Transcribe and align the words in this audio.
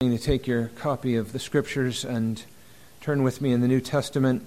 to 0.00 0.16
take 0.16 0.46
your 0.46 0.68
copy 0.76 1.16
of 1.16 1.32
the 1.32 1.40
scriptures 1.40 2.04
and 2.04 2.44
turn 3.00 3.24
with 3.24 3.40
me 3.40 3.50
in 3.50 3.62
the 3.62 3.66
New 3.66 3.80
Testament 3.80 4.46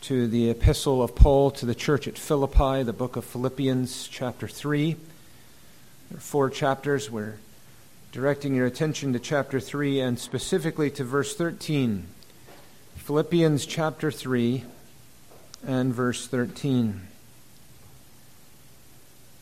to 0.00 0.26
the 0.26 0.48
epistle 0.48 1.02
of 1.02 1.14
Paul 1.14 1.50
to 1.50 1.66
the 1.66 1.74
church 1.74 2.08
at 2.08 2.16
Philippi, 2.16 2.84
the 2.84 2.94
book 2.94 3.14
of 3.14 3.26
Philippians, 3.26 4.08
chapter 4.08 4.48
3. 4.48 4.94
There 6.08 6.16
are 6.16 6.20
four 6.22 6.48
chapters. 6.48 7.10
We're 7.10 7.36
directing 8.12 8.54
your 8.54 8.64
attention 8.64 9.12
to 9.12 9.18
chapter 9.18 9.60
3 9.60 10.00
and 10.00 10.18
specifically 10.18 10.90
to 10.92 11.04
verse 11.04 11.36
13. 11.36 12.06
Philippians 12.96 13.66
chapter 13.66 14.10
3 14.10 14.64
and 15.66 15.92
verse 15.92 16.26
13. 16.26 17.02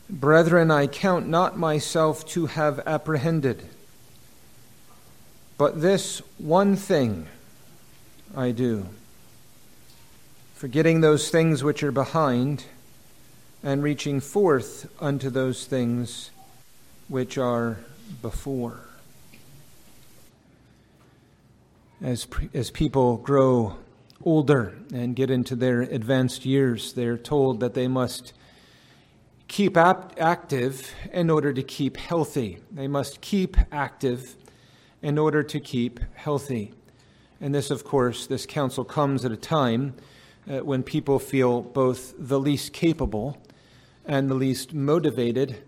Brethren, 0.09 0.71
I 0.71 0.87
count 0.87 1.29
not 1.29 1.57
myself 1.57 2.25
to 2.31 2.47
have 2.47 2.85
apprehended. 2.85 3.63
But 5.57 5.81
this 5.81 6.21
one 6.37 6.75
thing 6.75 7.27
I 8.35 8.51
do, 8.51 8.85
forgetting 10.53 11.01
those 11.01 11.29
things 11.29 11.63
which 11.63 11.81
are 11.81 11.91
behind, 11.91 12.65
and 13.63 13.81
reaching 13.81 14.19
forth 14.19 14.87
unto 14.99 15.29
those 15.31 15.65
things 15.65 16.29
which 17.07 17.37
are 17.37 17.79
before. 18.21 18.81
As, 22.01 22.27
as 22.53 22.69
people 22.69 23.17
grow 23.17 23.77
older 24.23 24.75
and 24.93 25.15
get 25.15 25.31
into 25.31 25.55
their 25.55 25.81
advanced 25.81 26.45
years, 26.45 26.93
they're 26.93 27.17
told 27.17 27.59
that 27.61 27.73
they 27.73 27.87
must 27.87 28.33
keep 29.47 29.75
ap- 29.75 30.13
active 30.19 30.93
in 31.11 31.31
order 31.31 31.51
to 31.51 31.63
keep 31.63 31.97
healthy. 31.97 32.59
They 32.71 32.87
must 32.87 33.21
keep 33.21 33.57
active 33.71 34.35
in 35.07 35.17
order 35.17 35.41
to 35.41 35.57
keep 35.57 36.01
healthy. 36.15 36.73
And 37.39 37.55
this, 37.55 37.71
of 37.71 37.85
course, 37.85 38.27
this 38.27 38.45
counsel 38.45 38.83
comes 38.83 39.23
at 39.23 39.31
a 39.31 39.37
time 39.37 39.95
uh, 40.51 40.57
when 40.57 40.83
people 40.83 41.17
feel 41.17 41.61
both 41.61 42.13
the 42.17 42.37
least 42.37 42.73
capable 42.73 43.41
and 44.03 44.29
the 44.29 44.33
least 44.33 44.73
motivated 44.73 45.63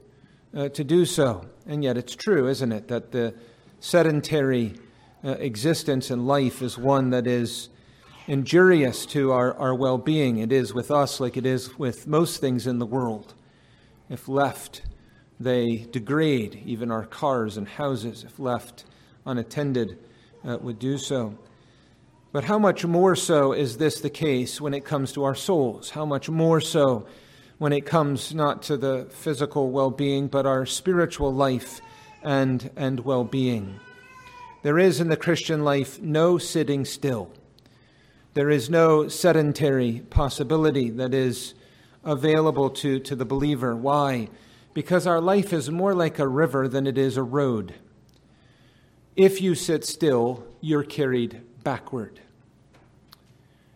uh, 0.54 0.68
to 0.68 0.84
do 0.84 1.06
so. 1.06 1.46
And 1.66 1.86
yet 1.86 1.96
it's 1.98 2.18
true, 2.18 2.50
isn't 2.50 2.74
it, 2.74 2.90
that 2.90 3.14
the 3.14 3.34
sedentary 3.80 4.74
uh, 5.24 5.30
existence 5.40 6.12
in 6.12 6.26
life 6.26 6.62
is 6.62 6.78
one 6.78 7.12
that 7.12 7.26
is 7.26 7.70
injurious 8.28 9.06
to 9.06 9.32
our, 9.32 9.54
our 9.54 9.74
well 9.74 9.98
being. 9.98 10.40
It 10.40 10.52
is 10.52 10.74
with 10.74 10.92
us 10.92 11.22
like 11.22 11.38
it 11.38 11.46
is 11.46 11.80
with 11.80 12.08
most 12.08 12.42
things 12.42 12.68
in 12.68 12.80
the 12.80 12.86
world. 12.86 13.36
If 14.10 14.28
left, 14.28 14.82
they 15.40 15.88
degrade 15.92 16.62
even 16.66 16.92
our 16.92 17.06
cars 17.06 17.56
and 17.56 17.70
houses. 17.70 18.26
If 18.26 18.38
left 18.38 18.84
unattended 19.26 19.98
uh, 20.46 20.58
would 20.62 20.80
do 20.80 20.98
so. 20.98 21.38
But 22.32 22.44
how 22.44 22.60
much 22.60 22.86
more 22.86 23.16
so 23.16 23.54
is 23.54 23.78
this 23.78 24.02
the 24.02 24.10
case 24.10 24.62
when 24.62 24.74
it 24.74 24.86
comes 24.86 25.12
to 25.14 25.24
our 25.24 25.36
souls? 25.36 25.90
How 25.90 26.06
much 26.06 26.30
more 26.30 26.62
so 26.62 27.08
when 27.58 27.74
it 27.74 27.86
comes 27.86 28.34
not 28.34 28.62
to 28.64 28.78
the 28.78 29.08
physical 29.10 29.72
well 29.72 29.90
being, 29.90 30.28
but 30.28 30.46
our 30.46 30.66
spiritual 30.66 31.34
life 31.34 31.82
and, 32.22 32.70
and 32.76 33.00
well 33.00 33.24
being? 33.24 33.80
There 34.62 34.78
is 34.78 35.00
in 35.00 35.10
the 35.10 35.18
Christian 35.18 35.64
life 35.64 36.02
no 36.02 36.38
sitting 36.38 36.86
still. 36.86 37.32
There 38.36 38.50
is 38.50 38.70
no 38.70 39.08
sedentary 39.08 40.04
possibility 40.10 40.92
that 40.92 41.14
is 41.14 41.56
available 42.04 42.70
to, 42.70 43.00
to 43.00 43.16
the 43.16 43.26
believer. 43.26 43.76
Why? 43.76 44.30
Because 44.74 45.08
our 45.08 45.20
life 45.20 45.52
is 45.52 45.72
more 45.72 45.96
like 45.96 46.20
a 46.20 46.28
river 46.28 46.68
than 46.68 46.86
it 46.86 46.98
is 46.98 47.18
a 47.18 47.24
road. 47.24 47.74
If 49.20 49.42
you 49.42 49.54
sit 49.54 49.84
still, 49.84 50.46
you're 50.62 50.86
carried 50.86 51.42
backward. 51.62 52.22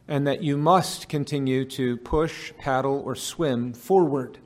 And 0.08 0.26
that 0.26 0.42
you 0.42 0.56
must 0.56 1.10
continue 1.10 1.66
to 1.66 1.98
push, 1.98 2.54
paddle, 2.58 3.04
or 3.06 3.14
swim 3.14 3.74
forward 3.74 4.38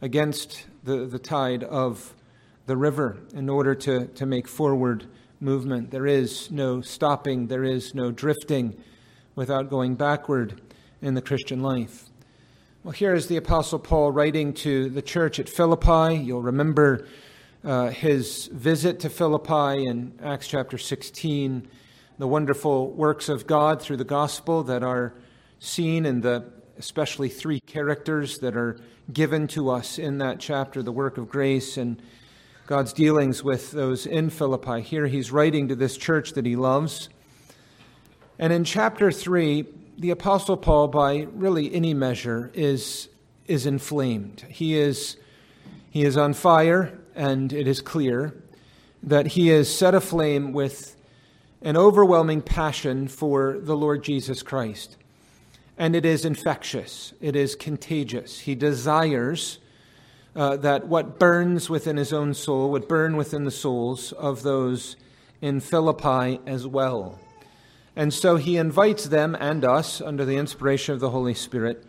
against 0.00 0.66
the, 0.84 1.04
the 1.04 1.18
tide 1.18 1.64
of 1.64 2.14
the 2.66 2.76
river 2.76 3.18
in 3.34 3.48
order 3.48 3.74
to, 3.74 4.06
to 4.06 4.24
make 4.24 4.46
forward 4.46 5.06
movement. 5.40 5.90
There 5.90 6.06
is 6.06 6.48
no 6.48 6.80
stopping, 6.80 7.48
there 7.48 7.64
is 7.64 7.92
no 7.92 8.12
drifting 8.12 8.80
without 9.34 9.68
going 9.68 9.96
backward 9.96 10.60
in 11.02 11.14
the 11.14 11.22
Christian 11.22 11.60
life. 11.60 12.04
Well, 12.84 12.92
here 12.92 13.14
is 13.14 13.26
the 13.26 13.36
Apostle 13.36 13.80
Paul 13.80 14.12
writing 14.12 14.52
to 14.54 14.90
the 14.90 15.02
church 15.02 15.40
at 15.40 15.48
Philippi. 15.48 16.22
You'll 16.22 16.40
remember 16.40 17.08
uh, 17.64 17.88
his 17.90 18.46
visit 18.46 19.00
to 19.00 19.10
Philippi 19.10 19.86
in 19.86 20.12
Acts 20.22 20.48
chapter 20.48 20.78
16, 20.78 21.68
the 22.18 22.26
wonderful 22.26 22.90
works 22.92 23.28
of 23.28 23.46
God 23.46 23.82
through 23.82 23.98
the 23.98 24.04
gospel 24.04 24.62
that 24.64 24.82
are 24.82 25.14
seen 25.58 26.06
in 26.06 26.22
the 26.22 26.44
especially 26.78 27.28
three 27.28 27.60
characters 27.60 28.38
that 28.38 28.56
are 28.56 28.78
given 29.12 29.46
to 29.46 29.68
us 29.68 29.98
in 29.98 30.18
that 30.18 30.40
chapter 30.40 30.82
the 30.82 30.92
work 30.92 31.18
of 31.18 31.28
grace 31.28 31.76
and 31.76 32.00
God's 32.66 32.94
dealings 32.94 33.44
with 33.44 33.72
those 33.72 34.06
in 34.06 34.30
Philippi. 34.30 34.80
Here 34.80 35.06
he's 35.06 35.30
writing 35.30 35.68
to 35.68 35.74
this 35.74 35.98
church 35.98 36.32
that 36.32 36.46
he 36.46 36.56
loves. 36.56 37.10
And 38.38 38.52
in 38.52 38.64
chapter 38.64 39.12
3, 39.12 39.66
the 39.98 40.10
Apostle 40.10 40.56
Paul, 40.56 40.88
by 40.88 41.26
really 41.34 41.74
any 41.74 41.92
measure, 41.92 42.50
is, 42.54 43.08
is 43.46 43.66
inflamed. 43.66 44.46
He 44.48 44.78
is, 44.78 45.18
he 45.90 46.04
is 46.04 46.16
on 46.16 46.32
fire 46.32 46.98
and 47.20 47.52
it 47.52 47.68
is 47.68 47.82
clear 47.82 48.32
that 49.02 49.26
he 49.26 49.50
is 49.50 49.68
set 49.72 49.94
aflame 49.94 50.54
with 50.54 50.96
an 51.60 51.76
overwhelming 51.76 52.40
passion 52.40 53.08
for 53.08 53.58
the 53.60 53.76
Lord 53.76 54.02
Jesus 54.02 54.42
Christ. 54.42 54.96
And 55.76 55.94
it 55.94 56.06
is 56.06 56.24
infectious, 56.24 57.12
it 57.20 57.36
is 57.36 57.54
contagious. 57.54 58.40
He 58.40 58.54
desires 58.54 59.58
uh, 60.34 60.56
that 60.58 60.86
what 60.86 61.18
burns 61.18 61.68
within 61.68 61.98
his 61.98 62.14
own 62.14 62.32
soul 62.32 62.70
would 62.70 62.88
burn 62.88 63.18
within 63.18 63.44
the 63.44 63.50
souls 63.50 64.12
of 64.12 64.42
those 64.42 64.96
in 65.42 65.60
Philippi 65.60 66.40
as 66.46 66.66
well. 66.66 67.18
And 67.94 68.14
so 68.14 68.36
he 68.36 68.56
invites 68.56 69.04
them 69.04 69.36
and 69.38 69.62
us, 69.62 70.00
under 70.00 70.24
the 70.24 70.38
inspiration 70.38 70.94
of 70.94 71.00
the 71.00 71.10
Holy 71.10 71.34
Spirit, 71.34 71.84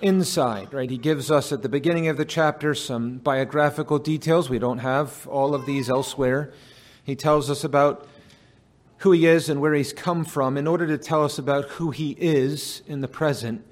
inside, 0.00 0.72
right? 0.72 0.90
He 0.90 0.98
gives 0.98 1.30
us 1.30 1.52
at 1.52 1.62
the 1.62 1.68
beginning 1.68 2.08
of 2.08 2.16
the 2.16 2.24
chapter 2.24 2.74
some 2.74 3.18
biographical 3.18 3.98
details. 3.98 4.50
We 4.50 4.58
don't 4.58 4.78
have 4.78 5.26
all 5.28 5.54
of 5.54 5.66
these 5.66 5.88
elsewhere. 5.88 6.52
He 7.04 7.16
tells 7.16 7.50
us 7.50 7.64
about 7.64 8.06
who 8.98 9.12
he 9.12 9.26
is 9.26 9.48
and 9.48 9.60
where 9.60 9.74
he's 9.74 9.92
come 9.92 10.24
from 10.24 10.56
in 10.56 10.66
order 10.66 10.86
to 10.86 10.98
tell 10.98 11.24
us 11.24 11.38
about 11.38 11.64
who 11.66 11.90
he 11.90 12.12
is 12.12 12.82
in 12.86 13.00
the 13.00 13.08
present 13.08 13.64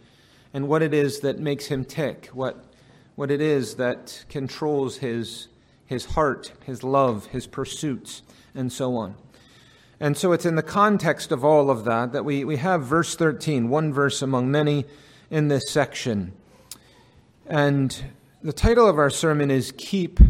and 0.53 0.69
what 0.69 0.83
it 0.83 0.93
is 0.93 1.21
that 1.21 1.38
makes 1.38 1.66
him 1.66 1.84
tick, 1.84 2.27
what, 2.33 2.65
what 3.15 3.31
it 3.31 3.41
is 3.41 3.77
that 3.77 4.25
controls 4.28 4.99
his, 4.99 5.49
his 5.87 6.04
heart, 6.04 6.53
his 6.65 6.83
love, 6.83 7.27
his 7.27 7.47
pursuits, 7.47 8.22
and 8.54 8.71
so 8.71 8.97
on. 8.97 9.15
And 9.99 10.16
so 10.16 10.33
it's 10.33 10.44
in 10.44 10.56
the 10.56 10.62
context 10.62 11.33
of 11.33 11.44
all 11.44 11.71
of 11.71 11.84
that 11.84 12.12
that 12.12 12.25
we, 12.25 12.44
we 12.44 12.56
have 12.56 12.84
verse 12.84 13.15
13, 13.15 13.69
one 13.69 13.93
verse 13.93 14.21
among 14.21 14.50
many 14.50 14.84
in 15.32 15.48
this 15.48 15.70
section. 15.70 16.31
And 17.47 18.04
the 18.43 18.53
title 18.53 18.87
of 18.87 18.98
our 18.98 19.09
sermon 19.09 19.50
is 19.50 19.72
Keep 19.78 20.20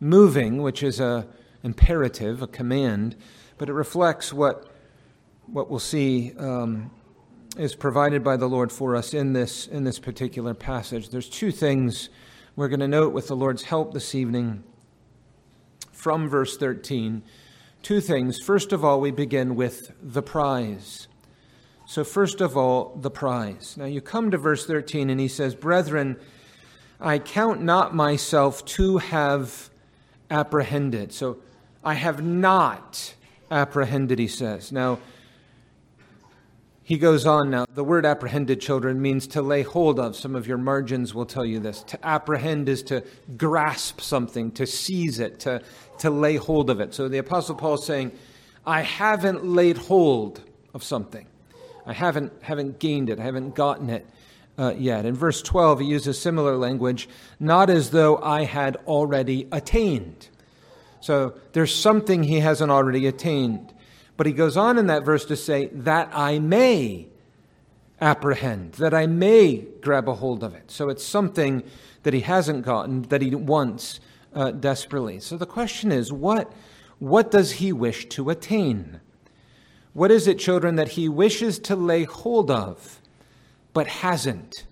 Moving, 0.00 0.62
which 0.62 0.82
is 0.82 0.98
a 0.98 1.28
imperative, 1.62 2.42
a 2.42 2.48
command, 2.48 3.14
but 3.56 3.68
it 3.68 3.72
reflects 3.72 4.32
what, 4.32 4.66
what 5.46 5.70
we'll 5.70 5.78
see 5.78 6.32
um, 6.38 6.90
is 7.56 7.76
provided 7.76 8.24
by 8.24 8.36
the 8.36 8.48
Lord 8.48 8.72
for 8.72 8.96
us 8.96 9.14
in 9.14 9.32
this, 9.32 9.68
in 9.68 9.84
this 9.84 10.00
particular 10.00 10.54
passage. 10.54 11.10
There's 11.10 11.28
two 11.28 11.52
things 11.52 12.08
we're 12.56 12.66
going 12.68 12.80
to 12.80 12.88
note 12.88 13.12
with 13.12 13.28
the 13.28 13.36
Lord's 13.36 13.62
help 13.62 13.94
this 13.94 14.12
evening 14.12 14.64
from 15.92 16.28
verse 16.28 16.56
13. 16.56 17.22
Two 17.82 18.00
things. 18.00 18.40
First 18.40 18.72
of 18.72 18.84
all, 18.84 19.00
we 19.00 19.12
begin 19.12 19.54
with 19.54 19.92
the 20.02 20.22
prize. 20.22 21.06
So, 21.92 22.04
first 22.04 22.40
of 22.40 22.56
all, 22.56 22.96
the 22.98 23.10
prize. 23.10 23.76
Now, 23.76 23.84
you 23.84 24.00
come 24.00 24.30
to 24.30 24.38
verse 24.38 24.64
13, 24.64 25.10
and 25.10 25.20
he 25.20 25.28
says, 25.28 25.54
Brethren, 25.54 26.16
I 26.98 27.18
count 27.18 27.60
not 27.60 27.94
myself 27.94 28.64
to 28.64 28.96
have 28.96 29.68
apprehended. 30.30 31.12
So, 31.12 31.36
I 31.84 31.92
have 31.92 32.24
not 32.24 33.14
apprehended, 33.50 34.18
he 34.18 34.26
says. 34.26 34.72
Now, 34.72 35.00
he 36.82 36.96
goes 36.96 37.26
on 37.26 37.50
now. 37.50 37.66
The 37.74 37.84
word 37.84 38.06
apprehended, 38.06 38.62
children, 38.62 39.02
means 39.02 39.26
to 39.26 39.42
lay 39.42 39.60
hold 39.60 40.00
of. 40.00 40.16
Some 40.16 40.34
of 40.34 40.46
your 40.46 40.56
margins 40.56 41.12
will 41.12 41.26
tell 41.26 41.44
you 41.44 41.60
this. 41.60 41.82
To 41.82 42.06
apprehend 42.06 42.70
is 42.70 42.82
to 42.84 43.04
grasp 43.36 44.00
something, 44.00 44.50
to 44.52 44.66
seize 44.66 45.18
it, 45.18 45.40
to, 45.40 45.60
to 45.98 46.08
lay 46.08 46.36
hold 46.36 46.70
of 46.70 46.80
it. 46.80 46.94
So 46.94 47.08
the 47.08 47.18
Apostle 47.18 47.54
Paul 47.54 47.74
is 47.74 47.84
saying, 47.84 48.12
I 48.66 48.80
haven't 48.80 49.44
laid 49.44 49.76
hold 49.76 50.40
of 50.72 50.82
something. 50.82 51.26
I 51.86 51.92
haven't, 51.92 52.32
haven't 52.42 52.78
gained 52.78 53.10
it, 53.10 53.18
I 53.18 53.24
haven't 53.24 53.54
gotten 53.54 53.90
it 53.90 54.06
uh, 54.58 54.74
yet. 54.76 55.04
In 55.04 55.14
verse 55.14 55.42
12, 55.42 55.80
he 55.80 55.86
uses 55.86 56.20
similar 56.20 56.56
language, 56.56 57.08
not 57.40 57.70
as 57.70 57.90
though 57.90 58.18
I 58.18 58.44
had 58.44 58.76
already 58.86 59.48
attained. 59.50 60.28
So 61.00 61.34
there's 61.52 61.74
something 61.74 62.22
he 62.22 62.40
hasn't 62.40 62.70
already 62.70 63.06
attained. 63.06 63.74
But 64.16 64.26
he 64.26 64.32
goes 64.32 64.56
on 64.56 64.78
in 64.78 64.86
that 64.86 65.04
verse 65.04 65.24
to 65.26 65.36
say, 65.36 65.66
that 65.68 66.10
I 66.12 66.38
may 66.38 67.08
apprehend, 68.00 68.74
that 68.74 68.94
I 68.94 69.06
may 69.06 69.64
grab 69.80 70.08
a 70.08 70.14
hold 70.14 70.44
of 70.44 70.54
it. 70.54 70.70
So 70.70 70.88
it's 70.88 71.04
something 71.04 71.62
that 72.02 72.14
he 72.14 72.20
hasn't 72.20 72.64
gotten, 72.64 73.02
that 73.02 73.22
he 73.22 73.34
wants 73.34 74.00
uh, 74.34 74.50
desperately. 74.50 75.20
So 75.20 75.36
the 75.36 75.46
question 75.46 75.92
is, 75.92 76.12
what, 76.12 76.52
what 76.98 77.30
does 77.30 77.52
he 77.52 77.72
wish 77.72 78.08
to 78.10 78.30
attain? 78.30 79.00
What 79.94 80.10
is 80.10 80.26
it, 80.26 80.38
children, 80.38 80.76
that 80.76 80.90
he 80.90 81.08
wishes 81.08 81.58
to 81.60 81.76
lay 81.76 82.04
hold 82.04 82.50
of, 82.50 83.00
but 83.72 83.86
hasn't 83.86 84.64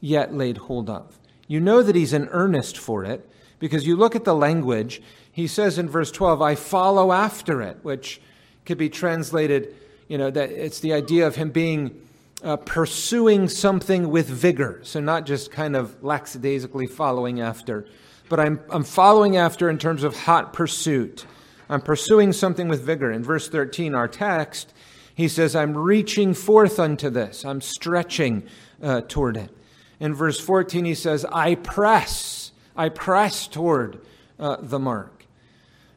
yet 0.00 0.34
laid 0.34 0.58
hold 0.58 0.88
of? 0.88 1.18
You 1.48 1.60
know 1.60 1.82
that 1.82 1.96
he's 1.96 2.12
in 2.12 2.28
earnest 2.28 2.78
for 2.78 3.04
it 3.04 3.28
because 3.58 3.86
you 3.86 3.96
look 3.96 4.14
at 4.14 4.24
the 4.24 4.34
language. 4.34 5.02
He 5.30 5.46
says 5.46 5.78
in 5.78 5.88
verse 5.88 6.10
12, 6.10 6.42
I 6.42 6.54
follow 6.54 7.12
after 7.12 7.62
it, 7.62 7.78
which 7.82 8.20
could 8.64 8.78
be 8.78 8.88
translated, 8.88 9.74
you 10.08 10.18
know, 10.18 10.30
that 10.30 10.50
it's 10.50 10.80
the 10.80 10.92
idea 10.92 11.26
of 11.26 11.36
him 11.36 11.50
being 11.50 12.02
uh, 12.42 12.56
pursuing 12.56 13.48
something 13.48 14.10
with 14.10 14.28
vigor. 14.28 14.80
So, 14.82 15.00
not 15.00 15.26
just 15.26 15.50
kind 15.50 15.74
of 15.74 16.02
lackadaisically 16.02 16.86
following 16.86 17.40
after, 17.40 17.86
but 18.28 18.40
I'm, 18.40 18.60
I'm 18.70 18.84
following 18.84 19.36
after 19.36 19.70
in 19.70 19.78
terms 19.78 20.02
of 20.02 20.16
hot 20.16 20.52
pursuit. 20.52 21.26
I'm 21.68 21.80
pursuing 21.80 22.32
something 22.32 22.68
with 22.68 22.82
vigor. 22.82 23.10
In 23.10 23.22
verse 23.22 23.48
13, 23.48 23.94
our 23.94 24.08
text, 24.08 24.72
he 25.14 25.28
says, 25.28 25.56
I'm 25.56 25.76
reaching 25.76 26.34
forth 26.34 26.78
unto 26.78 27.10
this, 27.10 27.44
I'm 27.44 27.60
stretching 27.60 28.44
uh, 28.82 29.02
toward 29.08 29.36
it. 29.36 29.50
In 29.98 30.14
verse 30.14 30.38
14, 30.38 30.84
he 30.84 30.94
says, 30.94 31.24
I 31.32 31.54
press, 31.54 32.52
I 32.76 32.90
press 32.90 33.46
toward 33.46 34.00
uh, 34.38 34.58
the 34.60 34.78
mark. 34.78 35.24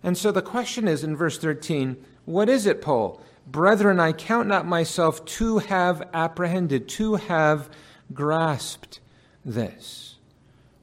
And 0.01 0.17
so 0.17 0.31
the 0.31 0.41
question 0.41 0.87
is 0.87 1.03
in 1.03 1.15
verse 1.15 1.37
13, 1.37 1.97
what 2.25 2.47
is 2.47 2.65
it, 2.65 2.81
Paul? 2.81 3.21
Brethren, 3.45 3.99
I 3.99 4.13
count 4.13 4.47
not 4.47 4.65
myself 4.65 5.25
to 5.25 5.57
have 5.57 6.07
apprehended, 6.13 6.87
to 6.89 7.15
have 7.15 7.69
grasped 8.13 8.99
this. 9.43 10.15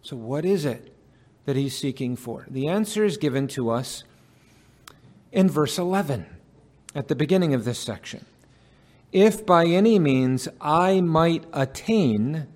So, 0.03 0.17
what 0.17 0.44
is 0.44 0.65
it 0.65 0.93
that 1.44 1.56
he's 1.56 1.79
seeking 1.79 2.17
for? 2.17 2.47
The 2.50 2.69
answer 2.69 3.05
is 3.05 3.17
given 3.17 3.47
to 3.49 3.71
us 3.71 4.05
in 5.37 5.50
verse 5.50 5.77
11, 5.77 6.25
at 6.94 7.09
the 7.09 7.15
beginning 7.15 7.53
of 7.53 7.67
this 7.67 7.79
section. 7.79 8.25
If 9.12 9.44
by 9.44 9.67
any 9.67 9.99
means 9.99 10.49
I 10.62 11.03
might 11.03 11.44
attain 11.53 12.47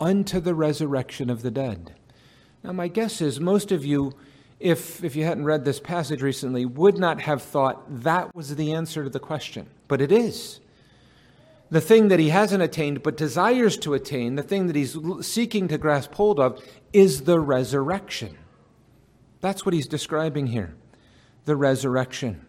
unto 0.00 0.40
the 0.40 0.56
resurrection 0.56 1.30
of 1.30 1.42
the 1.42 1.52
dead. 1.52 1.94
Now, 2.64 2.72
my 2.72 2.88
guess 2.88 3.20
is 3.20 3.38
most 3.38 3.70
of 3.70 3.84
you 3.84 4.12
if, 4.58 5.04
if 5.04 5.14
you 5.14 5.24
hadn't 5.24 5.44
read 5.44 5.64
this 5.64 5.78
passage 5.78 6.20
recently, 6.20 6.66
would 6.66 6.98
not 6.98 7.20
have 7.20 7.42
thought 7.42 8.02
that 8.02 8.34
was 8.34 8.56
the 8.56 8.72
answer 8.72 9.04
to 9.04 9.10
the 9.10 9.20
question. 9.20 9.68
But 9.86 10.00
it 10.00 10.10
is. 10.10 10.60
The 11.70 11.80
thing 11.80 12.08
that 12.08 12.18
he 12.18 12.30
hasn't 12.30 12.62
attained 12.62 13.04
but 13.04 13.16
desires 13.16 13.76
to 13.78 13.94
attain, 13.94 14.34
the 14.34 14.42
thing 14.42 14.66
that 14.66 14.74
he's 14.74 14.98
seeking 15.22 15.68
to 15.68 15.78
grasp 15.78 16.12
hold 16.14 16.40
of, 16.40 16.60
is 16.92 17.22
the 17.22 17.38
resurrection. 17.38 18.36
That's 19.40 19.64
what 19.64 19.74
he's 19.74 19.86
describing 19.86 20.48
here 20.48 20.74
the 21.44 21.56
resurrection. 21.56 22.46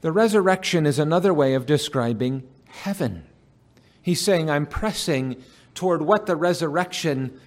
The 0.00 0.12
resurrection 0.12 0.86
is 0.86 0.98
another 0.98 1.34
way 1.34 1.54
of 1.54 1.66
describing 1.66 2.44
heaven. 2.66 3.24
He's 4.00 4.20
saying, 4.20 4.48
I'm 4.48 4.66
pressing 4.66 5.42
toward 5.74 6.02
what 6.02 6.26
the 6.26 6.36
resurrection 6.36 7.38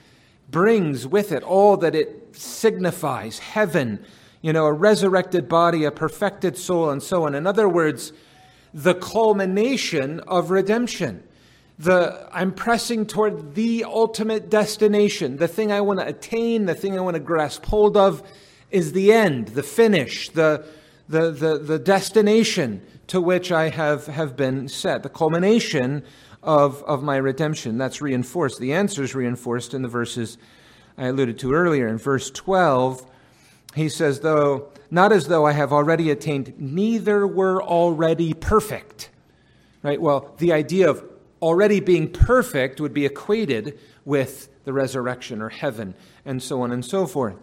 brings 0.50 1.08
with 1.08 1.32
it, 1.32 1.44
all 1.44 1.78
that 1.78 1.96
it 1.96 2.36
signifies 2.36 3.40
heaven, 3.40 4.04
you 4.42 4.52
know, 4.52 4.66
a 4.66 4.74
resurrected 4.74 5.48
body, 5.48 5.86
a 5.86 5.92
perfected 5.92 6.58
soul, 6.58 6.90
and 6.90 7.02
so 7.02 7.26
on. 7.26 7.36
In 7.36 7.48
other 7.48 7.70
words, 7.70 8.12
the 8.74 8.96
culmination 8.96 10.20
of 10.22 10.52
redemption. 10.52 11.24
The, 11.80 12.28
I'm 12.32 12.52
pressing 12.52 13.06
toward 13.06 13.56
the 13.56 13.86
ultimate 13.86 14.50
destination. 14.50 15.38
The 15.38 15.48
thing 15.48 15.72
I 15.72 15.82
want 15.82 16.00
to 16.00 16.08
attain, 16.08 16.66
the 16.66 16.76
thing 16.76 16.98
I 16.98 17.02
want 17.02 17.16
to 17.16 17.20
grasp 17.20 17.66
hold 17.66 17.98
of, 17.98 18.22
is 18.72 18.94
the 18.94 19.12
end, 19.12 19.50
the 19.50 19.64
finish, 19.64 20.30
the, 20.30 20.66
the, 21.08 21.32
the, 21.32 21.58
the 21.58 21.80
destination 21.80 22.82
to 23.08 23.20
which 23.20 23.52
I 23.52 23.70
have, 23.70 24.08
have 24.08 24.36
been 24.36 24.68
set, 24.68 25.04
the 25.04 25.10
culmination 25.10 26.04
of, 26.42 26.82
of 26.84 27.04
my 27.04 27.18
redemption. 27.18 27.78
That's 27.78 28.02
reinforced. 28.02 28.60
The 28.60 28.74
answer 28.74 29.04
is 29.04 29.14
reinforced 29.14 29.74
in 29.74 29.82
the 29.82 29.88
verses 29.88 30.38
I 30.98 31.08
alluded 31.08 31.38
to 31.40 31.54
earlier. 31.54 31.88
In 31.88 31.98
verse 31.98 32.32
12, 32.32 33.06
he 33.76 33.90
says, 33.90 34.22
though, 34.22 34.70
not 34.90 35.12
as 35.12 35.28
though 35.28 35.46
I 35.46 35.54
have 35.54 35.72
already 35.72 36.10
attained, 36.12 36.54
neither 36.58 37.26
were 37.28 37.62
already 37.62 38.34
perfect. 38.34 39.10
Right? 39.84 40.02
Well, 40.02 40.34
the 40.38 40.54
idea 40.54 40.90
of 40.90 41.04
already 41.42 41.80
being 41.80 42.12
perfect 42.12 42.80
would 42.80 42.94
be 42.94 43.06
equated 43.06 43.80
with 44.06 44.50
the 44.64 44.74
resurrection 44.74 45.42
or 45.42 45.50
heaven, 45.50 45.96
and 46.24 46.42
so 46.42 46.62
on 46.62 46.72
and 46.72 46.86
so 46.86 47.08
forth. 47.08 47.36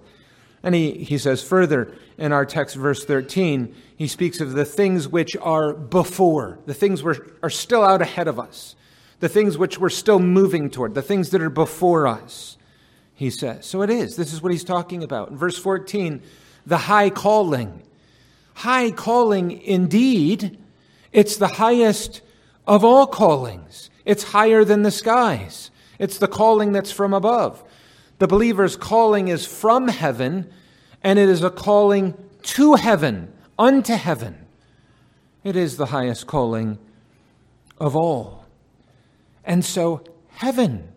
And 0.63 0.75
he, 0.75 0.93
he 1.05 1.19
says 1.19 1.43
further 1.43 1.95
in 2.17 2.33
our 2.33 2.45
text, 2.45 2.77
verse 2.77 3.05
13, 3.05 3.75
he 3.97 4.09
speaks 4.09 4.41
of 4.41 4.53
the 4.53 4.65
things 4.65 5.07
which 5.09 5.37
are 5.41 5.73
before, 5.73 6.59
the 6.67 6.75
things 6.75 7.03
which 7.03 7.21
are 7.43 7.51
still 7.51 7.85
out 7.85 8.03
ahead 8.03 8.29
of 8.29 8.41
us 8.41 8.75
the 9.21 9.29
things 9.29 9.59
which 9.59 9.79
we're 9.79 9.89
still 9.89 10.19
moving 10.19 10.71
toward, 10.71 10.95
the 10.95 11.03
things 11.03 11.31
that 11.31 11.43
are 11.43 11.51
before 11.51 12.07
us, 12.07 12.57
he 13.15 13.31
says. 13.31 13.67
So 13.67 13.83
it 13.83 13.91
is. 13.91 14.17
This 14.17 14.33
is 14.33 14.43
what 14.43 14.53
he's 14.53 14.65
talking 14.65 15.03
about. 15.03 15.31
In 15.31 15.37
verse 15.37 15.59
14, 15.59 16.23
the 16.67 16.79
high 16.79 17.11
calling. 17.11 17.83
High 18.55 18.91
calling, 18.91 19.61
indeed, 19.63 20.59
it's 21.13 21.37
the 21.37 21.49
highest 21.49 22.21
of 22.67 22.85
all 22.85 23.07
callings. 23.07 23.91
It's 24.05 24.25
higher 24.25 24.65
than 24.65 24.83
the 24.83 24.91
skies. 24.91 25.71
It's 25.99 26.19
the 26.19 26.29
calling 26.29 26.73
that's 26.73 26.93
from 26.93 27.13
above. 27.13 27.63
The 28.19 28.27
believer's 28.27 28.77
calling 28.77 29.29
is 29.29 29.47
from 29.47 29.89
heaven, 29.89 30.51
and 31.03 31.19
it 31.19 31.29
is 31.29 31.43
a 31.43 31.51
calling 31.51 32.15
to 32.43 32.75
heaven, 32.75 33.33
unto 33.59 33.95
heaven. 33.95 34.47
It 35.45 35.57
is 35.57 35.77
the 35.77 35.87
highest 35.87 36.27
calling 36.27 36.79
of 37.79 37.95
all. 37.95 38.45
And 39.45 39.65
so 39.65 40.03
heaven 40.29 40.89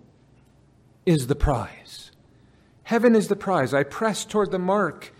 is 1.06 1.28
the 1.28 1.36
prize. 1.36 2.12
Heaven 2.84 3.16
is 3.16 3.28
the 3.28 3.36
prize. 3.36 3.74
I 3.74 3.84
press 3.84 4.26
toward 4.26 4.52
the 4.52 4.60
mark 4.60 5.14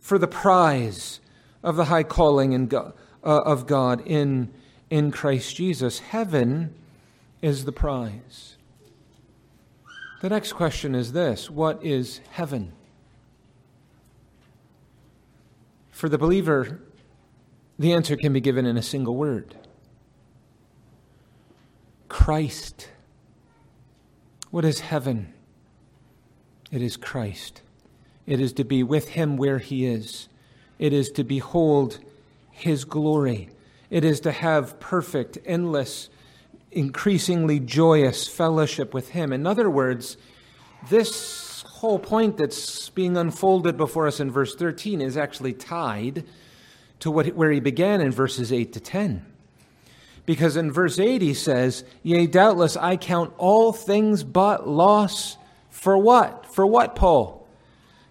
for 0.00 0.18
the 0.18 0.26
prize 0.26 1.20
of 1.62 1.76
the 1.76 1.84
high 1.84 2.02
calling 2.02 2.52
in 2.52 2.66
God, 2.66 2.94
uh, 3.22 3.42
of 3.44 3.66
God 3.66 4.02
in, 4.06 4.52
in 4.90 5.10
Christ 5.10 5.54
Jesus. 5.54 6.00
Heaven 6.00 6.74
is 7.40 7.64
the 7.64 7.72
prize. 7.72 8.51
The 10.22 10.28
next 10.28 10.52
question 10.52 10.94
is 10.94 11.12
this 11.12 11.50
What 11.50 11.84
is 11.84 12.20
heaven? 12.30 12.72
For 15.90 16.08
the 16.08 16.16
believer, 16.16 16.80
the 17.76 17.92
answer 17.92 18.16
can 18.16 18.32
be 18.32 18.40
given 18.40 18.64
in 18.64 18.76
a 18.76 18.82
single 18.82 19.16
word 19.16 19.56
Christ. 22.08 22.88
What 24.52 24.64
is 24.64 24.80
heaven? 24.80 25.34
It 26.70 26.82
is 26.82 26.96
Christ. 26.96 27.62
It 28.24 28.38
is 28.38 28.52
to 28.54 28.64
be 28.64 28.84
with 28.84 29.08
him 29.08 29.36
where 29.36 29.58
he 29.58 29.86
is. 29.86 30.28
It 30.78 30.92
is 30.92 31.10
to 31.12 31.24
behold 31.24 31.98
his 32.52 32.84
glory. 32.84 33.50
It 33.90 34.04
is 34.04 34.20
to 34.20 34.30
have 34.30 34.78
perfect, 34.78 35.38
endless, 35.44 36.10
increasingly 36.72 37.60
joyous 37.60 38.26
fellowship 38.28 38.92
with 38.94 39.10
him. 39.10 39.32
In 39.32 39.46
other 39.46 39.70
words, 39.70 40.16
this 40.88 41.62
whole 41.62 41.98
point 41.98 42.36
that's 42.36 42.88
being 42.90 43.16
unfolded 43.16 43.76
before 43.76 44.06
us 44.06 44.20
in 44.20 44.30
verse 44.30 44.54
13 44.54 45.00
is 45.00 45.16
actually 45.16 45.52
tied 45.52 46.24
to 47.00 47.10
what, 47.10 47.26
where 47.34 47.50
he 47.50 47.60
began 47.60 48.00
in 48.00 48.12
verses 48.12 48.52
8 48.52 48.72
to 48.72 48.80
10. 48.80 49.26
Because 50.24 50.56
in 50.56 50.70
verse 50.70 50.98
8 50.98 51.20
he 51.20 51.34
says, 51.34 51.84
Yea, 52.02 52.26
doubtless 52.26 52.76
I 52.76 52.96
count 52.96 53.34
all 53.38 53.72
things 53.72 54.22
but 54.22 54.68
loss. 54.68 55.36
For 55.70 55.98
what? 55.98 56.46
For 56.46 56.64
what, 56.64 56.94
Paul? 56.94 57.48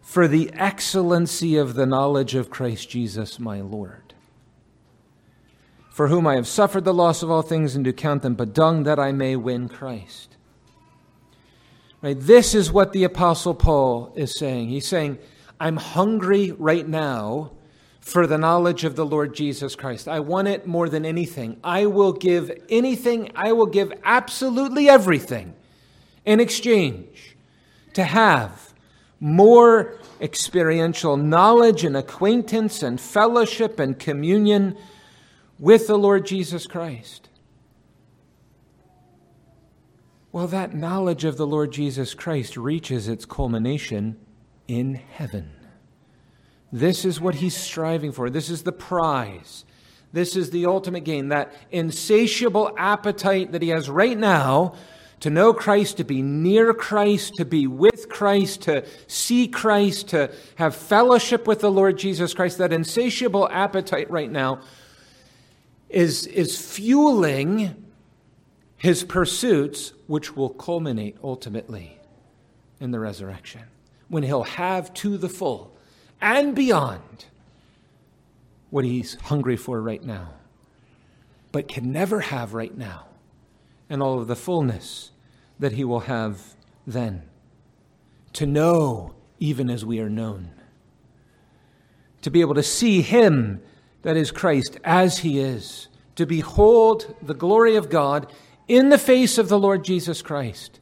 For 0.01 0.27
the 0.27 0.51
excellency 0.53 1.55
of 1.55 1.75
the 1.75 1.85
knowledge 1.85 2.35
of 2.35 2.49
Christ 2.49 2.89
Jesus 2.89 3.39
my 3.39 3.61
Lord. 3.61 4.10
For 6.01 6.07
whom 6.07 6.25
I 6.25 6.33
have 6.33 6.47
suffered 6.47 6.83
the 6.83 6.95
loss 6.95 7.21
of 7.21 7.29
all 7.29 7.43
things 7.43 7.75
and 7.75 7.85
do 7.85 7.93
count 7.93 8.23
them 8.23 8.33
but 8.33 8.55
dung 8.55 8.85
that 8.85 8.97
I 8.97 9.11
may 9.11 9.35
win 9.35 9.69
Christ. 9.69 10.35
Right? 12.01 12.19
This 12.19 12.55
is 12.55 12.71
what 12.71 12.91
the 12.91 13.03
Apostle 13.03 13.53
Paul 13.53 14.11
is 14.15 14.35
saying. 14.35 14.69
He's 14.69 14.87
saying, 14.87 15.19
I'm 15.59 15.77
hungry 15.77 16.53
right 16.53 16.87
now 16.87 17.51
for 17.99 18.25
the 18.25 18.39
knowledge 18.39 18.83
of 18.83 18.95
the 18.95 19.05
Lord 19.05 19.35
Jesus 19.35 19.75
Christ. 19.75 20.07
I 20.07 20.21
want 20.21 20.47
it 20.47 20.65
more 20.65 20.89
than 20.89 21.05
anything. 21.05 21.59
I 21.63 21.85
will 21.85 22.13
give 22.13 22.51
anything, 22.67 23.29
I 23.35 23.51
will 23.51 23.67
give 23.67 23.93
absolutely 24.03 24.89
everything 24.89 25.53
in 26.25 26.39
exchange 26.39 27.35
to 27.93 28.03
have 28.03 28.73
more 29.19 29.99
experiential 30.19 31.15
knowledge 31.15 31.85
and 31.85 31.95
acquaintance 31.95 32.81
and 32.81 32.99
fellowship 32.99 33.79
and 33.79 33.99
communion 33.99 34.75
with 35.61 35.85
the 35.85 35.97
Lord 35.97 36.25
Jesus 36.25 36.65
Christ. 36.65 37.29
Well, 40.31 40.47
that 40.47 40.73
knowledge 40.73 41.23
of 41.23 41.37
the 41.37 41.45
Lord 41.45 41.71
Jesus 41.71 42.15
Christ 42.15 42.57
reaches 42.57 43.07
its 43.07 43.25
culmination 43.25 44.17
in 44.67 44.95
heaven. 44.95 45.51
This 46.71 47.05
is 47.05 47.21
what 47.21 47.35
he's 47.35 47.55
striving 47.55 48.11
for. 48.11 48.29
This 48.29 48.49
is 48.49 48.63
the 48.63 48.71
prize. 48.71 49.63
This 50.11 50.35
is 50.35 50.49
the 50.49 50.65
ultimate 50.65 51.03
gain. 51.03 51.29
That 51.29 51.53
insatiable 51.69 52.73
appetite 52.77 53.51
that 53.51 53.61
he 53.61 53.69
has 53.69 53.89
right 53.89 54.17
now 54.17 54.73
to 55.19 55.29
know 55.29 55.53
Christ, 55.53 55.97
to 55.97 56.03
be 56.03 56.23
near 56.23 56.73
Christ, 56.73 57.35
to 57.35 57.45
be 57.45 57.67
with 57.67 58.09
Christ, 58.09 58.63
to 58.63 58.83
see 59.05 59.47
Christ, 59.47 60.07
to 60.07 60.33
have 60.55 60.75
fellowship 60.75 61.45
with 61.45 61.59
the 61.59 61.69
Lord 61.69 61.99
Jesus 61.99 62.33
Christ, 62.33 62.57
that 62.57 62.73
insatiable 62.73 63.47
appetite 63.51 64.09
right 64.09 64.31
now 64.31 64.61
is, 65.91 66.25
is 66.27 66.59
fueling 66.59 67.75
his 68.77 69.03
pursuits, 69.03 69.93
which 70.07 70.35
will 70.35 70.49
culminate 70.49 71.17
ultimately 71.23 71.99
in 72.79 72.91
the 72.91 72.99
resurrection, 72.99 73.61
when 74.07 74.23
he'll 74.23 74.43
have 74.43 74.93
to 74.95 75.17
the 75.17 75.29
full 75.29 75.75
and 76.19 76.55
beyond 76.55 77.25
what 78.69 78.85
he's 78.85 79.15
hungry 79.21 79.55
for 79.55 79.81
right 79.81 80.03
now, 80.03 80.33
but 81.51 81.67
can 81.67 81.91
never 81.91 82.21
have 82.21 82.53
right 82.53 82.75
now, 82.75 83.05
and 83.89 84.01
all 84.01 84.19
of 84.19 84.27
the 84.27 84.35
fullness 84.35 85.11
that 85.59 85.73
he 85.73 85.83
will 85.83 86.01
have 86.01 86.55
then. 86.87 87.23
To 88.33 88.45
know 88.45 89.13
even 89.39 89.69
as 89.69 89.83
we 89.83 89.99
are 89.99 90.09
known. 90.09 90.51
To 92.21 92.29
be 92.29 92.41
able 92.41 92.53
to 92.53 92.63
see 92.63 93.01
him, 93.01 93.61
that 94.01 94.17
is 94.17 94.31
Christ, 94.31 94.77
as 94.83 95.19
he 95.19 95.39
is. 95.39 95.87
To 96.15 96.25
behold 96.25 97.15
the 97.21 97.33
glory 97.33 97.75
of 97.75 97.89
God 97.89 98.31
in 98.67 98.89
the 98.89 98.97
face 98.97 99.37
of 99.37 99.49
the 99.49 99.59
Lord 99.59 99.83
Jesus 99.83 100.21
Christ. 100.21 100.79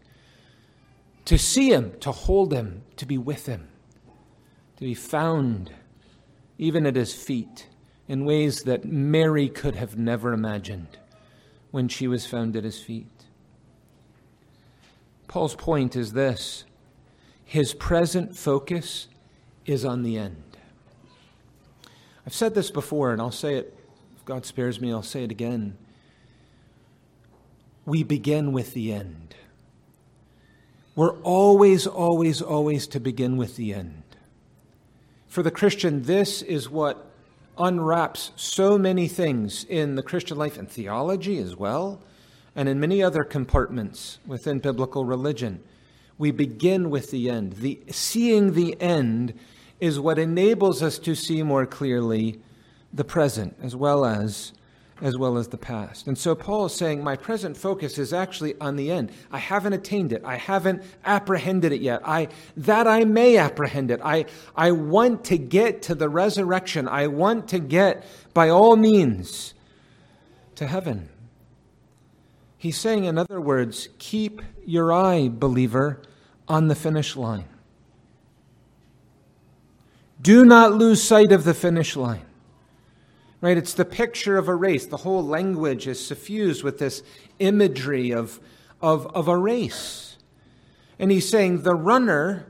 To 1.25 1.37
see 1.37 1.71
him, 1.71 1.93
to 1.99 2.11
hold 2.11 2.53
him, 2.53 2.83
to 2.97 3.05
be 3.05 3.17
with 3.17 3.45
him. 3.45 3.67
To 4.77 4.83
be 4.83 4.93
found 4.93 5.71
even 6.57 6.85
at 6.85 6.95
his 6.95 7.13
feet 7.13 7.67
in 8.07 8.25
ways 8.25 8.63
that 8.63 8.85
Mary 8.85 9.47
could 9.47 9.75
have 9.75 9.97
never 9.97 10.33
imagined 10.33 10.97
when 11.71 11.87
she 11.87 12.07
was 12.07 12.25
found 12.25 12.55
at 12.55 12.63
his 12.63 12.79
feet. 12.79 13.07
Paul's 15.27 15.55
point 15.55 15.95
is 15.95 16.13
this 16.13 16.65
his 17.45 17.73
present 17.73 18.35
focus 18.35 19.07
is 19.65 19.85
on 19.85 20.03
the 20.03 20.17
end. 20.17 20.48
I've 22.25 22.33
said 22.33 22.55
this 22.55 22.71
before, 22.71 23.11
and 23.11 23.21
I'll 23.21 23.31
say 23.31 23.55
it, 23.55 23.75
if 24.15 24.25
God 24.25 24.45
spares 24.45 24.79
me, 24.79 24.91
I'll 24.91 25.03
say 25.03 25.23
it 25.23 25.31
again. 25.31 25.77
We 27.85 28.03
begin 28.03 28.51
with 28.51 28.73
the 28.73 28.93
end. 28.93 29.35
We're 30.95 31.17
always, 31.21 31.87
always, 31.87 32.41
always 32.41 32.87
to 32.87 32.99
begin 32.99 33.37
with 33.37 33.55
the 33.55 33.73
end. 33.73 34.03
For 35.27 35.43
the 35.43 35.51
Christian, 35.51 36.03
this 36.03 36.41
is 36.41 36.69
what 36.69 37.05
unwraps 37.57 38.31
so 38.35 38.77
many 38.77 39.07
things 39.07 39.63
in 39.65 39.95
the 39.95 40.03
Christian 40.03 40.37
life 40.37 40.57
and 40.57 40.69
theology 40.69 41.37
as 41.37 41.55
well 41.55 42.01
and 42.55 42.67
in 42.67 42.79
many 42.79 43.01
other 43.01 43.23
compartments 43.23 44.19
within 44.25 44.59
biblical 44.59 45.05
religion. 45.05 45.63
We 46.17 46.31
begin 46.31 46.89
with 46.89 47.11
the 47.11 47.29
end. 47.29 47.53
The, 47.53 47.79
seeing 47.89 48.53
the 48.53 48.79
end 48.81 49.33
is 49.79 49.99
what 49.99 50.19
enables 50.19 50.83
us 50.83 50.99
to 50.99 51.15
see 51.15 51.43
more 51.43 51.65
clearly 51.65 52.39
the 52.93 53.03
present 53.03 53.55
as 53.61 53.75
well 53.75 54.05
as 54.05 54.51
as 55.01 55.17
well 55.17 55.37
as 55.37 55.47
the 55.47 55.57
past. 55.57 56.07
And 56.07 56.17
so 56.17 56.35
Paul 56.35 56.65
is 56.65 56.73
saying, 56.73 57.03
My 57.03 57.15
present 57.15 57.55
focus 57.55 57.97
is 57.97 58.13
actually 58.13 58.55
on 58.59 58.75
the 58.75 58.91
end. 58.91 59.11
I 59.31 59.37
haven't 59.37 59.73
attained 59.73 60.11
it. 60.13 60.23
I 60.25 60.35
haven't 60.35 60.83
apprehended 61.05 61.71
it 61.71 61.81
yet. 61.81 62.01
I, 62.05 62.27
that 62.57 62.87
I 62.87 63.05
may 63.05 63.37
apprehend 63.37 63.91
it. 63.91 64.01
I, 64.03 64.25
I 64.55 64.71
want 64.71 65.23
to 65.25 65.37
get 65.37 65.81
to 65.83 65.95
the 65.95 66.09
resurrection. 66.09 66.87
I 66.87 67.07
want 67.07 67.47
to 67.49 67.59
get, 67.59 68.05
by 68.33 68.49
all 68.49 68.75
means, 68.75 69.53
to 70.55 70.67
heaven. 70.67 71.09
He's 72.57 72.77
saying, 72.77 73.05
in 73.05 73.17
other 73.17 73.39
words, 73.39 73.87
keep 73.99 74.41
your 74.65 74.91
eye, 74.91 75.29
believer, 75.31 76.01
on 76.47 76.67
the 76.67 76.75
finish 76.75 77.15
line. 77.15 77.45
Do 80.21 80.43
not 80.43 80.73
lose 80.73 81.01
sight 81.01 81.31
of 81.31 81.43
the 81.43 81.53
finish 81.53 81.95
line. 81.95 82.25
Right? 83.41 83.57
It's 83.57 83.73
the 83.73 83.85
picture 83.85 84.37
of 84.37 84.49
a 84.49 84.55
race. 84.55 84.85
The 84.85 84.97
whole 84.97 85.25
language 85.25 85.87
is 85.87 86.05
suffused 86.05 86.63
with 86.63 86.77
this 86.77 87.03
imagery 87.39 88.11
of, 88.11 88.39
of, 88.81 89.07
of 89.15 89.29
a 89.29 89.37
race. 89.37 90.17
And 90.97 91.09
he's 91.09 91.29
saying 91.29 91.61
the 91.61 91.75
runner, 91.75 92.47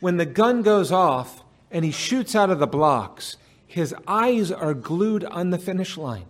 when 0.00 0.16
the 0.16 0.24
gun 0.24 0.62
goes 0.62 0.90
off 0.90 1.44
and 1.70 1.84
he 1.84 1.90
shoots 1.90 2.34
out 2.34 2.48
of 2.48 2.58
the 2.58 2.66
blocks, 2.66 3.36
his 3.66 3.94
eyes 4.06 4.50
are 4.50 4.72
glued 4.72 5.24
on 5.24 5.50
the 5.50 5.58
finish 5.58 5.98
line. 5.98 6.26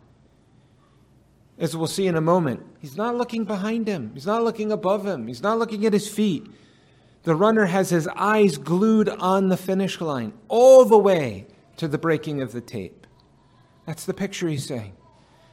As 1.57 1.77
we'll 1.77 1.87
see 1.87 2.09
in 2.09 2.17
a 2.17 2.21
moment, 2.21 2.67
he's 2.81 2.97
not 2.97 3.17
looking 3.17 3.45
behind 3.45 3.87
him, 3.87 4.11
he's 4.15 4.27
not 4.27 4.43
looking 4.43 4.73
above 4.73 5.07
him, 5.07 5.29
he's 5.29 5.43
not 5.43 5.59
looking 5.59 5.87
at 5.87 5.93
his 5.93 6.09
feet. 6.09 6.47
The 7.25 7.35
runner 7.35 7.67
has 7.67 7.91
his 7.91 8.07
eyes 8.09 8.59
glued 8.59 9.09
on 9.09 9.49
the 9.49 9.57
finish 9.57 10.01
line 10.01 10.35
all 10.49 10.85
the 10.85 10.99
way 10.99 11.47
to 11.79 11.89
the 11.89 11.99
breaking 11.99 12.41
of 12.41 12.53
the 12.53 12.61
tape. 12.61 13.07
That's 13.87 14.05
the 14.05 14.15
picture 14.15 14.49
he's 14.49 14.67
saying. 14.67 14.95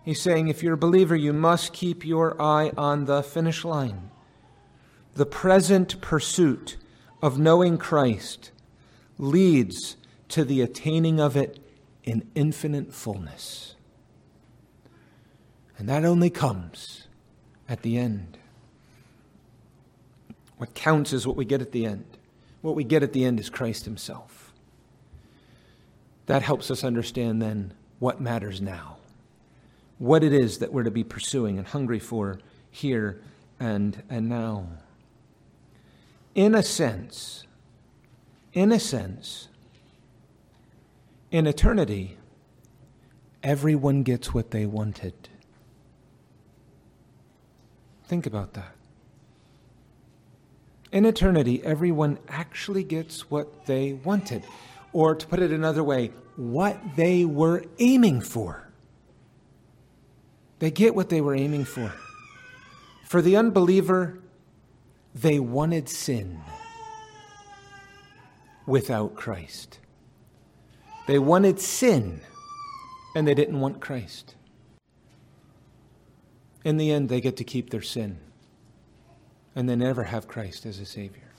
He's 0.04 0.22
saying, 0.22 0.48
if 0.48 0.62
you're 0.62 0.74
a 0.74 0.78
believer, 0.78 1.16
you 1.16 1.32
must 1.32 1.74
keep 1.74 2.06
your 2.06 2.40
eye 2.42 2.72
on 2.78 3.06
the 3.06 3.24
finish 3.24 3.64
line. 3.64 4.12
The 5.16 5.26
present 5.26 6.02
pursuit 6.02 6.78
of 7.22 7.40
knowing 7.40 7.78
Christ 7.78 8.52
leads 9.18 9.98
to 10.30 10.44
the 10.44 10.62
attaining 10.62 11.20
of 11.20 11.38
it 11.38 11.60
in 12.04 12.28
infinite 12.36 12.94
fullness. 12.94 13.76
And 15.78 15.88
that 15.88 16.04
only 16.04 16.30
comes 16.30 17.08
at 17.70 17.82
the 17.82 17.98
end. 17.98 18.38
What 20.62 20.76
counts 20.76 21.12
is 21.12 21.26
what 21.26 21.36
we 21.36 21.44
get 21.44 21.64
at 21.64 21.72
the 21.72 21.88
end. 21.88 22.06
What 22.62 22.76
we 22.76 22.84
get 22.84 23.02
at 23.02 23.14
the 23.14 23.26
end 23.26 23.40
is 23.40 23.50
Christ 23.50 23.86
Himself. 23.86 24.54
That 26.28 26.44
helps 26.44 26.70
us 26.70 26.84
understand 26.84 27.42
then 27.42 27.74
what 27.98 28.22
matters 28.22 28.62
now, 28.62 28.98
what 29.98 30.24
it 30.24 30.32
is 30.32 30.60
that 30.60 30.72
we're 30.72 30.84
to 30.84 30.92
be 30.92 31.04
pursuing 31.04 31.58
and 31.58 31.66
hungry 31.66 31.98
for 31.98 32.38
here 32.70 33.20
and, 33.60 34.04
and 34.08 34.30
now. 34.30 34.68
In 36.36 36.54
a 36.54 36.62
sense, 36.62 37.48
in 38.54 38.72
a 38.72 38.80
sense, 38.80 39.48
in 41.32 41.48
eternity, 41.48 42.20
everyone 43.42 44.04
gets 44.04 44.32
what 44.32 44.52
they 44.52 44.68
wanted. 44.68 45.28
Think 48.06 48.28
about 48.28 48.54
that. 48.54 48.76
In 50.92 51.06
eternity, 51.06 51.64
everyone 51.64 52.20
actually 52.28 52.84
gets 52.84 53.30
what 53.32 53.66
they 53.66 53.94
wanted. 53.94 54.44
Or 54.92 55.16
to 55.16 55.26
put 55.26 55.40
it 55.40 55.52
another 55.52 55.84
way, 55.84 56.12
what 56.36 56.78
they 56.98 57.24
were 57.24 57.64
aiming 57.80 58.22
for. 58.22 58.68
They 60.60 60.70
get 60.70 60.94
what 60.94 61.10
they 61.10 61.22
were 61.22 61.36
aiming 61.36 61.66
for. 61.66 61.94
For 63.06 63.22
the 63.22 63.38
unbeliever, 63.38 64.20
they 65.16 65.40
wanted 65.40 65.88
sin 65.88 66.42
without 68.66 69.16
Christ. 69.16 69.80
They 71.08 71.20
wanted 71.20 71.60
sin, 71.60 72.22
and 73.16 73.28
they 73.28 73.34
didn't 73.34 73.60
want 73.60 73.80
Christ. 73.80 74.36
In 76.64 76.78
the 76.78 76.92
end, 76.92 77.10
they 77.10 77.22
get 77.22 77.38
to 77.38 77.44
keep 77.44 77.70
their 77.70 77.82
sin 77.82 78.20
and 79.56 79.68
they 79.68 79.76
never 79.76 80.04
have 80.04 80.28
Christ 80.28 80.66
as 80.66 80.80
a 80.80 80.86
Savior. 80.86 81.32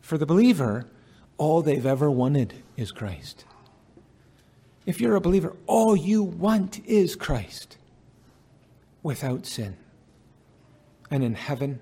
For 0.00 0.18
the 0.18 0.26
believer, 0.26 0.86
all 1.38 1.62
they've 1.62 1.86
ever 1.86 2.10
wanted 2.10 2.54
is 2.76 2.92
Christ. 2.92 3.44
If 4.86 5.00
you're 5.00 5.16
a 5.16 5.20
believer, 5.20 5.56
all 5.66 5.96
you 5.96 6.22
want 6.22 6.84
is 6.84 7.16
Christ 7.16 7.78
without 9.02 9.46
sin. 9.46 9.76
And 11.10 11.24
in 11.24 11.34
heaven, 11.34 11.80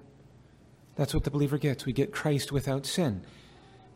that's 0.94 1.14
what 1.14 1.24
the 1.24 1.30
believer 1.30 1.58
gets. 1.58 1.84
We 1.84 1.92
get 1.92 2.12
Christ 2.12 2.52
without 2.52 2.86
sin. 2.86 3.22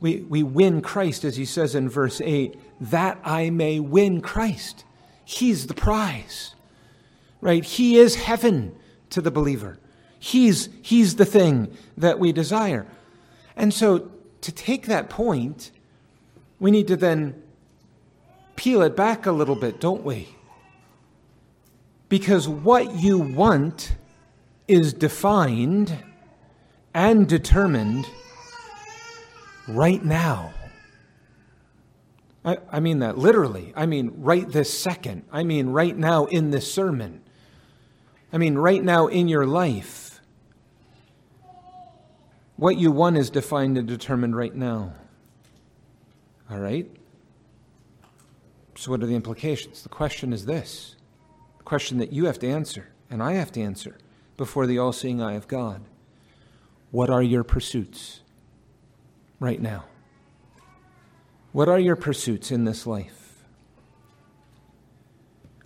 We, 0.01 0.23
we 0.23 0.43
win 0.43 0.83
Christ, 0.83 1.25
as 1.25 1.37
he 1.37 1.45
says 1.45 1.75
in 1.75 1.89
verse 1.89 2.21
8, 2.21 2.59
that 2.81 3.19
I 3.25 3.51
may 3.51 3.81
win 3.81 4.21
Christ. 4.21 4.85
He's 5.25 5.69
the 5.69 5.75
prize 5.75 6.57
right? 7.41 7.65
He 7.65 7.97
is 7.97 8.17
heaven 8.17 8.75
to 9.11 9.21
the 9.21 9.31
believer. 9.31 9.79
He's, 10.19 10.69
he's 10.83 11.17
the 11.17 11.25
thing 11.25 11.75
that 11.97 12.19
we 12.19 12.33
desire. 12.33 12.87
And 13.57 13.73
so 13.73 14.11
to 14.41 14.53
take 14.53 14.87
that 14.87 15.09
point, 15.09 15.71
we 16.59 16.71
need 16.71 16.89
to 16.89 16.97
then 16.97 17.43
peel 18.57 18.83
it 18.83 18.97
back 18.97 19.27
a 19.27 19.33
little 19.33 19.57
bit, 19.57 19.81
don't 19.81 20.05
we? 20.05 20.29
Because 22.09 22.49
what 22.49 22.95
you 22.95 23.19
want 23.19 23.97
is 24.69 24.93
defined 24.93 25.97
and 26.95 27.29
determined 27.29 28.07
right 29.69 30.05
now. 30.05 30.53
I, 32.45 32.59
I, 32.71 32.81
mean 32.81 33.01
that 33.01 33.19
literally. 33.19 33.73
I 33.75 33.87
mean 33.87 34.13
right 34.19 34.49
this 34.49 34.73
second. 34.73 35.25
I 35.33 35.43
mean 35.43 35.69
right 35.69 35.97
now 35.97 36.27
in 36.27 36.53
this 36.53 36.73
sermon. 36.73 37.23
I 38.33 38.39
mean 38.39 38.57
right 38.57 38.83
now 38.83 39.09
in 39.09 39.29
your 39.29 39.47
life. 39.47 40.06
What 42.57 42.79
you 42.79 42.91
want 42.91 43.19
is 43.19 43.29
defined 43.29 43.77
and 43.77 43.87
determined 43.87 44.35
right 44.35 44.55
now. 44.55 44.95
All 46.51 46.59
right? 46.59 46.91
So, 48.77 48.91
what 48.91 49.03
are 49.03 49.07
the 49.07 49.15
implications? 49.15 49.83
The 49.83 49.89
question 49.89 50.33
is 50.33 50.47
this 50.47 50.97
the 51.59 51.65
question 51.65 51.99
that 51.99 52.13
you 52.13 52.27
have 52.27 52.39
to 52.41 52.49
answer, 52.49 52.89
and 53.11 53.23
I 53.23 53.33
have 53.33 53.53
to 53.53 53.61
answer 53.61 53.99
before 54.37 54.67
the 54.67 54.79
all 54.79 54.93
seeing 54.93 55.23
eye 55.23 55.35
of 55.35 55.49
God. 55.49 55.83
What 56.91 57.11
are 57.11 57.23
your 57.23 57.43
pursuits 57.45 58.21
right 59.41 59.61
now? 59.61 59.85
What 61.53 61.69
are 61.69 61.79
your 61.79 61.97
pursuits 61.97 62.51
in 62.51 62.65
this 62.65 62.87
life? 62.87 63.45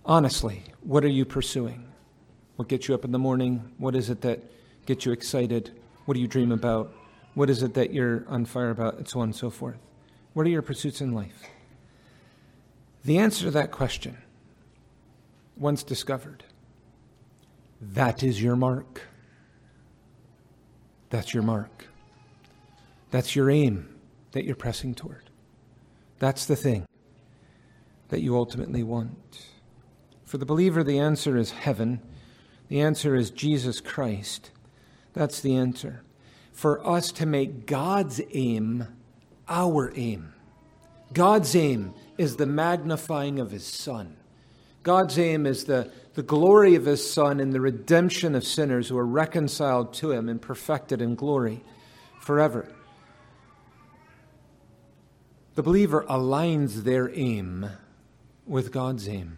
Honestly, 0.05 0.63
what 0.81 1.03
are 1.03 1.09
you 1.09 1.25
pursuing? 1.25 1.85
What 2.55 2.67
gets 2.67 2.87
you 2.87 2.95
up 2.95 3.05
in 3.05 3.11
the 3.11 3.19
morning? 3.19 3.71
What 3.77 3.95
is 3.95 4.09
it 4.09 4.21
that 4.21 4.39
gets 4.85 5.05
you 5.05 5.11
excited? 5.11 5.80
What 6.11 6.15
do 6.15 6.19
you 6.19 6.27
dream 6.27 6.51
about? 6.51 6.93
What 7.35 7.49
is 7.49 7.63
it 7.63 7.73
that 7.75 7.93
you're 7.93 8.25
on 8.27 8.43
fire 8.43 8.69
about? 8.69 8.97
And 8.97 9.07
so 9.07 9.21
on 9.21 9.29
and 9.29 9.35
so 9.35 9.49
forth. 9.49 9.77
What 10.33 10.45
are 10.45 10.49
your 10.49 10.61
pursuits 10.61 10.99
in 10.99 11.13
life? 11.13 11.45
The 13.05 13.17
answer 13.17 13.45
to 13.45 13.51
that 13.51 13.71
question, 13.71 14.17
once 15.55 15.83
discovered, 15.83 16.43
that 17.79 18.23
is 18.23 18.43
your 18.43 18.57
mark. 18.57 19.03
That's 21.11 21.33
your 21.33 21.43
mark. 21.43 21.87
That's 23.11 23.33
your 23.33 23.49
aim 23.49 23.97
that 24.33 24.43
you're 24.43 24.57
pressing 24.57 24.93
toward. 24.93 25.29
That's 26.19 26.45
the 26.45 26.57
thing 26.57 26.83
that 28.09 28.19
you 28.19 28.35
ultimately 28.35 28.83
want. 28.83 29.45
For 30.25 30.37
the 30.37 30.45
believer, 30.45 30.83
the 30.83 30.99
answer 30.99 31.37
is 31.37 31.51
heaven. 31.51 32.01
The 32.67 32.81
answer 32.81 33.15
is 33.15 33.31
Jesus 33.31 33.79
Christ. 33.79 34.51
That's 35.13 35.41
the 35.41 35.55
answer. 35.55 36.01
For 36.51 36.85
us 36.85 37.11
to 37.13 37.25
make 37.25 37.65
God's 37.65 38.21
aim 38.33 38.87
our 39.47 39.91
aim. 39.95 40.33
God's 41.13 41.55
aim 41.55 41.93
is 42.17 42.35
the 42.35 42.45
magnifying 42.45 43.39
of 43.39 43.51
his 43.51 43.65
Son. 43.65 44.15
God's 44.83 45.19
aim 45.19 45.45
is 45.45 45.65
the, 45.65 45.91
the 46.15 46.23
glory 46.23 46.75
of 46.75 46.85
his 46.85 47.09
Son 47.11 47.39
and 47.39 47.53
the 47.53 47.61
redemption 47.61 48.35
of 48.35 48.43
sinners 48.43 48.87
who 48.87 48.97
are 48.97 49.05
reconciled 49.05 49.93
to 49.95 50.11
him 50.11 50.29
and 50.29 50.41
perfected 50.41 51.01
in 51.01 51.15
glory 51.15 51.63
forever. 52.19 52.67
The 55.55 55.63
believer 55.63 56.05
aligns 56.09 56.83
their 56.83 57.13
aim 57.13 57.69
with 58.47 58.71
God's 58.71 59.07
aim 59.07 59.37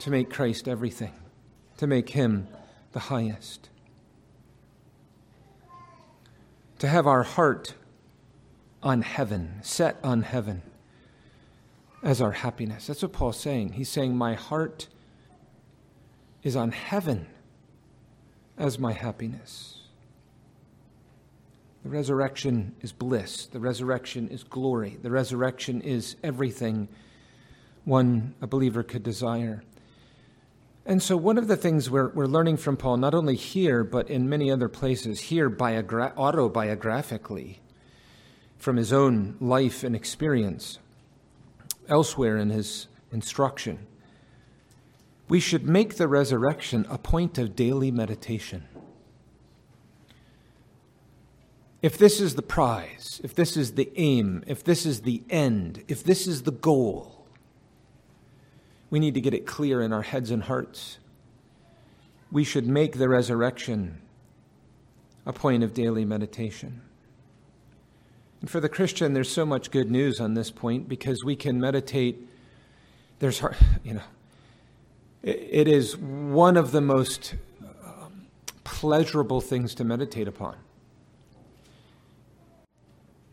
to 0.00 0.10
make 0.10 0.30
Christ 0.30 0.66
everything, 0.66 1.12
to 1.76 1.86
make 1.86 2.10
him 2.10 2.48
the 2.92 3.00
highest. 3.00 3.69
To 6.80 6.88
have 6.88 7.06
our 7.06 7.22
heart 7.22 7.74
on 8.82 9.02
heaven, 9.02 9.60
set 9.62 9.98
on 10.02 10.22
heaven 10.22 10.62
as 12.02 12.22
our 12.22 12.32
happiness. 12.32 12.86
That's 12.86 13.02
what 13.02 13.12
Paul's 13.12 13.38
saying. 13.38 13.74
He's 13.74 13.90
saying, 13.90 14.16
My 14.16 14.32
heart 14.32 14.88
is 16.42 16.56
on 16.56 16.72
heaven 16.72 17.26
as 18.56 18.78
my 18.78 18.92
happiness. 18.92 19.82
The 21.82 21.90
resurrection 21.90 22.74
is 22.80 22.92
bliss. 22.92 23.44
The 23.44 23.60
resurrection 23.60 24.28
is 24.28 24.42
glory. 24.42 24.98
The 25.02 25.10
resurrection 25.10 25.82
is 25.82 26.16
everything 26.22 26.88
one, 27.84 28.34
a 28.40 28.46
believer, 28.46 28.82
could 28.82 29.02
desire. 29.02 29.62
And 30.90 31.00
so, 31.00 31.16
one 31.16 31.38
of 31.38 31.46
the 31.46 31.56
things 31.56 31.88
we're, 31.88 32.08
we're 32.08 32.26
learning 32.26 32.56
from 32.56 32.76
Paul, 32.76 32.96
not 32.96 33.14
only 33.14 33.36
here, 33.36 33.84
but 33.84 34.10
in 34.10 34.28
many 34.28 34.50
other 34.50 34.68
places, 34.68 35.20
here 35.20 35.48
biogra- 35.48 36.12
autobiographically, 36.16 37.58
from 38.58 38.76
his 38.76 38.92
own 38.92 39.36
life 39.40 39.84
and 39.84 39.94
experience, 39.94 40.80
elsewhere 41.88 42.36
in 42.36 42.50
his 42.50 42.88
instruction. 43.12 43.86
We 45.28 45.38
should 45.38 45.64
make 45.64 45.94
the 45.94 46.08
resurrection 46.08 46.84
a 46.90 46.98
point 46.98 47.38
of 47.38 47.54
daily 47.54 47.92
meditation. 47.92 48.64
If 51.82 51.98
this 51.98 52.20
is 52.20 52.34
the 52.34 52.42
prize, 52.42 53.20
if 53.22 53.32
this 53.32 53.56
is 53.56 53.74
the 53.74 53.92
aim, 53.94 54.42
if 54.48 54.64
this 54.64 54.84
is 54.84 55.02
the 55.02 55.22
end, 55.30 55.84
if 55.86 56.02
this 56.02 56.26
is 56.26 56.42
the 56.42 56.50
goal, 56.50 57.19
we 58.90 58.98
need 58.98 59.14
to 59.14 59.20
get 59.20 59.32
it 59.32 59.46
clear 59.46 59.80
in 59.80 59.92
our 59.92 60.02
heads 60.02 60.30
and 60.30 60.42
hearts. 60.42 60.98
We 62.30 62.44
should 62.44 62.66
make 62.66 62.98
the 62.98 63.08
resurrection 63.08 64.00
a 65.24 65.32
point 65.32 65.62
of 65.62 65.72
daily 65.72 66.04
meditation. 66.04 66.82
And 68.40 68.50
for 68.50 68.60
the 68.60 68.68
Christian, 68.68 69.12
there's 69.12 69.30
so 69.30 69.46
much 69.46 69.70
good 69.70 69.90
news 69.90 70.20
on 70.20 70.34
this 70.34 70.50
point 70.50 70.88
because 70.88 71.24
we 71.24 71.36
can 71.36 71.60
meditate. 71.60 72.18
There's, 73.18 73.42
you 73.84 73.94
know, 73.94 74.02
it 75.22 75.68
is 75.68 75.96
one 75.96 76.56
of 76.56 76.72
the 76.72 76.80
most 76.80 77.34
um, 77.84 78.26
pleasurable 78.64 79.40
things 79.40 79.74
to 79.76 79.84
meditate 79.84 80.26
upon. 80.26 80.56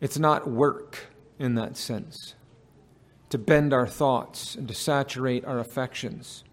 It's 0.00 0.18
not 0.18 0.48
work 0.48 1.06
in 1.38 1.54
that 1.54 1.76
sense 1.76 2.34
to 3.30 3.38
bend 3.38 3.72
our 3.72 3.86
thoughts 3.86 4.54
and 4.54 4.66
to 4.68 4.74
saturate 4.74 5.44
our 5.44 5.58
affections 5.58 6.44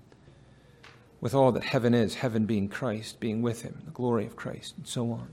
with 1.22 1.34
all 1.34 1.52
that 1.54 1.64
heaven 1.64 1.94
is, 1.94 2.16
heaven 2.16 2.46
being 2.46 2.68
Christ, 2.68 3.20
being 3.20 3.42
with 3.42 3.62
Him, 3.64 3.82
the 3.86 3.92
glory 3.92 4.26
of 4.26 4.36
Christ, 4.36 4.76
and 4.78 4.88
so 4.88 5.12
on. 5.12 5.30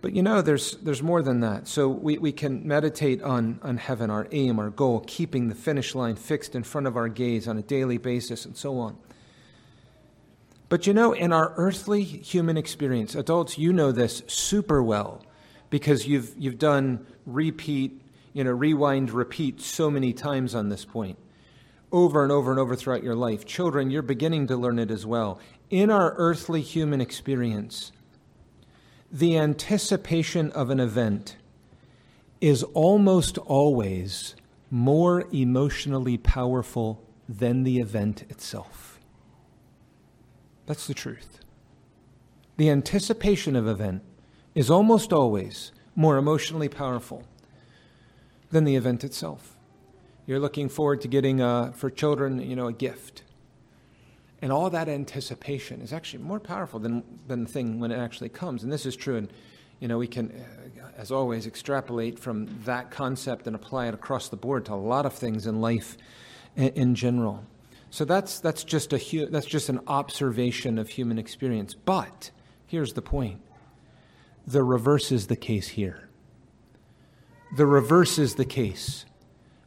But 0.00 0.14
you 0.14 0.22
know, 0.22 0.42
there's, 0.42 0.76
there's 0.76 1.02
more 1.02 1.22
than 1.22 1.40
that. 1.40 1.68
So 1.68 1.88
we, 1.88 2.18
we 2.18 2.32
can 2.32 2.66
meditate 2.66 3.22
on, 3.22 3.58
on 3.62 3.76
heaven, 3.76 4.10
our 4.10 4.28
aim, 4.30 4.58
our 4.58 4.70
goal, 4.70 5.04
keeping 5.06 5.48
the 5.48 5.54
finish 5.54 5.94
line 5.94 6.16
fixed 6.16 6.54
in 6.54 6.62
front 6.62 6.86
of 6.86 6.96
our 6.96 7.08
gaze 7.08 7.48
on 7.48 7.58
a 7.58 7.62
daily 7.62 7.98
basis, 7.98 8.44
and 8.44 8.56
so 8.56 8.78
on. 8.78 8.96
But 10.68 10.86
you 10.86 10.92
know, 10.92 11.12
in 11.12 11.32
our 11.32 11.52
earthly 11.56 12.02
human 12.02 12.56
experience, 12.56 13.14
adults, 13.14 13.56
you 13.56 13.72
know 13.72 13.92
this 13.92 14.22
super 14.26 14.82
well 14.82 15.24
because 15.70 16.06
you've, 16.06 16.34
you've 16.38 16.58
done 16.58 17.06
repeat, 17.24 18.00
you 18.36 18.44
know, 18.44 18.52
rewind, 18.52 19.10
repeat 19.12 19.62
so 19.62 19.90
many 19.90 20.12
times 20.12 20.54
on 20.54 20.68
this 20.68 20.84
point, 20.84 21.16
over 21.90 22.22
and 22.22 22.30
over 22.30 22.50
and 22.50 22.60
over 22.60 22.76
throughout 22.76 23.02
your 23.02 23.14
life. 23.14 23.46
Children, 23.46 23.90
you're 23.90 24.02
beginning 24.02 24.46
to 24.48 24.58
learn 24.58 24.78
it 24.78 24.90
as 24.90 25.06
well. 25.06 25.40
In 25.70 25.90
our 25.90 26.12
earthly 26.18 26.60
human 26.60 27.00
experience, 27.00 27.92
the 29.10 29.38
anticipation 29.38 30.52
of 30.52 30.68
an 30.68 30.80
event 30.80 31.38
is 32.42 32.62
almost 32.62 33.38
always 33.38 34.36
more 34.70 35.24
emotionally 35.32 36.18
powerful 36.18 37.02
than 37.26 37.62
the 37.62 37.78
event 37.78 38.24
itself. 38.28 39.00
That's 40.66 40.86
the 40.86 40.92
truth. 40.92 41.40
The 42.58 42.68
anticipation 42.68 43.56
of 43.56 43.66
event 43.66 44.02
is 44.54 44.70
almost 44.70 45.10
always 45.10 45.72
more 45.94 46.18
emotionally 46.18 46.68
powerful 46.68 47.24
than 48.50 48.64
the 48.64 48.76
event 48.76 49.04
itself. 49.04 49.56
You're 50.26 50.40
looking 50.40 50.68
forward 50.68 51.00
to 51.02 51.08
getting, 51.08 51.40
a, 51.40 51.72
for 51.76 51.90
children, 51.90 52.40
you 52.40 52.56
know, 52.56 52.66
a 52.66 52.72
gift. 52.72 53.22
And 54.42 54.52
all 54.52 54.68
that 54.70 54.88
anticipation 54.88 55.80
is 55.80 55.92
actually 55.92 56.22
more 56.22 56.40
powerful 56.40 56.78
than, 56.80 57.02
than 57.26 57.44
the 57.44 57.50
thing 57.50 57.80
when 57.80 57.90
it 57.90 57.98
actually 57.98 58.28
comes. 58.28 58.62
And 58.62 58.72
this 58.72 58.84
is 58.84 58.96
true. 58.96 59.16
And, 59.16 59.32
you 59.80 59.88
know, 59.88 59.98
we 59.98 60.08
can, 60.08 60.30
uh, 60.30 60.88
as 60.96 61.10
always, 61.10 61.46
extrapolate 61.46 62.18
from 62.18 62.48
that 62.64 62.90
concept 62.90 63.46
and 63.46 63.54
apply 63.54 63.86
it 63.86 63.94
across 63.94 64.28
the 64.28 64.36
board 64.36 64.64
to 64.66 64.74
a 64.74 64.74
lot 64.74 65.06
of 65.06 65.12
things 65.12 65.46
in 65.46 65.60
life 65.60 65.96
in, 66.56 66.94
general. 66.94 67.44
So 67.90 68.04
that's, 68.04 68.40
that's, 68.40 68.64
just 68.64 68.92
a, 68.92 69.26
that's 69.30 69.46
just 69.46 69.68
an 69.68 69.80
observation 69.86 70.78
of 70.78 70.88
human 70.88 71.18
experience. 71.18 71.74
But 71.74 72.30
here's 72.66 72.94
the 72.94 73.02
point 73.02 73.40
the 74.46 74.62
reverse 74.62 75.12
is 75.12 75.26
the 75.26 75.36
case 75.36 75.68
here. 75.68 76.05
The 77.54 77.66
reverse 77.66 78.18
is 78.18 78.34
the 78.34 78.44
case 78.44 79.04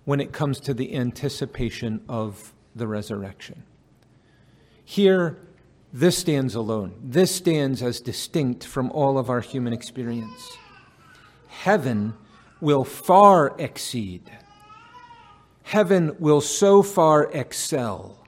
when 0.06 0.20
it 0.20 0.32
comes 0.32 0.60
to 0.62 0.74
the 0.74 0.96
anticipation 0.96 2.02
of 2.10 2.54
the 2.76 2.88
resurrection. 2.88 3.64
Here, 4.84 5.38
this 5.94 6.18
stands 6.18 6.56
alone. 6.56 6.94
This 7.04 7.34
stands 7.36 7.82
as 7.82 8.00
distinct 8.00 8.64
from 8.64 8.92
all 8.92 9.18
of 9.18 9.30
our 9.30 9.42
human 9.42 9.74
experience. 9.74 10.58
heaven 11.48 12.14
will 12.62 12.84
far 12.84 13.56
exceed. 13.58 14.32
Heaven 15.64 16.16
will 16.20 16.42
so 16.42 16.82
far 16.82 17.30
excel 17.32 18.26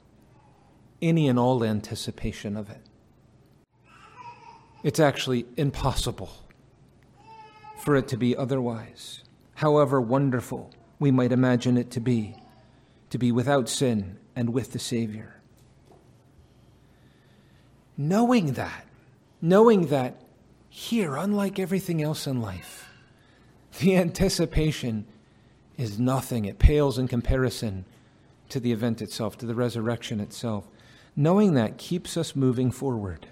any 1.01 1.27
and 1.27 1.39
all 1.39 1.63
anticipation 1.63 2.55
of 2.55 2.69
it. 2.69 2.81
It's 4.83 4.99
actually 4.99 5.45
impossible 5.57 6.31
for 7.83 7.95
it 7.95 8.07
to 8.09 8.17
be 8.17 8.35
otherwise, 8.35 9.23
however 9.61 10.01
wonderful 10.01 10.71
we 10.99 11.11
might 11.11 11.31
imagine 11.31 11.77
it 11.77 11.91
to 11.91 11.99
be, 11.99 12.35
to 13.11 13.19
be 13.19 13.31
without 13.31 13.69
sin 13.69 14.17
and 14.35 14.51
with 14.51 14.71
the 14.71 14.79
Savior. 14.79 15.39
Knowing 17.95 18.53
that, 18.53 18.87
knowing 19.39 19.87
that 19.87 20.19
here, 20.67 21.15
unlike 21.15 21.59
everything 21.59 22.01
else 22.01 22.25
in 22.25 22.41
life, 22.41 22.89
the 23.79 23.95
anticipation 23.95 25.05
is 25.77 25.99
nothing. 25.99 26.45
It 26.45 26.57
pales 26.57 26.97
in 26.97 27.07
comparison 27.07 27.85
to 28.49 28.59
the 28.59 28.71
event 28.71 28.99
itself, 28.99 29.37
to 29.37 29.45
the 29.45 29.53
resurrection 29.53 30.19
itself. 30.19 30.67
Knowing 31.15 31.53
that 31.53 31.77
keeps 31.77 32.17
us 32.17 32.35
moving 32.35 32.71
forward. 32.71 33.27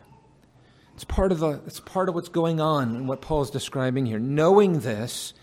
It's 0.93 1.05
part 1.05 1.31
of, 1.31 1.39
the, 1.39 1.61
it's 1.65 1.79
part 1.79 2.07
of 2.07 2.13
what's 2.13 2.29
going 2.29 2.61
on 2.61 2.95
and 2.95 3.07
what 3.07 3.21
Paul's 3.21 3.49
describing 3.49 4.05
here. 4.05 4.19
Knowing 4.19 4.81
this 4.81 5.33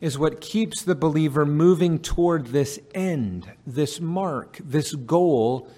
is 0.00 0.18
what 0.18 0.40
keeps 0.40 0.82
the 0.82 0.94
believer 0.94 1.46
moving 1.46 1.98
toward 1.98 2.46
this 2.46 2.78
end, 2.94 3.50
this 3.66 4.00
mark, 4.00 4.58
this 4.62 4.94
goal, 4.94 5.68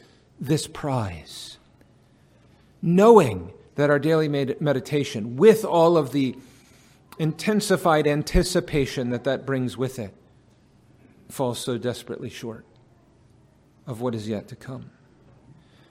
this 0.41 0.67
prize. 0.67 1.59
Knowing 2.83 3.53
that 3.77 3.91
our 3.91 3.99
daily 3.99 4.29
meditation, 4.29 5.37
with 5.37 5.65
all 5.65 5.97
of 5.97 6.13
the 6.13 6.37
intensified 7.19 8.07
anticipation 8.07 9.11
that 9.11 9.25
that 9.25 9.47
brings 9.47 9.77
with 9.77 9.99
it, 9.99 10.15
falls 11.29 11.59
so 11.59 11.77
desperately 11.77 12.31
short 12.31 12.65
of 13.87 14.01
what 14.01 14.15
is 14.15 14.29
yet 14.29 14.49
to 14.49 14.57
come. 14.57 14.91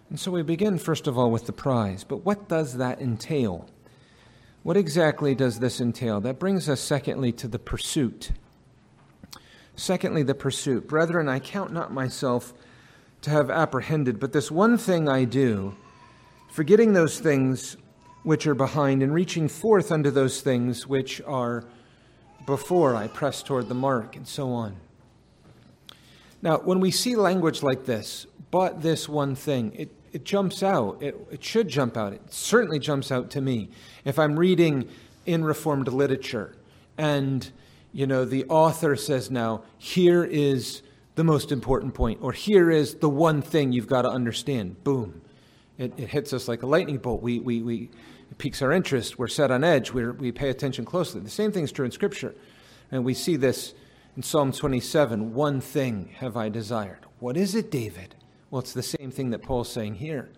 And 0.09 0.19
so 0.19 0.31
we 0.31 0.43
begin, 0.43 0.77
first 0.77 1.07
of 1.07 1.17
all, 1.17 1.31
with 1.31 1.45
the 1.45 1.53
prize. 1.53 2.03
But 2.03 2.25
what 2.25 2.47
does 2.47 2.77
that 2.77 3.01
entail? 3.01 3.67
What 4.65 4.77
exactly 4.77 5.35
does 5.35 5.59
this 5.59 5.79
entail? 5.79 6.19
That 6.21 6.39
brings 6.39 6.67
us, 6.67 6.81
secondly, 6.81 7.31
to 7.33 7.47
the 7.47 7.59
pursuit. 7.59 8.31
Secondly, 9.75 10.23
the 10.23 10.33
pursuit. 10.33 10.87
Brethren, 10.87 11.29
I 11.29 11.37
count 11.37 11.71
not 11.71 11.93
myself 11.93 12.51
to 13.21 13.29
have 13.29 13.51
apprehended, 13.51 14.19
but 14.19 14.33
this 14.33 14.49
one 14.49 14.79
thing 14.79 15.07
I 15.07 15.25
do, 15.25 15.75
forgetting 16.49 16.93
those 16.93 17.19
things 17.19 17.77
which 18.23 18.47
are 18.47 18.55
behind 18.55 19.03
and 19.03 19.13
reaching 19.13 19.47
forth 19.47 19.91
unto 19.91 20.09
those 20.09 20.41
things 20.41 20.87
which 20.87 21.21
are 21.27 21.63
before, 22.47 22.95
I 22.95 23.07
press 23.07 23.43
toward 23.43 23.69
the 23.69 23.75
mark, 23.75 24.15
and 24.15 24.27
so 24.27 24.49
on. 24.51 24.77
Now, 26.41 26.57
when 26.57 26.79
we 26.79 26.89
see 26.89 27.15
language 27.15 27.61
like 27.61 27.85
this, 27.85 28.25
but 28.49 28.81
this 28.81 29.07
one 29.07 29.35
thing, 29.35 29.73
it, 29.75 29.91
it 30.15 30.23
jumps 30.23 30.63
out. 30.63 31.03
It, 31.03 31.27
it 31.29 31.43
should 31.43 31.67
jump 31.67 31.97
out. 31.97 32.13
It 32.13 32.21
certainly 32.31 32.79
jumps 32.79 33.11
out 33.11 33.29
to 33.31 33.41
me. 33.41 33.69
If 34.05 34.17
I'm 34.17 34.39
reading 34.39 34.87
in 35.25 35.43
Reformed 35.43 35.89
literature 35.89 36.55
and, 36.97 37.51
you 37.91 38.07
know, 38.07 38.23
the 38.23 38.45
author 38.45 38.95
says 38.95 39.29
now, 39.29 39.63
here 39.77 40.23
is 40.23 40.83
the 41.15 41.25
most 41.25 41.51
important 41.51 41.95
point, 41.95 42.19
or 42.21 42.31
here 42.31 42.71
is 42.71 42.95
the 42.95 43.09
one 43.09 43.41
thing 43.41 43.73
you've 43.73 43.87
got 43.87 44.03
to 44.03 44.09
understand. 44.09 44.81
Boom. 44.85 45.19
It, 45.77 45.91
it 45.97 46.07
hits 46.07 46.31
us 46.31 46.47
like 46.47 46.63
a 46.63 46.65
lightning 46.65 46.99
bolt. 46.99 47.21
We, 47.21 47.39
we, 47.39 47.61
we, 47.61 47.89
it 48.31 48.37
piques 48.37 48.61
our 48.61 48.71
interest. 48.71 49.19
We're 49.19 49.27
set 49.27 49.51
on 49.51 49.65
edge. 49.65 49.91
we 49.91 50.09
we 50.11 50.31
pay 50.31 50.49
attention 50.49 50.85
closely. 50.85 51.19
The 51.19 51.29
same 51.29 51.51
thing 51.51 51.65
is 51.65 51.73
true 51.73 51.83
in 51.83 51.91
Scripture. 51.91 52.33
And 52.89 53.03
we 53.03 53.13
see 53.13 53.35
this 53.35 53.73
in 54.15 54.23
Psalm 54.23 54.53
27 54.53 55.33
One 55.33 55.59
thing 55.59 56.11
have 56.19 56.37
I 56.37 56.47
desired. 56.47 56.99
What 57.19 57.35
is 57.35 57.53
it, 57.53 57.69
David? 57.69 58.15
Well, 58.49 58.59
it's 58.59 58.73
the 58.73 58.83
same 58.83 59.11
thing 59.11 59.31
that 59.31 59.41
Paul's 59.41 59.69
saying 59.69 59.95
here. 59.95 60.29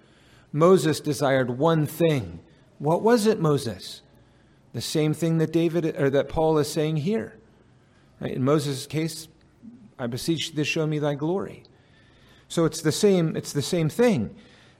Moses 0.52 1.00
desired 1.00 1.58
one 1.58 1.86
thing. 1.86 2.40
What 2.80 3.02
was 3.02 3.26
it, 3.26 3.40
Moses? 3.40 4.02
The 4.74 4.82
same 4.82 5.14
thing 5.14 5.38
that 5.40 5.52
David 5.52 5.96
or 5.98 6.10
that 6.10 6.30
Paul 6.30 6.58
is 6.58 6.72
saying 6.72 6.98
here. 6.98 7.38
In 8.22 8.44
Moses' 8.44 8.88
case, 8.88 9.28
I 10.00 10.08
beseech 10.08 10.54
thee 10.54 10.64
show 10.64 10.88
me 10.88 11.00
thy 11.00 11.16
glory. 11.16 11.64
So 12.48 12.66
it's 12.66 12.82
the 12.82 12.92
same, 12.92 13.36
it's 13.36 13.54
the 13.54 13.62
same 13.62 13.90
thing. 13.90 14.36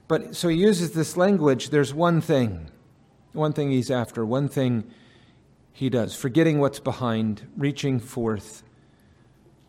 But 0.06 0.34
so 0.34 0.48
he 0.48 0.56
uses 0.56 0.92
this 0.92 1.16
language, 1.16 1.70
there's 1.70 1.92
one 1.92 2.20
thing. 2.20 2.70
One 3.32 3.52
thing 3.52 3.70
he's 3.70 3.90
after, 3.90 4.24
one 4.24 4.48
thing 4.48 4.90
he 5.72 5.90
does, 5.90 6.14
forgetting 6.14 6.58
what's 6.58 6.80
behind, 6.80 7.46
reaching 7.56 8.00
forth 8.00 8.62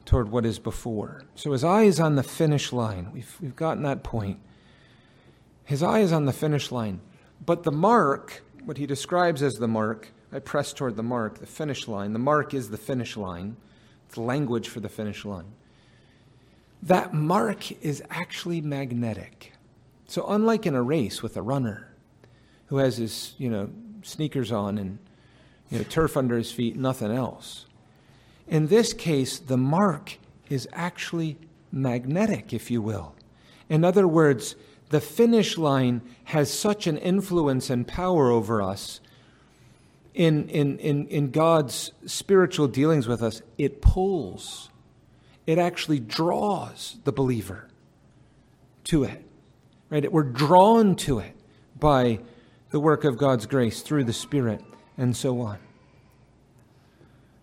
toward 0.09 0.31
what 0.31 0.43
is 0.43 0.57
before. 0.57 1.21
So 1.35 1.51
his 1.51 1.63
eye 1.63 1.83
is 1.83 1.99
on 1.99 2.15
the 2.15 2.23
finish 2.23 2.73
line. 2.73 3.11
We've, 3.13 3.37
we've 3.39 3.55
gotten 3.55 3.83
that 3.83 4.01
point. 4.01 4.39
His 5.65 5.83
eye 5.83 5.99
is 5.99 6.11
on 6.11 6.25
the 6.25 6.33
finish 6.33 6.71
line. 6.71 6.99
But 7.45 7.61
the 7.61 7.71
mark, 7.71 8.41
what 8.65 8.79
he 8.79 8.87
describes 8.87 9.43
as 9.43 9.59
the 9.59 9.67
mark, 9.67 10.07
I 10.33 10.39
press 10.39 10.73
toward 10.73 10.95
the 10.95 11.03
mark, 11.03 11.37
the 11.37 11.45
finish 11.45 11.87
line. 11.87 12.13
The 12.13 12.19
mark 12.19 12.55
is 12.55 12.71
the 12.71 12.77
finish 12.77 13.17
line, 13.17 13.55
it's 14.07 14.17
language 14.17 14.67
for 14.67 14.79
the 14.79 14.89
finish 14.89 15.25
line. 15.25 15.53
That 16.81 17.13
mark 17.13 17.71
is 17.83 18.01
actually 18.09 18.61
magnetic. 18.61 19.53
So, 20.07 20.25
unlike 20.27 20.65
in 20.65 20.73
a 20.73 20.81
race 20.81 21.21
with 21.21 21.37
a 21.37 21.43
runner 21.43 21.93
who 22.65 22.77
has 22.77 22.97
his, 22.97 23.35
you 23.37 23.51
know, 23.51 23.69
sneakers 24.01 24.51
on 24.51 24.79
and 24.79 24.97
you 25.69 25.77
know, 25.77 25.83
turf 25.83 26.17
under 26.17 26.35
his 26.35 26.51
feet, 26.51 26.75
nothing 26.75 27.11
else, 27.11 27.67
in 28.49 28.67
this 28.67 28.93
case, 28.93 29.39
the 29.39 29.57
mark 29.57 30.17
is 30.49 30.67
actually 30.73 31.37
magnetic, 31.71 32.53
if 32.53 32.69
you 32.69 32.81
will. 32.81 33.15
In 33.69 33.83
other 33.83 34.07
words, 34.07 34.55
the 34.89 34.99
finish 34.99 35.57
line 35.57 36.01
has 36.25 36.51
such 36.51 36.87
an 36.87 36.97
influence 36.97 37.69
and 37.69 37.87
power 37.87 38.31
over 38.31 38.61
us 38.61 38.99
in, 40.13 40.49
in, 40.49 40.77
in, 40.79 41.07
in 41.07 41.31
God's 41.31 41.93
spiritual 42.05 42.67
dealings 42.67 43.07
with 43.07 43.21
us, 43.23 43.41
it 43.57 43.81
pulls, 43.81 44.69
it 45.47 45.57
actually 45.57 45.99
draws 45.99 46.97
the 47.05 47.11
believer 47.11 47.69
to 48.85 49.05
it. 49.05 49.23
Right? 49.89 50.11
We're 50.11 50.23
drawn 50.23 50.95
to 50.97 51.19
it 51.19 51.35
by 51.79 52.19
the 52.71 52.79
work 52.79 53.03
of 53.03 53.17
God's 53.17 53.45
grace 53.45 53.81
through 53.81 54.03
the 54.03 54.13
Spirit 54.13 54.61
and 54.97 55.15
so 55.15 55.39
on. 55.39 55.57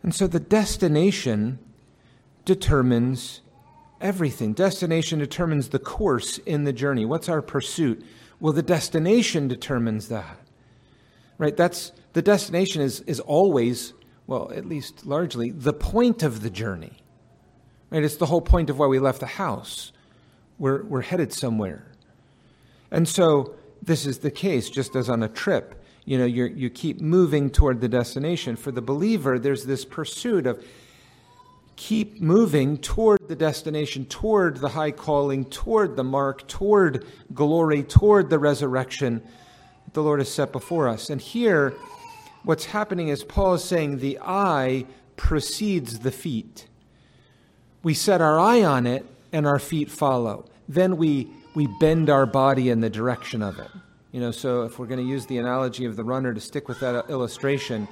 And 0.07 0.15
so 0.15 0.29
the 0.29 0.39
destination 0.39 1.59
determines 2.45 3.41
everything. 4.01 4.53
Destination 4.53 5.19
determines 5.19 5.71
the 5.71 5.81
course 5.81 6.39
in 6.39 6.63
the 6.63 6.73
journey. 6.73 7.05
What's 7.05 7.29
our 7.29 7.43
pursuit? 7.43 8.05
Well, 8.39 8.53
the 8.53 8.63
destination 8.63 9.49
determines 9.49 10.07
that. 10.07 10.39
Right? 11.39 11.57
That's 11.57 11.91
the 12.13 12.23
destination 12.23 12.83
is 12.83 13.01
is 13.01 13.19
always, 13.19 13.95
well, 14.29 14.53
at 14.55 14.65
least 14.65 15.05
largely, 15.05 15.51
the 15.51 15.73
point 15.73 16.23
of 16.23 16.41
the 16.41 16.51
journey. 16.51 16.93
Right? 17.91 18.05
It's 18.05 18.17
the 18.17 18.27
whole 18.27 18.41
point 18.41 18.71
of 18.71 18.79
why 18.79 18.87
we 18.87 19.01
left 19.01 19.19
the 19.19 19.27
house. 19.27 19.91
We're 20.57 20.85
we're 20.85 21.03
headed 21.03 21.33
somewhere. 21.33 21.85
And 22.93 23.09
so 23.09 23.57
this 23.83 24.07
is 24.07 24.21
the 24.21 24.31
case, 24.31 24.71
just 24.71 24.95
as 24.95 25.11
on 25.11 25.25
a 25.25 25.29
trip 25.29 25.83
you 26.07 26.17
know, 26.17 26.25
you 26.25 26.47
you 26.47 26.71
keep 26.71 27.01
moving 27.01 27.51
toward 27.51 27.83
the 27.83 27.89
destination. 27.89 28.57
For 28.57 28.73
the 28.73 28.81
believer, 28.81 29.39
there's 29.39 29.65
this 29.65 29.85
pursuit 29.85 30.47
of 30.47 30.65
keep 31.77 32.23
moving 32.23 32.79
toward 32.79 33.29
the 33.29 33.37
destination, 33.37 34.07
toward 34.07 34.57
the 34.57 34.71
high 34.71 34.93
calling, 34.93 35.45
toward 35.45 35.97
the 35.97 36.05
mark, 36.05 36.49
toward 36.49 37.05
glory, 37.35 37.83
toward 37.83 38.31
the 38.31 38.39
resurrection 38.39 39.23
the 39.93 40.03
Lord 40.03 40.21
has 40.21 40.33
set 40.33 40.53
before 40.53 40.89
us. 40.89 41.11
And 41.11 41.21
here, 41.21 41.75
what's 42.45 42.67
happening 42.67 43.09
is 43.09 43.25
Paul 43.25 43.55
is 43.55 43.65
saying 43.65 43.99
the 43.99 44.19
eye 44.23 44.87
precedes 45.17 45.99
the 46.01 46.11
feet. 46.11 46.67
We 47.83 47.95
set 47.95 48.21
our 48.21 48.39
eye 48.39 48.63
on 48.63 48.87
it, 48.87 49.07
and 49.33 49.47
our 49.47 49.59
feet 49.59 49.91
follow. 49.91 50.49
Then 50.69 50.97
we, 50.97 51.29
we 51.55 51.67
bend 51.81 52.11
our 52.11 52.27
body 52.27 52.71
in 52.71 52.81
the 52.81 52.91
direction 52.91 53.43
of 53.43 53.59
it. 53.59 53.71
You 54.17 54.23
know, 54.23 54.31
so 54.31 54.63
if 54.63 54.79
we're 54.79 54.87
going 54.87 55.05
to 55.05 55.07
use 55.07 55.27
the 55.27 55.37
analogy 55.37 55.85
of 55.85 55.95
the 55.95 56.03
runner 56.03 56.33
to 56.33 56.41
stick 56.41 56.69
with 56.69 56.81
that 56.81 57.11
illustration, 57.11 57.87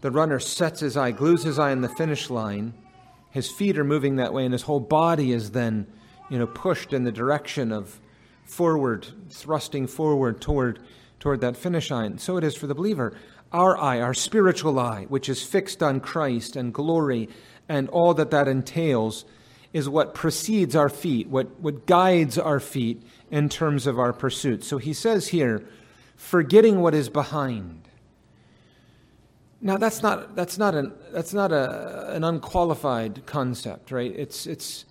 the 0.00 0.10
runner 0.10 0.38
sets 0.40 0.80
his 0.80 0.96
eye, 0.96 1.10
glues 1.10 1.42
his 1.42 1.58
eye 1.58 1.70
on 1.70 1.82
the 1.82 1.88
finish 1.90 2.30
line. 2.30 2.72
His 3.28 3.50
feet 3.50 3.76
are 3.76 3.84
moving 3.84 4.16
that 4.16 4.32
way, 4.32 4.46
and 4.46 4.54
his 4.54 4.62
whole 4.62 4.80
body 4.80 5.32
is 5.32 5.50
then, 5.50 5.86
you 6.30 6.38
know, 6.38 6.46
pushed 6.46 6.94
in 6.94 7.04
the 7.04 7.12
direction 7.12 7.72
of 7.72 8.00
forward, 8.44 9.06
thrusting 9.28 9.86
forward 9.86 10.40
toward 10.40 10.80
toward 11.20 11.42
that 11.42 11.58
finish 11.58 11.90
line. 11.90 12.16
So 12.16 12.38
it 12.38 12.44
is 12.44 12.56
for 12.56 12.66
the 12.66 12.74
believer. 12.74 13.14
Our 13.52 13.76
eye, 13.76 14.00
our 14.00 14.14
spiritual 14.14 14.78
eye, 14.78 15.04
which 15.10 15.28
is 15.28 15.42
fixed 15.42 15.82
on 15.82 16.00
Christ 16.00 16.56
and 16.56 16.72
glory 16.72 17.28
and 17.68 17.90
all 17.90 18.14
that 18.14 18.30
that 18.30 18.48
entails, 18.48 19.26
is 19.74 19.88
what 19.88 20.14
precedes 20.14 20.76
our 20.76 20.88
feet, 20.88 21.28
what, 21.28 21.60
what 21.60 21.84
guides 21.84 22.38
our 22.38 22.60
feet 22.60 23.02
in 23.30 23.48
terms 23.48 23.88
of 23.88 23.98
our 23.98 24.12
pursuit. 24.12 24.62
So 24.62 24.78
he 24.78 24.94
says 24.94 25.28
here, 25.28 25.66
forgetting 26.16 26.80
what 26.80 26.94
is 26.94 27.08
behind. 27.08 27.88
Now 29.60 29.76
that's 29.76 30.02
not 30.02 30.36
that's 30.36 30.58
not 30.58 30.74
an 30.74 30.92
that's 31.10 31.34
not 31.34 31.50
a, 31.50 32.12
an 32.14 32.22
unqualified 32.22 33.26
concept, 33.26 33.90
right? 33.90 34.12
It's 34.14 34.46
it's 34.46 34.84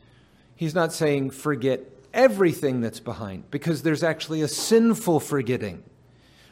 he's 0.56 0.76
not 0.76 0.92
saying 0.92 1.30
forget 1.30 1.82
everything 2.14 2.82
that's 2.82 3.00
behind 3.00 3.50
because 3.52 3.84
there's 3.84 4.04
actually 4.04 4.42
a 4.42 4.48
sinful 4.48 5.20
forgetting, 5.20 5.84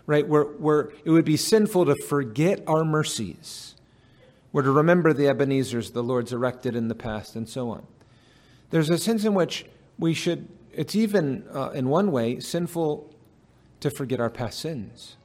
right? 0.06 0.26
Where 0.26 0.44
where 0.44 0.91
it 1.04 1.10
would 1.10 1.26
be 1.26 1.36
sinful 1.36 1.86
to 1.86 1.96
forget 1.96 2.63
our 2.67 2.86
mercies, 2.86 3.76
or 4.54 4.62
to 4.62 4.72
remember 4.72 5.13
the 5.13 5.28
Ebenezer's 5.28 5.91
the 5.91 6.04
Lord's 6.04 6.32
erected 6.32 6.76
in 6.76 6.88
the 6.88 6.96
past, 6.96 7.36
and 7.36 7.50
so 7.50 7.72
on. 7.72 7.88
There's 8.71 8.89
a 8.89 8.97
sense 8.97 9.23
in 9.25 9.34
which 9.34 9.65
we 9.99 10.13
should. 10.13 10.47
It's 10.73 10.95
even 10.95 11.45
uh, 11.53 11.71
in 11.71 11.89
one 11.89 12.12
way 12.12 12.39
sinful 12.39 13.13
to 13.81 13.91
forget 13.91 14.19
our 14.19 14.29
past 14.29 14.60
sins, 14.60 15.17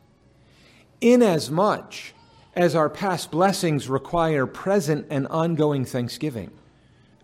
inasmuch 1.00 1.94
as 2.54 2.74
our 2.74 2.88
past 2.88 3.30
blessings 3.30 3.88
require 3.88 4.46
present 4.46 5.06
and 5.10 5.26
ongoing 5.28 5.84
thanksgiving, 5.84 6.50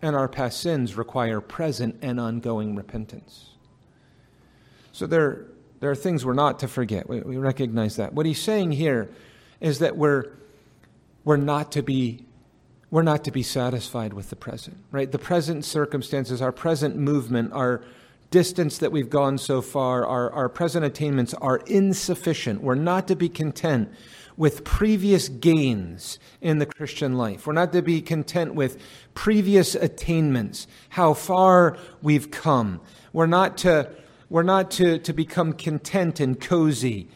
and 0.01 0.15
our 0.15 0.27
past 0.27 0.61
sins 0.61 0.95
require 0.95 1.41
present 1.41 1.97
and 2.01 2.19
ongoing 2.19 2.75
repentance. 2.75 3.49
So 4.91 5.07
there, 5.07 5.47
there 5.79 5.89
are 5.89 5.95
things 5.95 6.23
we're 6.23 6.33
not 6.33 6.59
to 6.59 6.67
forget. 6.67 7.09
We, 7.09 7.21
we 7.21 7.37
recognize 7.37 7.95
that. 7.95 8.13
What 8.13 8.25
he's 8.27 8.41
saying 8.41 8.73
here 8.73 9.09
is 9.59 9.79
that 9.79 9.97
we're, 9.97 10.31
we're 11.25 11.37
not 11.37 11.71
to 11.73 11.81
be 11.81 12.25
we're 12.93 13.01
not 13.01 13.23
to 13.23 13.31
be 13.31 13.41
satisfied 13.41 14.13
with 14.13 14.29
the 14.29 14.35
present, 14.35 14.77
right? 14.91 15.11
The 15.11 15.17
present 15.17 15.65
circumstances, 15.65 16.43
our 16.43 16.51
present 16.51 16.95
movement, 16.95 17.51
our 17.51 17.81
distance 18.29 18.77
that 18.77 18.91
we've 18.91 19.09
gone 19.09 19.39
so 19.39 19.63
far, 19.63 20.05
our, 20.05 20.29
our 20.29 20.47
present 20.47 20.85
attainments 20.85 21.33
are 21.33 21.57
insufficient. 21.65 22.61
We're 22.61 22.75
not 22.75 23.07
to 23.07 23.15
be 23.15 23.29
content 23.29 23.89
with 24.37 24.63
previous 24.63 25.27
gains 25.27 26.19
in 26.39 26.59
the 26.59 26.67
Christian 26.67 27.17
life. 27.17 27.47
We're 27.47 27.53
not 27.53 27.73
to 27.73 27.81
be 27.81 27.99
content 27.99 28.53
with 28.53 28.79
previous 29.15 29.73
attainments, 29.73 30.67
how 30.89 31.15
far 31.15 31.79
we've 32.03 32.29
come. 32.29 32.79
We're 33.11 33.25
not 33.25 33.57
to, 33.59 33.89
we're 34.29 34.43
not 34.43 34.69
to, 34.69 34.99
to 34.99 35.13
become 35.13 35.53
content 35.53 36.19
and 36.19 36.39
cozy 36.39 37.07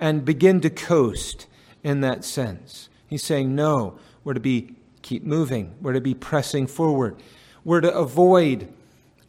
and 0.00 0.24
begin 0.24 0.62
to 0.62 0.70
coast 0.70 1.46
in 1.84 2.00
that 2.00 2.24
sense. 2.24 2.88
He's 3.06 3.22
saying, 3.22 3.54
no, 3.54 3.98
we're 4.24 4.32
to 4.32 4.40
be 4.40 4.76
keep 5.06 5.24
moving. 5.24 5.74
We're 5.80 5.94
to 5.94 6.00
be 6.00 6.14
pressing 6.14 6.66
forward. 6.66 7.16
We're 7.64 7.80
to 7.80 7.94
avoid 7.94 8.72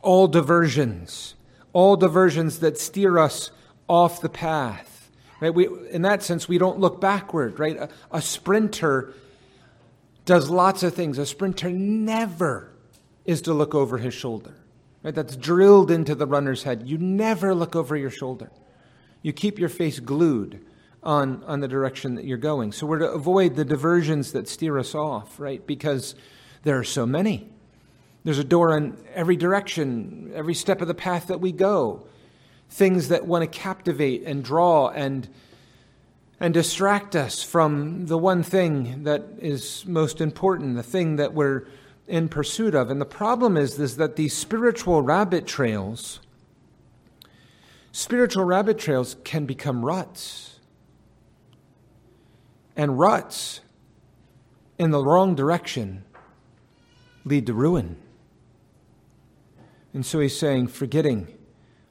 all 0.02 0.28
diversions, 0.28 1.36
all 1.74 1.96
diversions 1.96 2.60
that 2.60 2.78
steer 2.78 3.18
us 3.18 3.52
off 3.88 4.22
the 4.22 4.30
path 4.30 4.98
Right? 5.40 5.54
We, 5.54 5.68
in 5.92 6.02
that 6.02 6.24
sense, 6.24 6.48
we 6.48 6.58
don't 6.58 6.80
look 6.80 7.00
backward, 7.00 7.60
right? 7.60 7.78
A, 7.78 7.90
a 8.12 8.22
sprinter 8.22 9.14
does 10.26 10.50
lots 10.50 10.84
of 10.84 10.94
things. 10.94 11.18
A 11.18 11.26
sprinter 11.26 11.70
never 11.70 12.72
is 13.26 13.42
to 13.44 13.54
look 13.54 13.76
over 13.76 13.98
his 13.98 14.14
shoulder. 14.14 14.56
Right? 15.04 15.14
That's 15.14 15.36
drilled 15.36 15.92
into 15.92 16.16
the 16.16 16.26
runner's 16.26 16.64
head. 16.64 16.84
You 16.88 16.98
never 16.98 17.54
look 17.54 17.76
over 17.76 17.96
your 17.96 18.10
shoulder. 18.10 18.50
You 19.22 19.32
keep 19.32 19.60
your 19.60 19.70
face 19.70 20.00
glued 20.00 20.66
on, 21.04 21.44
on 21.46 21.60
the 21.60 21.68
direction 21.68 22.16
that 22.16 22.26
you're 22.26 22.38
going. 22.38 22.72
So 22.72 22.86
we're 22.86 23.00
to 23.00 23.12
avoid 23.12 23.56
the 23.56 23.66
diversions 23.66 24.32
that 24.34 24.48
steer 24.48 24.78
us 24.78 24.96
off, 24.96 25.40
right? 25.40 25.66
Because 25.66 26.16
there 26.64 26.78
are 26.78 26.84
so 26.84 27.06
many. 27.06 27.50
There's 28.24 28.40
a 28.40 28.44
door 28.44 28.76
in 28.76 28.98
every 29.14 29.38
direction, 29.38 30.32
every 30.36 30.54
step 30.54 30.82
of 30.82 30.88
the 30.88 30.94
path 30.94 31.28
that 31.28 31.40
we 31.40 31.52
go 31.52 32.08
things 32.70 33.08
that 33.10 33.26
want 33.26 33.44
to 33.44 33.60
captivate 33.60 34.24
and 34.26 34.44
draw 34.44 34.90
and 34.90 35.28
and 36.40 36.54
distract 36.54 37.16
us 37.16 37.42
from 37.42 38.06
the 38.06 38.18
one 38.18 38.44
thing 38.44 39.04
that 39.06 39.24
is 39.40 39.84
most 39.88 40.22
important, 40.22 40.76
the 40.76 40.84
thing 40.84 41.16
that 41.16 41.34
we're 41.34 41.64
in 42.08 42.30
pursuit 42.30 42.76
of. 42.76 42.92
And 42.92 43.02
the 43.02 43.06
problem 43.06 43.58
is, 43.58 43.80
is 43.80 43.98
that 43.98 44.18
these 44.18 44.36
spiritual 44.36 45.02
rabbit 45.02 45.48
trails, 45.48 46.20
spiritual 47.92 48.44
rabbit 48.44 48.78
trails 48.78 49.16
can 49.24 49.48
become 49.48 49.84
ruts. 49.84 50.47
And 52.78 52.98
ruts 52.98 53.60
in 54.78 54.92
the 54.92 55.04
wrong 55.04 55.36
direction 55.36 56.06
lead 57.26 57.46
to 57.48 57.54
ruin. 57.54 57.98
And 59.94 60.06
so 60.06 60.20
he's 60.20 60.38
saying, 60.38 60.68
forgetting 60.68 61.28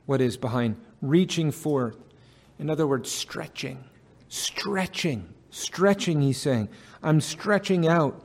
what 0.07 0.21
is 0.21 0.37
behind 0.37 0.81
reaching 1.03 1.51
forth. 1.51 1.97
In 2.59 2.71
other 2.71 2.87
words, 2.87 3.11
stretching, 3.11 3.85
stretching, 4.29 5.35
stretching, 5.51 6.23
he's 6.23 6.41
saying. 6.41 6.69
I'm 7.03 7.21
stretching 7.21 7.87
out 7.87 8.23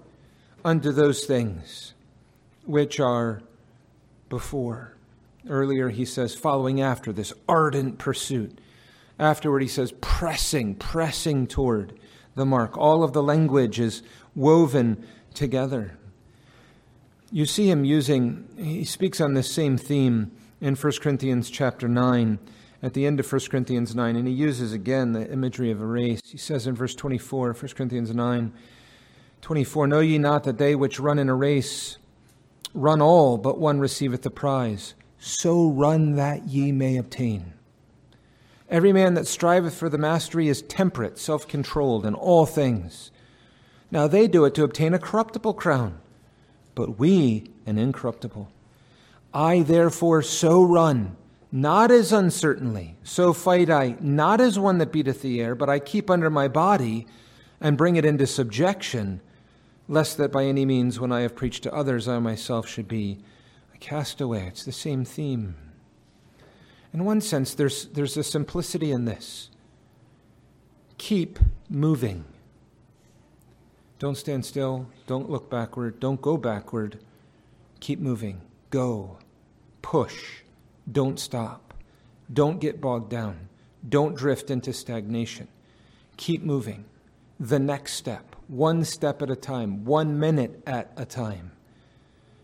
unto 0.63 0.91
those 0.91 1.25
things 1.25 1.93
which 2.65 2.99
are 2.99 3.41
before. 4.29 4.95
Earlier, 5.49 5.89
he 5.89 6.05
says, 6.05 6.35
following 6.35 6.81
after 6.81 7.11
this 7.11 7.33
ardent 7.49 7.97
pursuit. 7.97 8.59
Afterward, 9.17 9.63
he 9.63 9.67
says, 9.67 9.93
pressing, 9.99 10.75
pressing 10.75 11.47
toward 11.47 11.99
the 12.35 12.45
mark. 12.45 12.77
All 12.77 13.03
of 13.03 13.13
the 13.13 13.23
language 13.23 13.79
is 13.79 14.03
woven 14.35 15.05
together. 15.33 15.97
You 17.31 17.45
see 17.45 17.69
him 17.69 17.85
using, 17.85 18.47
he 18.57 18.83
speaks 18.83 19.21
on 19.21 19.33
this 19.33 19.49
same 19.49 19.77
theme 19.77 20.31
in 20.59 20.75
1 20.75 20.93
Corinthians 21.01 21.49
chapter 21.49 21.87
9, 21.87 22.39
at 22.83 22.93
the 22.93 23.05
end 23.05 23.19
of 23.19 23.31
1 23.31 23.41
Corinthians 23.49 23.95
9, 23.95 24.15
and 24.15 24.27
he 24.27 24.33
uses 24.33 24.73
again 24.73 25.13
the 25.13 25.31
imagery 25.31 25.71
of 25.71 25.81
a 25.81 25.85
race. 25.85 26.19
He 26.25 26.37
says 26.37 26.67
in 26.67 26.75
verse 26.75 26.95
24, 26.95 27.53
1 27.53 27.69
Corinthians 27.73 28.13
9, 28.13 28.53
24, 29.41 29.87
Know 29.87 29.99
ye 29.99 30.17
not 30.17 30.43
that 30.43 30.57
they 30.57 30.75
which 30.75 30.99
run 30.99 31.19
in 31.19 31.29
a 31.29 31.35
race 31.35 31.97
run 32.73 33.01
all, 33.01 33.37
but 33.37 33.59
one 33.59 33.79
receiveth 33.79 34.23
the 34.23 34.31
prize? 34.31 34.93
So 35.19 35.69
run 35.69 36.15
that 36.15 36.47
ye 36.47 36.71
may 36.71 36.97
obtain. 36.97 37.53
Every 38.71 38.93
man 38.93 39.15
that 39.15 39.27
striveth 39.27 39.75
for 39.75 39.89
the 39.89 39.97
mastery 39.97 40.47
is 40.47 40.61
temperate, 40.61 41.19
self 41.19 41.45
controlled 41.45 42.05
in 42.05 42.15
all 42.15 42.45
things. 42.45 43.11
Now 43.91 44.07
they 44.07 44.29
do 44.29 44.45
it 44.45 44.55
to 44.55 44.63
obtain 44.63 44.93
a 44.93 44.99
corruptible 44.99 45.55
crown, 45.55 45.99
but 46.73 46.97
we 46.97 47.51
an 47.65 47.77
incorruptible. 47.77 48.49
I 49.33 49.61
therefore 49.63 50.21
so 50.21 50.63
run, 50.63 51.17
not 51.51 51.91
as 51.91 52.13
uncertainly, 52.13 52.95
so 53.03 53.33
fight 53.33 53.69
I, 53.69 53.97
not 53.99 54.39
as 54.39 54.57
one 54.57 54.77
that 54.77 54.93
beateth 54.93 55.21
the 55.21 55.41
air, 55.41 55.53
but 55.53 55.69
I 55.69 55.79
keep 55.79 56.09
under 56.09 56.29
my 56.29 56.47
body 56.47 57.07
and 57.59 57.77
bring 57.77 57.97
it 57.97 58.05
into 58.05 58.25
subjection, 58.25 59.19
lest 59.89 60.17
that 60.17 60.31
by 60.31 60.45
any 60.45 60.65
means, 60.65 60.97
when 60.97 61.11
I 61.11 61.21
have 61.21 61.35
preached 61.35 61.63
to 61.63 61.73
others, 61.73 62.07
I 62.07 62.19
myself 62.19 62.69
should 62.69 62.87
be 62.87 63.19
a 63.73 63.77
castaway. 63.77 64.47
It's 64.47 64.63
the 64.63 64.71
same 64.71 65.03
theme. 65.03 65.55
In 66.93 67.05
one 67.05 67.21
sense, 67.21 67.53
there's, 67.53 67.85
there's 67.87 68.17
a 68.17 68.23
simplicity 68.23 68.91
in 68.91 69.05
this. 69.05 69.49
Keep 70.97 71.39
moving. 71.69 72.25
Don't 73.97 74.17
stand 74.17 74.45
still. 74.45 74.87
Don't 75.07 75.29
look 75.29 75.49
backward. 75.49 75.99
Don't 75.99 76.21
go 76.21 76.37
backward. 76.37 76.99
Keep 77.79 77.99
moving. 77.99 78.41
Go. 78.69 79.17
Push. 79.81 80.41
Don't 80.91 81.19
stop. 81.19 81.73
Don't 82.31 82.59
get 82.59 82.81
bogged 82.81 83.09
down. 83.09 83.49
Don't 83.87 84.15
drift 84.15 84.51
into 84.51 84.73
stagnation. 84.73 85.47
Keep 86.17 86.43
moving. 86.43 86.85
The 87.39 87.59
next 87.59 87.93
step, 87.93 88.35
one 88.47 88.85
step 88.85 89.21
at 89.21 89.31
a 89.31 89.35
time, 89.35 89.83
one 89.85 90.19
minute 90.19 90.61
at 90.67 90.91
a 90.95 91.05
time. 91.05 91.51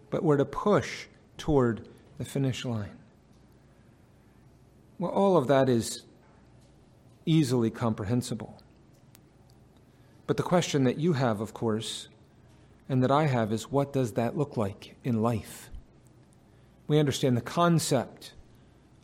But 0.09 0.23
we're 0.23 0.37
to 0.37 0.45
push 0.45 1.05
toward 1.37 1.87
the 2.17 2.25
finish 2.25 2.65
line. 2.65 2.97
Well, 4.99 5.11
all 5.11 5.37
of 5.37 5.47
that 5.47 5.69
is 5.69 6.03
easily 7.25 7.69
comprehensible. 7.69 8.61
But 10.25 10.37
the 10.37 10.43
question 10.43 10.83
that 10.85 10.97
you 10.97 11.13
have, 11.13 11.39
of 11.39 11.53
course, 11.53 12.09
and 12.89 13.03
that 13.03 13.11
I 13.11 13.27
have 13.27 13.51
is 13.51 13.71
what 13.71 13.93
does 13.93 14.13
that 14.13 14.37
look 14.37 14.57
like 14.57 14.95
in 15.03 15.21
life? 15.21 15.69
We 16.87 16.99
understand 16.99 17.35
the 17.37 17.41
concept 17.41 18.33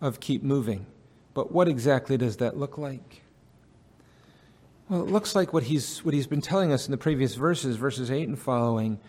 of 0.02 0.20
keep 0.20 0.44
moving, 0.44 0.86
but 1.34 1.52
what 1.52 1.68
exactly 1.68 2.18
does 2.18 2.38
that 2.38 2.58
look 2.58 2.78
like? 2.78 3.22
Well, 4.90 5.02
it 5.02 5.10
looks 5.10 5.36
like 5.36 5.54
what 5.54 5.64
he's, 5.64 6.04
what 6.04 6.14
he's 6.14 6.28
been 6.28 6.42
telling 6.42 6.72
us 6.72 6.86
in 6.86 6.92
the 6.92 6.98
previous 6.98 7.36
verses, 7.36 7.78
verses 7.78 8.12
8 8.12 8.28
and 8.28 8.40
following, 8.40 9.00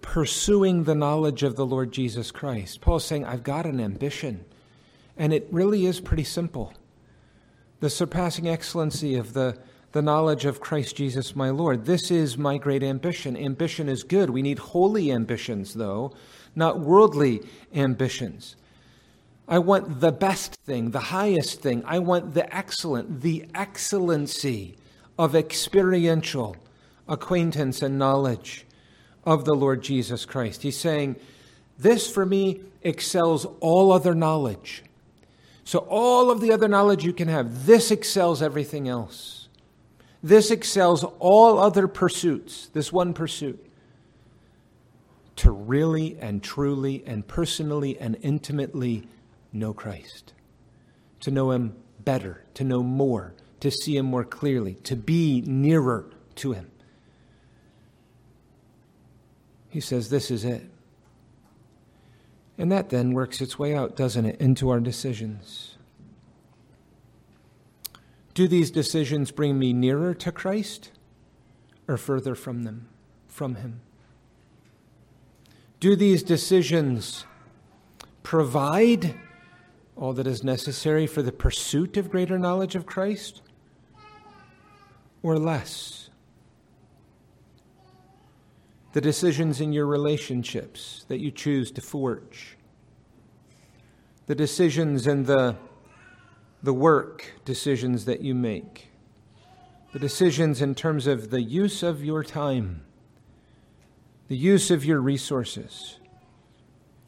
pursuing 0.00 0.84
the 0.84 0.94
knowledge 0.94 1.42
of 1.42 1.56
the 1.56 1.66
Lord 1.66 1.92
Jesus 1.92 2.30
Christ. 2.30 2.80
Paul's 2.80 3.04
saying, 3.04 3.24
I've 3.24 3.42
got 3.42 3.66
an 3.66 3.78
ambition, 3.78 4.44
and 5.18 5.32
it 5.32 5.48
really 5.50 5.84
is 5.84 6.00
pretty 6.00 6.24
simple. 6.24 6.72
The 7.80 7.90
surpassing 7.90 8.48
excellency 8.48 9.16
of 9.16 9.34
the, 9.34 9.58
the 9.92 10.00
knowledge 10.00 10.44
of 10.44 10.60
Christ 10.60 10.96
Jesus 10.96 11.36
my 11.36 11.50
Lord. 11.50 11.84
This 11.84 12.10
is 12.10 12.38
my 12.38 12.56
great 12.56 12.82
ambition. 12.82 13.36
Ambition 13.36 13.88
is 13.88 14.04
good. 14.04 14.30
We 14.30 14.42
need 14.42 14.58
holy 14.58 15.10
ambitions, 15.12 15.74
though, 15.74 16.12
not 16.54 16.80
worldly 16.80 17.42
ambitions. 17.74 18.56
I 19.48 19.58
want 19.58 20.00
the 20.00 20.12
best 20.12 20.54
thing, 20.66 20.90
the 20.90 21.00
highest 21.00 21.60
thing. 21.60 21.82
I 21.86 21.98
want 21.98 22.34
the 22.34 22.54
excellent, 22.54 23.22
the 23.22 23.46
excellency 23.54 24.76
of 25.18 25.34
experiential, 25.34 26.56
acquaintance 27.08 27.82
and 27.82 27.98
knowledge 27.98 28.66
of 29.24 29.44
the 29.44 29.54
Lord 29.54 29.82
Jesus 29.82 30.24
Christ. 30.24 30.62
He's 30.62 30.78
saying, 30.78 31.16
This 31.78 32.10
for 32.10 32.24
me 32.24 32.60
excels 32.82 33.46
all 33.60 33.90
other 33.90 34.14
knowledge. 34.14 34.84
So, 35.68 35.80
all 35.80 36.30
of 36.30 36.40
the 36.40 36.50
other 36.50 36.66
knowledge 36.66 37.04
you 37.04 37.12
can 37.12 37.28
have, 37.28 37.66
this 37.66 37.90
excels 37.90 38.40
everything 38.40 38.88
else. 38.88 39.48
This 40.22 40.50
excels 40.50 41.04
all 41.18 41.58
other 41.58 41.86
pursuits, 41.86 42.68
this 42.68 42.90
one 42.90 43.12
pursuit. 43.12 43.62
To 45.36 45.50
really 45.50 46.16
and 46.22 46.42
truly 46.42 47.04
and 47.06 47.28
personally 47.28 47.98
and 47.98 48.16
intimately 48.22 49.08
know 49.52 49.74
Christ, 49.74 50.32
to 51.20 51.30
know 51.30 51.50
Him 51.50 51.76
better, 52.02 52.44
to 52.54 52.64
know 52.64 52.82
more, 52.82 53.34
to 53.60 53.70
see 53.70 53.98
Him 53.98 54.06
more 54.06 54.24
clearly, 54.24 54.76
to 54.84 54.96
be 54.96 55.42
nearer 55.42 56.06
to 56.36 56.52
Him. 56.52 56.70
He 59.68 59.80
says, 59.80 60.08
This 60.08 60.30
is 60.30 60.46
it. 60.46 60.62
And 62.58 62.72
that 62.72 62.90
then 62.90 63.12
works 63.12 63.40
its 63.40 63.58
way 63.58 63.74
out, 63.74 63.94
doesn't 63.94 64.26
it, 64.26 64.40
into 64.40 64.68
our 64.68 64.80
decisions. 64.80 65.76
Do 68.34 68.48
these 68.48 68.70
decisions 68.70 69.30
bring 69.30 69.58
me 69.58 69.72
nearer 69.72 70.12
to 70.14 70.32
Christ 70.32 70.90
or 71.86 71.96
further 71.96 72.34
from 72.34 72.64
them, 72.64 72.88
from 73.28 73.54
Him? 73.56 73.80
Do 75.80 75.94
these 75.94 76.24
decisions 76.24 77.24
provide 78.24 79.14
all 79.96 80.12
that 80.12 80.26
is 80.26 80.42
necessary 80.42 81.06
for 81.06 81.22
the 81.22 81.32
pursuit 81.32 81.96
of 81.96 82.10
greater 82.10 82.38
knowledge 82.38 82.74
of 82.74 82.86
Christ 82.86 83.42
or 85.22 85.38
less? 85.38 86.07
The 88.92 89.00
decisions 89.00 89.60
in 89.60 89.72
your 89.72 89.86
relationships 89.86 91.04
that 91.08 91.18
you 91.18 91.30
choose 91.30 91.70
to 91.72 91.80
forge, 91.80 92.56
the 94.26 94.34
decisions 94.34 95.06
and 95.06 95.26
the, 95.26 95.56
the 96.62 96.72
work 96.72 97.32
decisions 97.44 98.04
that 98.06 98.20
you 98.20 98.34
make, 98.34 98.88
the 99.92 99.98
decisions 99.98 100.62
in 100.62 100.74
terms 100.74 101.06
of 101.06 101.30
the 101.30 101.42
use 101.42 101.82
of 101.82 102.04
your 102.04 102.22
time, 102.22 102.82
the 104.28 104.36
use 104.36 104.70
of 104.70 104.84
your 104.84 105.00
resources, 105.00 105.98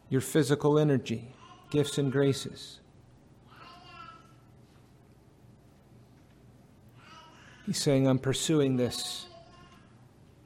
your 0.09 0.21
physical 0.21 0.79
energy, 0.79 1.33
gifts 1.71 1.99
and 1.99 2.11
graces. 2.11 2.81
He's 7.67 7.79
saying, 7.79 8.09
I'm 8.09 8.19
pursuing 8.19 8.77
this 8.77 9.27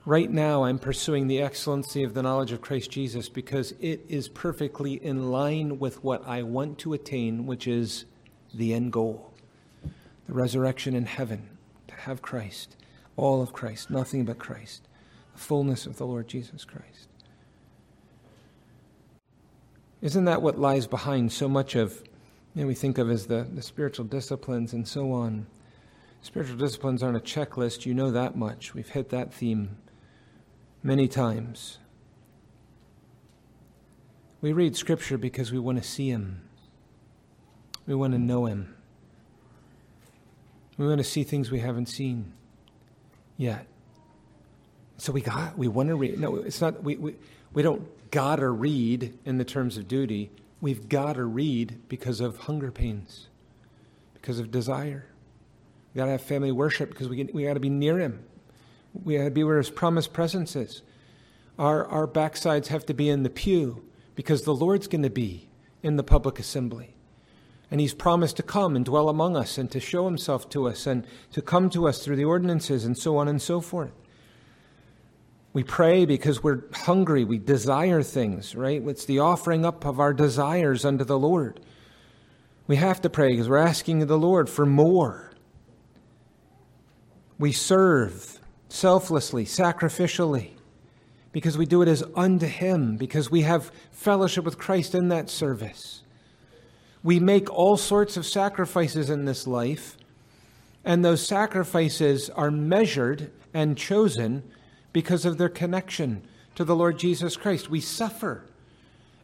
Right 0.07 0.31
now, 0.31 0.65
I'm 0.65 0.79
pursuing 0.79 1.29
the 1.29 1.41
excellency 1.41 2.03
of 2.03 2.13
the 2.13 2.23
knowledge 2.23 2.53
of 2.53 2.61
Christ 2.61 2.91
Jesus 2.91 3.31
because 3.31 3.73
it 3.81 4.05
is 4.07 4.29
perfectly 4.29 5.03
in 5.03 5.31
line 5.31 5.79
with 5.79 6.05
what 6.05 6.29
I 6.29 6.43
want 6.43 6.79
to 6.81 6.93
attain, 6.93 7.47
which 7.47 7.67
is 7.67 8.05
the 8.53 8.75
end 8.75 8.93
goal 8.93 9.31
the 10.27 10.33
resurrection 10.33 10.95
in 10.95 11.05
heaven, 11.05 11.51
to 11.87 11.95
have 11.95 12.23
Christ, 12.23 12.77
all 13.15 13.43
of 13.43 13.53
Christ, 13.53 13.91
nothing 13.91 14.25
but 14.25 14.39
Christ, 14.39 14.89
the 15.35 15.39
fullness 15.39 15.85
of 15.85 15.99
the 15.99 16.07
Lord 16.07 16.29
Jesus 16.29 16.65
Christ. 16.65 17.09
Isn't 20.01 20.25
that 20.25 20.41
what 20.41 20.59
lies 20.59 20.87
behind 20.87 21.31
so 21.31 21.47
much 21.47 21.75
of, 21.75 22.03
you 22.55 22.63
know, 22.63 22.67
we 22.67 22.75
think 22.75 22.97
of 22.97 23.11
as 23.11 23.27
the, 23.27 23.47
the 23.55 23.61
spiritual 23.61 24.07
disciplines 24.07 24.73
and 24.73 24.89
so 24.89 25.13
on? 25.13 25.47
Spiritual 26.23 26.57
disciplines 26.57 27.03
aren't 27.03 27.19
a 27.19 27.21
checklist, 27.21 27.85
you 27.85 27.93
know 27.93 28.11
that 28.11 28.35
much. 28.35 28.73
We've 28.73 28.89
hit 28.89 29.11
that 29.11 29.33
theme 29.33 29.77
many 30.85 31.09
times. 31.09 31.79
We 34.41 34.53
read 34.53 34.77
Scripture 34.77 35.17
because 35.17 35.51
we 35.51 35.59
want 35.59 35.83
to 35.83 35.89
see 35.89 36.11
Him, 36.11 36.43
we 37.87 37.95
want 37.95 38.13
to 38.13 38.19
know 38.19 38.45
Him, 38.45 38.77
we 40.77 40.87
want 40.87 40.99
to 40.99 41.05
see 41.05 41.25
things 41.25 41.51
we 41.51 41.61
haven't 41.61 41.87
seen 41.87 42.35
yet. 43.37 43.67
So 44.99 45.13
we 45.13 45.23
got 45.23 45.59
we 45.59 45.67
want 45.67 45.89
to 45.89 45.97
read. 45.97 46.21
No, 46.21 46.37
it's 46.37 46.61
not. 46.61 46.85
We 46.85 46.97
we, 46.97 47.17
we 47.53 47.63
don't 47.63 47.89
gotta 48.11 48.49
read 48.49 49.19
in 49.25 49.39
the 49.39 49.45
terms 49.45 49.77
of 49.77 49.89
duty. 49.89 50.31
We've 50.61 50.89
got 50.89 51.15
to 51.15 51.25
read 51.25 51.81
because 51.89 52.21
of 52.21 52.39
hunger 52.39 52.71
pains, 52.71 53.27
because 54.15 54.39
of 54.39 54.51
desire. 54.51 55.07
We 55.93 55.99
got 55.99 56.07
to 56.07 56.13
have 56.13 56.23
family 56.23 56.53
worship 56.53 56.89
because 56.91 57.09
we, 57.09 57.25
we 57.25 57.45
got 57.45 57.55
to 57.55 57.61
be 57.61 57.69
near 57.69 57.99
Him. 57.99 58.25
We 59.03 59.15
have 59.15 59.27
to 59.27 59.31
be 59.31 59.45
where 59.45 59.59
His 59.59 59.71
promised 59.71 60.13
presence 60.13 60.55
is. 60.57 60.83
Our, 61.59 61.87
our 61.87 62.07
backsides 62.07 62.69
have 62.69 62.87
to 62.87 62.95
be 62.95 63.09
in 63.09 63.23
the 63.23 63.31
pew 63.31 63.85
because 64.15 64.43
the 64.43 64.55
Lord's 64.55 64.87
going 64.87 65.03
to 65.03 65.11
be 65.11 65.49
in 65.83 65.97
the 65.97 66.03
public 66.03 66.39
assembly. 66.39 66.95
And 67.71 67.81
He's 67.81 67.95
promised 67.95 68.37
to 68.37 68.43
come 68.43 68.77
and 68.77 68.85
dwell 68.85 69.09
among 69.09 69.37
us 69.37 69.59
and 69.59 69.71
to 69.73 69.81
show 69.81 70.05
Himself 70.05 70.49
to 70.51 70.69
us 70.69 70.87
and 70.87 71.07
to 71.33 71.43
come 71.43 71.71
to 71.71 71.89
us 71.89 72.05
through 72.05 72.17
the 72.17 72.25
ordinances 72.25 72.85
and 72.85 72.97
so 72.97 73.17
on 73.17 73.29
and 73.29 73.43
so 73.43 73.61
forth. 73.61 73.93
We 75.53 75.63
pray 75.63 76.05
because 76.05 76.43
we're 76.43 76.63
hungry. 76.73 77.25
We 77.25 77.39
desire 77.39 78.03
things, 78.03 78.57
right? 78.57 78.83
It's 78.87 79.05
the 79.05 79.21
offering 79.21 79.65
up 79.65 79.85
of 79.85 80.01
our 80.01 80.13
desires 80.13 80.85
unto 80.85 81.05
the 81.05 81.19
Lord. 81.19 81.61
We 82.67 82.77
have 82.77 83.01
to 83.03 83.11
pray 83.11 83.31
because 83.31 83.49
we're 83.49 83.59
asking 83.59 84.07
the 84.07 84.19
Lord 84.19 84.51
for 84.51 84.67
more. 84.67 85.33
We 87.39 87.53
serve 87.53 88.41
selflessly, 88.75 89.45
sacrificially, 89.45 90.51
because 91.31 91.57
we 91.57 91.65
do 91.65 91.81
it 91.81 91.89
as 91.89 92.03
unto 92.17 92.47
Him, 92.47 92.97
because 92.97 93.31
we 93.31 93.43
have 93.43 93.71
fellowship 93.93 94.45
with 94.45 94.59
Christ 94.59 94.95
in 94.95 95.09
that 95.09 95.31
service. 95.31 96.03
We 97.03 97.21
make 97.21 97.49
all 97.51 97.77
sorts 97.77 98.17
of 98.17 98.27
sacrifices 98.27 99.11
in 99.11 99.27
this 99.27 99.47
life, 99.47 99.97
and 100.85 101.05
those 101.05 101.25
sacrifices 101.25 102.29
are 102.31 102.51
measured 102.51 103.31
and 103.53 103.79
chosen 103.79 104.43
because 104.93 105.25
of 105.25 105.39
their 105.39 105.49
connection 105.49 106.27
to 106.57 106.65
the 106.65 106.75
Lord 106.75 106.99
Jesus 106.99 107.37
Christ. 107.37 107.71
We 107.71 107.81
suffer, 107.81 108.45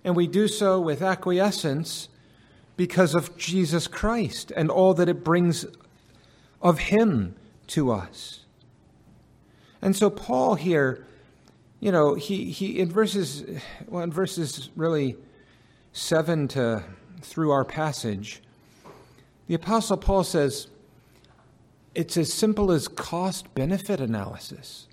and 0.05 0.15
we 0.15 0.29
do 0.29 0.47
so 0.47 0.81
with 0.81 1.03
acquiescence 1.03 2.09
because 2.77 3.17
of 3.17 3.37
Jesus 3.37 3.89
Christ 3.89 4.53
and 4.55 4.71
all 4.71 4.95
that 4.95 5.09
it 5.09 5.25
brings 5.25 5.67
of 6.63 6.79
Him 6.79 7.35
to 7.69 7.91
us. 7.91 8.45
And 9.83 9.97
so 9.97 10.11
Paul 10.11 10.55
here, 10.55 11.05
you 11.81 11.91
know, 11.91 12.15
he, 12.15 12.51
he 12.51 12.79
in 12.79 12.91
verses 12.91 13.45
well, 13.87 14.03
in 14.03 14.13
verses 14.13 14.71
really 14.77 15.17
seven 15.93 16.49
to 16.49 16.85
through 17.23 17.51
our 17.51 17.65
passage, 17.65 18.43
the 19.47 19.55
apostle 19.55 19.97
Paul 19.97 20.25
says 20.25 20.69
it's 21.95 22.17
as 22.17 22.33
simple 22.33 22.71
as 22.71 22.89
cost 22.89 23.53
benefit 23.55 24.01
analysis. 24.01 24.87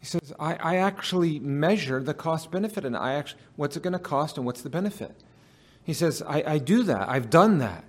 He 0.00 0.06
says, 0.06 0.32
I, 0.38 0.54
I 0.54 0.76
actually 0.76 1.38
measure 1.40 2.02
the 2.02 2.14
cost 2.14 2.50
benefit 2.50 2.84
and 2.84 2.96
I 2.96 3.14
actually 3.14 3.40
what's 3.56 3.76
it 3.76 3.82
going 3.82 3.92
to 3.92 3.98
cost 3.98 4.36
and 4.36 4.44
what's 4.44 4.62
the 4.62 4.70
benefit. 4.70 5.14
He 5.82 5.92
says, 5.92 6.22
I, 6.22 6.42
I 6.46 6.58
do 6.58 6.82
that. 6.82 7.08
I've 7.08 7.30
done 7.30 7.58
that. 7.58 7.84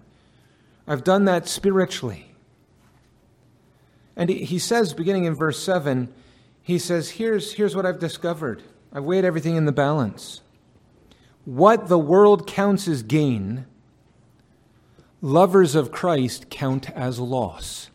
I've 0.87 1.03
done 1.03 1.25
that 1.25 1.47
spiritually. 1.47 2.31
And 4.17 4.31
he, 4.31 4.57
says, 4.57 4.93
beginning 4.93 5.25
in 5.25 5.35
verse 5.35 5.61
7, 5.61 6.11
he 6.63 6.79
says, 6.79 7.11
here's, 7.11 7.53
here's 7.53 7.75
what 7.75 7.85
I've 7.85 7.99
discovered. 7.99 8.63
I've 8.91 9.03
weighed 9.03 9.23
everything 9.23 9.55
in 9.55 9.65
the 9.65 9.71
balance. 9.71 10.41
What 11.45 11.87
the 11.87 11.99
world 11.99 12.47
counts 12.47 12.87
as 12.87 13.03
gain, 13.03 13.67
lovers 15.21 15.75
of 15.75 15.91
Christ 15.91 16.49
count 16.49 16.89
as 16.89 17.19
loss. 17.19 17.91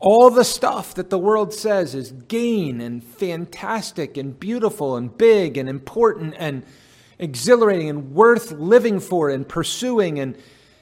All 0.00 0.30
the 0.30 0.44
stuff 0.44 0.96
that 0.96 1.10
the 1.10 1.18
world 1.18 1.54
says 1.54 1.94
is 1.94 2.10
gain 2.10 2.80
and 2.80 3.04
fantastic 3.04 4.16
and 4.16 4.38
beautiful 4.38 4.96
and 4.96 5.16
big 5.16 5.56
and 5.56 5.68
important 5.68 6.34
and 6.38 6.64
exhilarating 7.20 7.88
and 7.88 8.12
worth 8.12 8.50
living 8.50 8.98
for 8.98 9.30
and 9.30 9.48
pursuing 9.48 10.18
and, 10.18 10.36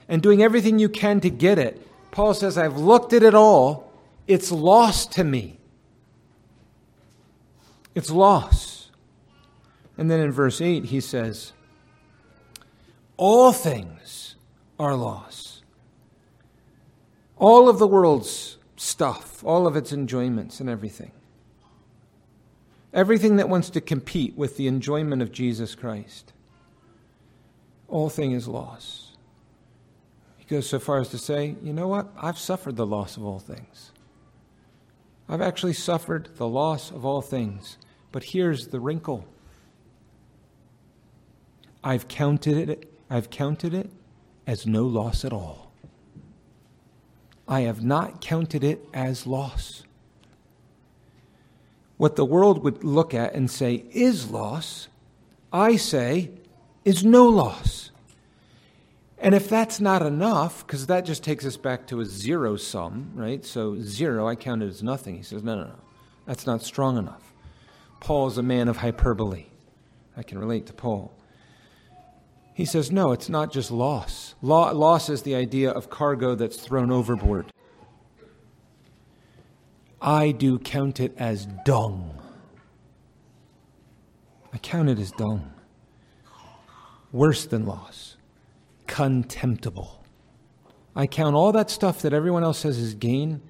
and 0.09 0.23
doing 0.23 0.43
everything 0.43 0.79
you 0.79 0.89
can 0.89 1.21
to 1.21 1.29
get 1.29 1.59
it 1.59 1.87
Paul 2.11 2.35
says, 2.35 2.59
I've 2.59 2.77
looked 2.77 3.13
at 3.13 3.23
it 3.23 3.35
all. 3.35 3.93
It's 4.27 4.51
lost 4.51 5.13
to 5.13 5.25
me. 5.25 5.59
It's 7.95 8.11
loss. 8.11 8.91
And 9.97 10.11
then 10.11 10.21
in 10.21 10.33
verse 10.33 10.61
8, 10.61 10.87
he 10.87 11.01
says, 11.01 11.53
All 13.17 13.53
things 13.53 14.37
are 14.79 14.95
loss. 14.95 15.63
All 17.37 17.69
of 17.69 17.79
the 17.79 17.87
world's 17.87 18.59
stuff, 18.77 19.45
all 19.45 19.67
of 19.67 19.77
its 19.77 19.93
enjoyments 19.93 20.61
and 20.61 20.69
everything. 20.69 21.13
Everything 22.93 23.37
that 23.37 23.49
wants 23.49 23.71
to 23.71 23.81
compete 23.81 24.37
with 24.37 24.57
the 24.57 24.67
enjoyment 24.67 25.23
of 25.23 25.31
Jesus 25.31 25.75
Christ. 25.75 26.33
All 27.89 28.09
thing 28.09 28.33
is 28.33 28.49
loss 28.49 29.10
goes 30.51 30.69
so 30.69 30.79
far 30.79 30.99
as 30.99 31.09
to 31.09 31.19
say, 31.19 31.57
you 31.63 31.73
know 31.73 31.89
what? 31.89 32.09
I've 32.19 32.39
suffered 32.39 32.77
the 32.77 32.87
loss 32.87 33.17
of 33.17 33.25
all 33.25 33.39
things. 33.39 33.93
I've 35.29 35.41
actually 35.41 35.75
suffered 35.75 36.29
the 36.37 36.49
loss 36.49 36.91
of 36.91 37.05
all 37.05 37.23
things. 37.23 37.79
But 38.13 38.25
here's 38.25 38.69
the 38.69 38.81
wrinkle. 38.81 39.25
I've 41.83 42.09
counted 42.09 42.69
it 42.69 42.91
I've 43.11 43.29
counted 43.29 43.75
it 43.75 43.91
as 44.47 44.67
no 44.67 44.85
loss 44.85 45.25
at 45.25 45.33
all. 45.33 45.73
I 47.49 47.63
have 47.63 47.83
not 47.83 48.21
counted 48.21 48.63
it 48.63 48.87
as 48.95 49.27
loss. 49.27 49.83
What 51.97 52.15
the 52.15 52.25
world 52.25 52.63
would 52.63 52.85
look 52.85 53.13
at 53.13 53.35
and 53.35 53.51
say 53.51 53.85
is 53.91 54.31
loss, 54.31 54.87
I 55.53 55.75
say 55.75 56.31
is 56.85 57.05
no 57.05 57.27
loss. 57.29 57.91
And 59.23 59.35
if 59.35 59.51
that's 59.51 59.81
not 59.81 60.01
enough, 60.01 60.67
because 60.67 60.87
that 60.87 61.05
just 61.05 61.23
takes 61.23 61.45
us 61.45 61.59
back 61.59 61.87
to 61.89 62.01
a 62.01 62.07
zero 62.07 62.57
sum, 62.57 63.11
right? 63.15 63.45
So 63.45 63.79
zero, 63.79 64.27
I 64.27 64.35
count 64.35 64.63
it 64.63 64.69
as 64.69 64.83
nothing. 64.83 65.17
He 65.17 65.23
says, 65.23 65.43
no, 65.45 65.57
no, 65.57 65.65
no, 65.65 65.79
that's 66.25 66.47
not 66.47 66.63
strong 66.63 66.97
enough. 66.97 67.35
Paul 68.01 68.29
is 68.29 68.39
a 68.39 68.43
man 68.43 68.67
of 68.67 68.79
hyperbole. 68.79 69.45
I 70.17 70.23
can 70.23 70.39
relate 70.39 70.65
to 70.67 70.73
Paul. 70.73 71.13
He 72.55 72.65
says, 72.65 72.91
no, 72.91 73.13
it's 73.13 73.29
not 73.29 73.53
just 73.53 73.71
loss. 73.71 74.35
Loss 74.41 75.11
is 75.11 75.23
the 75.23 75.35
idea 75.35 75.71
of 75.71 75.91
cargo 75.91 76.35
that's 76.35 76.57
thrown 76.57 76.91
overboard. 76.91 77.53
I 80.01 80.33
do 80.33 80.59
count 80.59 80.99
it 80.99 81.15
as 81.19 81.47
dung. 81.67 82.19
I 84.51 84.57
count 84.59 84.89
it 84.89 84.99
as 84.99 85.11
dung. 85.13 85.53
Worse 87.13 87.45
than 87.45 87.67
loss 87.67 88.10
contemptible. 88.91 90.03
I 90.97 91.07
count 91.07 91.37
all 91.37 91.53
that 91.53 91.71
stuff 91.71 92.03
that 92.03 92.13
everyone 92.13 92.43
else 92.43 92.59
says 92.59 92.77
is 92.77 92.95
gain 92.95 93.41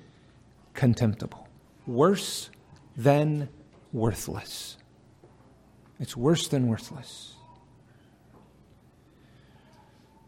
contemptible. 0.75 1.49
Worse 1.87 2.51
than 2.95 3.49
worthless. 3.91 4.77
It's 5.99 6.15
worse 6.15 6.47
than 6.47 6.69
worthless. 6.69 7.37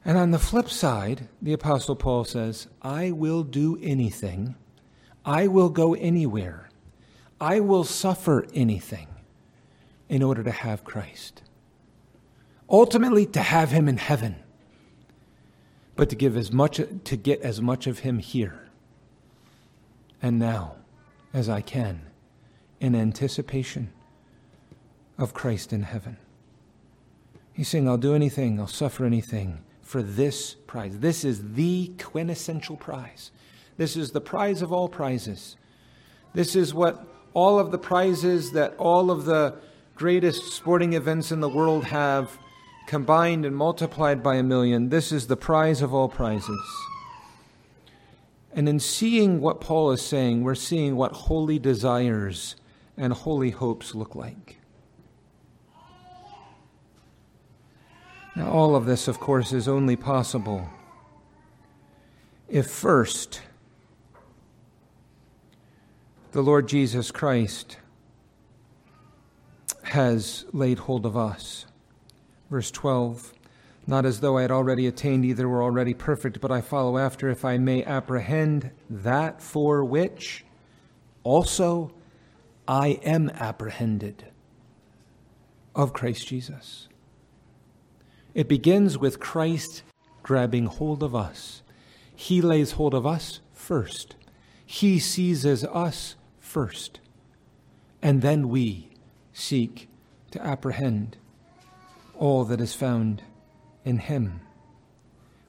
And 0.03 0.17
on 0.17 0.31
the 0.31 0.39
flip 0.39 0.71
side, 0.71 1.29
the 1.43 1.53
Apostle 1.53 1.95
Paul 1.95 2.25
says, 2.25 2.69
I 2.81 3.11
will 3.11 3.43
do 3.43 3.79
anything, 3.83 4.57
I 5.27 5.47
will 5.47 5.69
go 5.69 5.93
anywhere, 5.93 6.71
I 7.39 7.61
will 7.61 7.85
suffer 7.85 8.47
anything 8.55 9.09
in 10.09 10.23
order 10.23 10.43
to 10.43 10.51
have 10.51 10.85
Christ. 10.85 11.43
Ultimately, 12.71 13.27
to 13.27 13.41
have 13.41 13.71
Him 13.73 13.89
in 13.89 13.99
heaven 13.99 14.42
but 15.97 16.09
to 16.09 16.17
give 16.17 16.37
as 16.37 16.53
much 16.53 16.81
to 17.05 17.17
get 17.17 17.41
as 17.43 17.61
much 17.61 17.87
of 17.87 18.01
him 18.01 18.19
here 18.19 18.69
and 20.21 20.39
now 20.39 20.77
as 21.35 21.49
I 21.49 21.61
can 21.61 22.03
in 22.81 22.95
anticipation 22.95 23.93
of 25.19 25.35
Christ 25.35 25.73
in 25.73 25.83
heaven. 25.83 26.17
He's 27.53 27.69
saying, 27.69 27.89
I'll 27.89 27.99
do 27.99 28.15
anything, 28.15 28.59
I'll 28.59 28.67
suffer 28.67 29.05
anything 29.05 29.63
for 29.83 30.03
this 30.03 30.55
prize. 30.67 30.99
This 31.01 31.25
is 31.25 31.53
the 31.53 31.93
quintessential 31.99 32.77
prize. 32.77 33.31
This 33.77 33.97
is 33.97 34.13
the 34.13 34.21
prize 34.21 34.63
of 34.63 34.73
all 34.73 34.89
prizes. 34.89 35.57
This 36.35 36.57
is 36.57 36.73
what 36.73 37.07
all 37.35 37.59
of 37.59 37.71
the 37.71 37.79
prizes 37.79 38.53
that 38.53 38.75
all 38.79 39.11
of 39.11 39.25
the 39.25 39.57
greatest 39.95 40.53
sporting 40.53 40.95
events 40.95 41.31
in 41.31 41.41
the 41.41 41.49
world 41.49 41.85
have 41.85 42.39
combined 42.93 43.47
and 43.47 43.57
multiplied 43.57 44.23
by 44.23 44.35
a 44.35 44.43
million, 44.43 44.91
this 44.91 45.13
is 45.13 45.27
the 45.27 45.35
prize 45.35 45.81
of 45.81 45.95
all 45.95 46.11
prizes. 46.11 46.61
And 48.53 48.69
in 48.69 48.79
seeing 48.79 49.41
what 49.41 49.63
Paul 49.63 49.93
is 49.93 50.03
saying, 50.03 50.43
we're 50.43 50.55
seeing 50.55 50.95
what 50.95 51.13
holy 51.13 51.59
desires 51.59 52.55
and 52.99 53.15
holy 53.15 53.49
hopes 53.49 53.95
look 53.95 54.15
like. 54.15 54.59
Now, 58.37 58.51
all 58.51 58.77
of 58.77 58.85
this, 58.85 59.09
of 59.09 59.19
course, 59.19 59.55
is 59.55 59.67
only 59.67 59.97
possible 59.97 60.69
if 62.47 62.67
first 62.67 63.41
the 66.33 66.43
Lord 66.43 66.69
Jesus 66.69 67.11
Christ 67.11 67.79
has 69.83 70.45
laid 70.53 70.81
hold 70.81 71.07
of 71.07 71.17
us. 71.17 71.65
Verse 72.53 72.71
12 72.71 73.33
Not 73.87 74.05
as 74.05 74.21
though 74.21 74.37
I 74.37 74.43
had 74.43 74.51
already 74.51 74.87
attained 74.87 75.25
either 75.25 75.49
were 75.49 75.63
already 75.63 75.95
perfect, 75.95 76.39
but 76.39 76.53
I 76.53 76.61
follow 76.61 76.99
after 76.99 77.31
if 77.31 77.47
I 77.47 77.57
may 77.57 77.83
apprehend 77.83 78.73
that 78.91 79.41
for 79.41 79.83
which 79.83 80.45
also 81.25 81.95
I 82.69 83.01
am 83.05 83.31
apprehended 83.31 84.27
of 85.75 85.95
Christ 85.95 86.29
Jesus. 86.29 86.89
It 88.35 88.49
begins 88.49 88.99
with 88.99 89.19
Christ 89.19 89.83
grabbing 90.23 90.67
hold 90.67 91.03
of 91.03 91.15
us. 91.15 91.63
He 92.15 92.43
lays 92.43 92.73
hold 92.73 92.93
of 92.93 93.07
us 93.07 93.41
first. 93.55 94.15
He 94.67 94.99
seizes 94.99 95.65
us 95.65 96.17
first. 96.39 97.01
And 98.03 98.21
then 98.21 98.51
we 98.51 98.91
seek 99.33 99.89
to 100.33 100.47
apprehend 100.47 101.17
all 102.23 102.45
that 102.45 102.61
is 102.61 102.73
found 102.73 103.21
in 103.85 103.99
Him. 103.99 104.41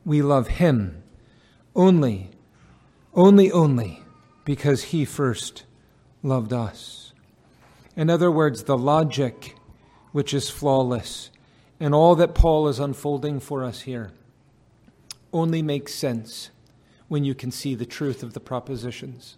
We 0.03 0.23
love 0.23 0.47
Him 0.47 1.03
only, 1.75 2.31
only, 3.13 3.51
only 3.51 4.01
because 4.43 4.85
He 4.85 5.05
first 5.05 5.65
loved 6.23 6.51
us. 6.51 7.13
In 7.95 8.09
other 8.09 8.31
words, 8.31 8.63
the 8.63 8.75
logic 8.75 9.55
which 10.13 10.33
is 10.33 10.49
flawless 10.49 11.29
and 11.79 11.93
all 11.93 12.15
that 12.15 12.33
Paul 12.33 12.67
is 12.67 12.79
unfolding 12.79 13.39
for 13.39 13.63
us 13.63 13.81
here 13.81 14.11
only 15.31 15.61
makes 15.61 15.93
sense 15.93 16.49
when 17.07 17.23
you 17.23 17.35
can 17.35 17.51
see 17.51 17.75
the 17.75 17.85
truth 17.85 18.23
of 18.23 18.33
the 18.33 18.39
propositions. 18.39 19.37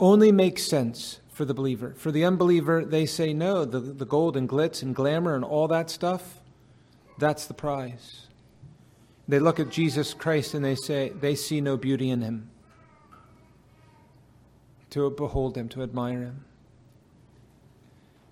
Only 0.00 0.32
makes 0.32 0.64
sense 0.64 1.20
for 1.36 1.44
the 1.44 1.52
believer. 1.52 1.92
For 1.98 2.10
the 2.10 2.24
unbeliever, 2.24 2.82
they 2.82 3.04
say, 3.04 3.34
no, 3.34 3.66
the, 3.66 3.78
the 3.78 4.06
gold 4.06 4.38
and 4.38 4.48
glitz 4.48 4.82
and 4.82 4.94
glamour 4.94 5.34
and 5.34 5.44
all 5.44 5.68
that 5.68 5.90
stuff, 5.90 6.40
that's 7.18 7.44
the 7.44 7.52
prize. 7.52 8.28
They 9.28 9.38
look 9.38 9.60
at 9.60 9.68
Jesus 9.68 10.14
Christ 10.14 10.54
and 10.54 10.64
they 10.64 10.74
say, 10.74 11.10
they 11.10 11.34
see 11.34 11.60
no 11.60 11.76
beauty 11.76 12.08
in 12.08 12.22
him. 12.22 12.48
To 14.90 15.10
behold 15.10 15.58
him, 15.58 15.68
to 15.70 15.82
admire 15.82 16.22
him. 16.22 16.46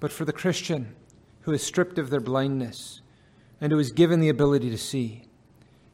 But 0.00 0.10
for 0.10 0.24
the 0.24 0.32
Christian 0.32 0.96
who 1.42 1.52
is 1.52 1.62
stripped 1.62 1.98
of 1.98 2.08
their 2.08 2.20
blindness 2.20 3.02
and 3.60 3.70
who 3.70 3.78
is 3.78 3.92
given 3.92 4.20
the 4.20 4.30
ability 4.30 4.70
to 4.70 4.78
see 4.78 5.24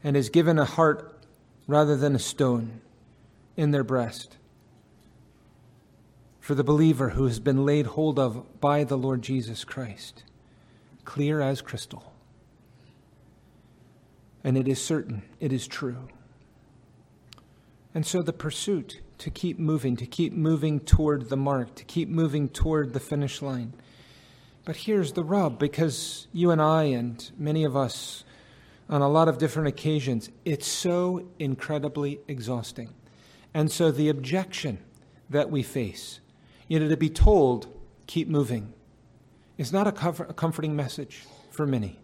and 0.01 0.15
is 0.15 0.29
given 0.29 0.57
a 0.57 0.63
heart 0.63 1.25
rather 1.67 1.97
than 1.97 2.15
a 2.15 2.19
stone 2.19 2.79
in 3.57 3.71
their 3.71 3.83
breast, 3.83 4.37
for 6.41 6.55
the 6.55 6.63
believer 6.63 7.09
who 7.09 7.25
has 7.25 7.39
been 7.39 7.65
laid 7.65 7.85
hold 7.85 8.17
of 8.19 8.59
by 8.59 8.83
the 8.83 8.97
Lord 8.97 9.21
Jesus 9.21 9.63
Christ, 9.63 10.23
clear 11.05 11.39
as 11.39 11.61
crystal. 11.61 12.11
And 14.43 14.57
it 14.57 14.67
is 14.67 14.83
certain, 14.83 15.21
it 15.39 15.53
is 15.53 15.67
true. 15.67 16.09
And 17.93 18.05
so 18.05 18.23
the 18.23 18.33
pursuit 18.33 19.01
to 19.19 19.29
keep 19.29 19.59
moving, 19.59 19.95
to 19.97 20.07
keep 20.07 20.33
moving 20.33 20.79
toward 20.79 21.29
the 21.29 21.37
mark, 21.37 21.75
to 21.75 21.83
keep 21.83 22.09
moving 22.09 22.49
toward 22.49 22.93
the 22.93 22.99
finish 22.99 23.43
line. 23.43 23.73
But 24.65 24.77
here's 24.77 25.13
the 25.13 25.23
rub 25.23 25.59
because 25.59 26.27
you 26.33 26.49
and 26.49 26.61
I, 26.61 26.85
and 26.85 27.31
many 27.37 27.63
of 27.63 27.77
us 27.77 28.23
on 28.89 29.03
a 29.03 29.07
lot 29.07 29.27
of 29.27 29.37
different 29.37 29.67
occasions, 29.67 30.31
it's 30.43 30.67
so 30.67 31.27
incredibly 31.37 32.19
exhausting. 32.27 32.89
And 33.53 33.71
so 33.71 33.91
the 33.91 34.09
objection 34.09 34.79
that 35.29 35.51
we 35.51 35.61
face 35.61 36.19
you 36.71 36.79
know, 36.79 36.87
to 36.87 36.95
be 36.95 37.09
told, 37.09 37.67
keep 38.07 38.29
moving, 38.29 38.73
is 39.57 39.73
not 39.73 39.87
a, 39.87 40.09
a 40.29 40.33
comforting 40.33 40.73
message 40.73 41.25
for 41.49 41.67
many. 41.67 41.99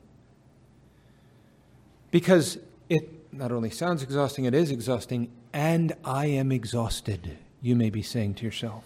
Because 2.12 2.58
it 2.90 3.34
not 3.34 3.54
only 3.54 3.70
sounds 3.70 4.04
exhausting, 4.04 4.44
it 4.44 4.54
is 4.54 4.70
exhausting, 4.70 5.32
and 5.54 5.94
I 6.04 6.26
am 6.26 6.52
exhausted, 6.52 7.38
you 7.62 7.78
may 7.78 7.90
be 7.90 8.02
saying 8.02 8.34
to 8.36 8.44
yourself. 8.46 8.84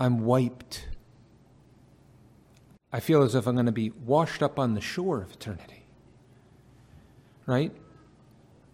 I'm 0.00 0.24
wiped. 0.24 0.88
I 2.90 3.00
feel 3.00 3.20
as 3.20 3.34
if 3.34 3.46
I'm 3.46 3.56
going 3.56 3.66
to 3.66 3.72
be 3.72 3.90
washed 3.90 4.42
up 4.42 4.58
on 4.58 4.72
the 4.72 4.80
shore 4.80 5.20
of 5.20 5.32
eternity. 5.32 5.84
Right? 7.44 7.72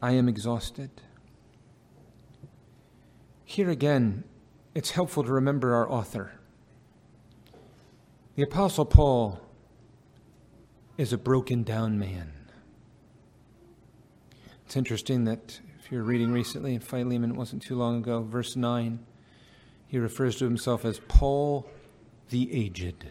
I 0.00 0.12
am 0.12 0.28
exhausted. 0.28 0.90
Here 3.44 3.68
again, 3.68 4.22
it's 4.74 4.90
helpful 4.90 5.22
to 5.24 5.32
remember 5.32 5.74
our 5.74 5.90
author. 5.90 6.32
The 8.34 8.42
Apostle 8.42 8.84
Paul 8.84 9.40
is 10.98 11.12
a 11.12 11.18
broken 11.18 11.62
down 11.62 11.98
man. 11.98 12.32
It's 14.66 14.76
interesting 14.76 15.24
that 15.24 15.60
If 15.84 15.92
you're 15.92 16.02
reading 16.02 16.32
recently 16.32 16.72
in 16.72 16.80
Philemon, 16.80 17.32
it 17.32 17.36
wasn't 17.36 17.60
too 17.60 17.76
long 17.76 17.98
ago, 17.98 18.22
verse 18.22 18.56
9, 18.56 19.00
he 19.86 19.98
refers 19.98 20.36
to 20.36 20.46
himself 20.46 20.82
as 20.82 20.98
Paul 21.08 21.68
the 22.30 22.50
Aged. 22.54 23.04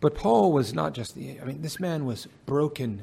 But 0.00 0.14
Paul 0.14 0.50
was 0.52 0.72
not 0.72 0.94
just 0.94 1.14
the, 1.14 1.38
I 1.38 1.44
mean, 1.44 1.60
this 1.60 1.78
man 1.78 2.06
was 2.06 2.26
broken 2.46 3.02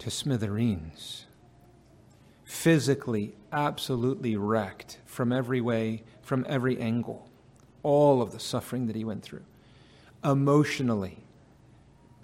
to 0.00 0.10
smithereens, 0.10 1.26
physically, 2.52 3.34
absolutely 3.50 4.36
wrecked 4.36 4.98
from 5.06 5.32
every 5.32 5.60
way, 5.60 6.02
from 6.20 6.44
every 6.46 6.78
angle, 6.78 7.26
all 7.82 8.20
of 8.20 8.30
the 8.30 8.38
suffering 8.38 8.86
that 8.86 8.94
he 8.94 9.02
went 9.02 9.22
through, 9.22 9.42
emotionally 10.22 11.24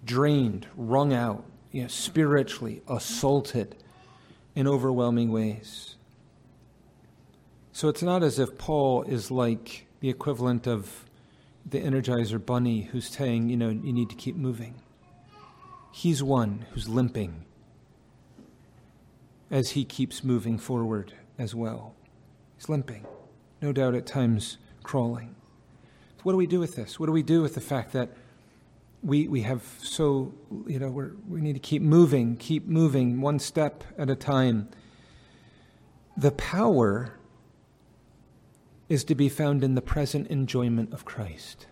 drained, 0.05 0.67
wrung 0.77 1.15
out, 1.15 1.45
you 1.73 1.81
know, 1.81 1.89
spiritually 1.89 2.83
assaulted 2.87 3.75
in 4.55 4.69
overwhelming 4.69 5.33
ways. 5.33 5.97
So 7.73 7.89
it's 7.89 8.03
not 8.03 8.23
as 8.23 8.39
if 8.39 8.59
Paul 8.59 9.05
is 9.05 9.31
like 9.31 9.87
the 10.01 10.11
equivalent 10.11 10.67
of 10.67 11.07
the 11.65 11.81
Energizer 11.81 12.45
Bunny 12.45 12.83
who's 12.83 13.09
saying, 13.09 13.49
you 13.49 13.57
know, 13.57 13.71
you 13.71 13.95
need 13.95 14.11
to 14.11 14.15
keep 14.15 14.37
moving. 14.37 14.75
He's 15.91 16.23
one 16.23 16.67
who's 16.73 16.87
limping 16.87 17.47
as 19.51 19.71
he 19.71 19.85
keeps 19.85 20.23
moving 20.23 20.59
forward 20.59 21.15
as 21.39 21.55
well. 21.55 21.95
He's 22.57 22.69
limping, 22.69 23.07
no 23.63 23.73
doubt 23.73 23.95
at 23.95 24.07
times 24.07 24.59
crawling. 24.83 25.35
So 26.17 26.23
what 26.25 26.33
do 26.33 26.39
we 26.39 26.47
do 26.47 26.61
with 26.61 26.75
this? 26.75 26.99
What 26.99 27.07
do 27.07 27.13
we 27.13 27.23
do 27.23 27.43
with 27.43 27.55
the 27.55 27.61
fact 27.61 27.93
that 27.93 28.11
we, 29.03 29.29
we 29.29 29.43
have 29.43 29.63
so, 29.81 30.35
you 30.67 30.79
know, 30.79 30.91
we're 30.91 31.13
we 31.29 31.41
need 31.41 31.53
to 31.53 31.61
keep 31.61 31.83
moving, 31.83 32.37
keep 32.37 32.67
moving 32.67 33.21
one 33.21 33.39
step 33.39 33.85
at 33.97 34.11
a 34.11 34.17
time? 34.17 34.69
The 36.17 36.33
power 36.33 37.15
is 38.89 39.05
to 39.05 39.15
be 39.15 39.29
found 39.29 39.63
in 39.63 39.75
the 39.75 39.83
present 39.83 40.27
enjoyment 40.29 40.93
of 40.93 41.05
Christ. 41.05 41.67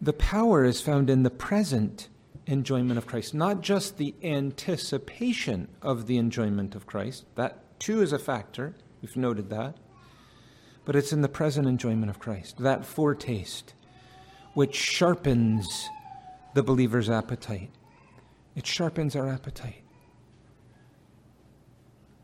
The 0.00 0.12
power 0.12 0.64
is 0.64 0.80
found 0.80 1.08
in 1.10 1.22
the 1.22 1.30
present 1.30 2.08
enjoyment 2.46 2.98
of 2.98 3.06
Christ, 3.06 3.34
not 3.34 3.60
just 3.60 3.96
the 3.96 4.14
anticipation 4.22 5.68
of 5.82 6.06
the 6.06 6.16
enjoyment 6.16 6.74
of 6.74 6.86
Christ. 6.86 7.24
That 7.34 7.78
too 7.78 8.02
is 8.02 8.12
a 8.12 8.18
factor. 8.18 8.74
We've 9.02 9.16
noted 9.16 9.50
that. 9.50 9.76
But 10.84 10.96
it's 10.96 11.12
in 11.12 11.22
the 11.22 11.28
present 11.28 11.66
enjoyment 11.66 12.10
of 12.10 12.20
Christ, 12.20 12.58
that 12.58 12.84
foretaste, 12.84 13.74
which 14.54 14.76
sharpens 14.76 15.88
the 16.54 16.62
believer's 16.62 17.10
appetite. 17.10 17.70
It 18.54 18.66
sharpens 18.66 19.16
our 19.16 19.28
appetite 19.28 19.82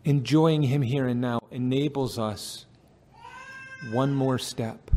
enjoying 0.04 0.62
Him 0.62 0.82
here 0.82 1.06
and 1.06 1.20
now 1.20 1.40
enables 1.50 2.18
us 2.18 2.66
one 3.90 4.14
more 4.14 4.38
step 4.38 4.90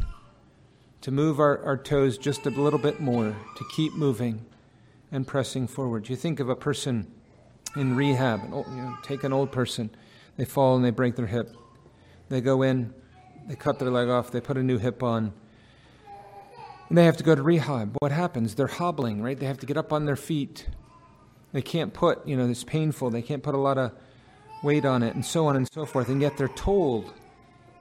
to 1.02 1.12
move 1.12 1.40
our, 1.40 1.64
our 1.64 1.78
toes 1.78 2.18
just 2.18 2.46
a 2.46 2.50
little 2.50 2.80
bit 2.80 3.00
more, 3.00 3.36
to 3.58 3.66
keep 3.76 3.94
moving 3.94 4.44
and 5.12 5.26
pressing 5.26 5.68
forward. 5.68 6.10
You 6.10 6.16
think 6.16 6.40
of 6.40 6.50
a 6.50 6.56
person 6.56 7.12
in 7.76 7.96
rehab, 7.96 8.44
you 8.44 8.50
know, 8.50 8.98
take 9.04 9.24
an 9.24 9.34
old 9.34 9.52
person, 9.52 9.90
they 10.38 10.46
fall 10.46 10.76
and 10.76 10.84
they 10.84 10.92
break 10.92 11.16
their 11.16 11.28
hip. 11.28 11.56
They 12.30 12.42
go 12.42 12.62
in, 12.62 12.94
they 13.48 13.56
cut 13.56 13.80
their 13.80 13.92
leg 13.92 14.10
off, 14.10 14.32
they 14.32 14.42
put 14.42 14.58
a 14.58 14.64
new 14.64 14.78
hip 14.78 15.04
on. 15.04 15.34
And 16.90 16.98
they 16.98 17.06
have 17.06 17.18
to 17.18 17.24
go 17.24 17.36
to 17.36 17.42
rehab. 17.42 17.98
What 18.00 18.12
happens? 18.12 18.56
They're 18.56 18.68
hobbling, 18.68 19.22
right? 19.22 19.40
They 19.40 19.46
have 19.46 19.58
to 19.60 19.66
get 19.66 19.78
up 19.78 19.92
on 19.92 20.06
their 20.06 20.16
feet. 20.16 20.68
They 21.52 21.62
can't 21.62 21.94
put, 21.94 22.28
you 22.28 22.38
know, 22.38 22.48
it's 22.48 22.64
painful. 22.64 23.10
They 23.10 23.22
can't 23.22 23.42
put 23.42 23.56
a 23.56 23.60
lot 23.60 23.78
of 23.78 23.92
weight 24.64 24.86
on 24.86 25.04
it, 25.04 25.16
and 25.16 25.26
so 25.26 25.48
on 25.48 25.56
and 25.56 25.68
so 25.72 25.86
forth. 25.86 26.10
And 26.10 26.22
yet 26.22 26.38
they're 26.38 26.48
told, 26.50 27.14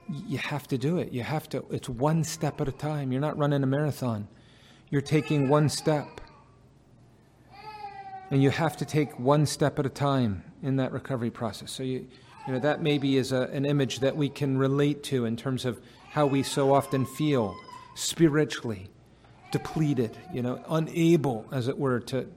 you 0.07 0.37
have 0.37 0.67
to 0.67 0.77
do 0.77 0.97
it. 0.97 1.11
You 1.11 1.23
have 1.23 1.49
to, 1.49 1.65
it's 1.71 1.89
one 1.89 2.23
step 2.23 2.61
at 2.61 2.67
a 2.67 2.71
time. 2.71 3.11
You're 3.11 3.21
not 3.21 3.37
running 3.37 3.63
a 3.63 3.67
marathon, 3.67 4.27
you're 4.89 5.01
taking 5.01 5.49
one 5.49 5.69
step. 5.69 6.21
And 8.31 8.41
you 8.41 8.49
have 8.49 8.75
to 8.77 8.85
take 8.85 9.19
one 9.19 9.45
step 9.45 9.79
at 9.79 9.85
a 9.85 9.89
time 9.89 10.43
in 10.63 10.77
that 10.77 10.91
recovery 10.91 11.29
process. 11.29 11.71
So, 11.71 11.83
you, 11.83 12.07
you 12.47 12.53
know, 12.53 12.59
that 12.59 12.81
maybe 12.81 13.17
is 13.17 13.31
a, 13.31 13.43
an 13.53 13.65
image 13.65 13.99
that 13.99 14.15
we 14.15 14.29
can 14.29 14.57
relate 14.57 15.03
to 15.03 15.25
in 15.25 15.35
terms 15.35 15.65
of 15.65 15.79
how 16.09 16.25
we 16.25 16.43
so 16.43 16.73
often 16.73 17.05
feel 17.05 17.55
spiritually 17.95 18.89
depleted, 19.51 20.17
you 20.33 20.41
know, 20.41 20.63
unable, 20.69 21.45
as 21.51 21.67
it 21.67 21.77
were, 21.77 21.99
to, 22.01 22.27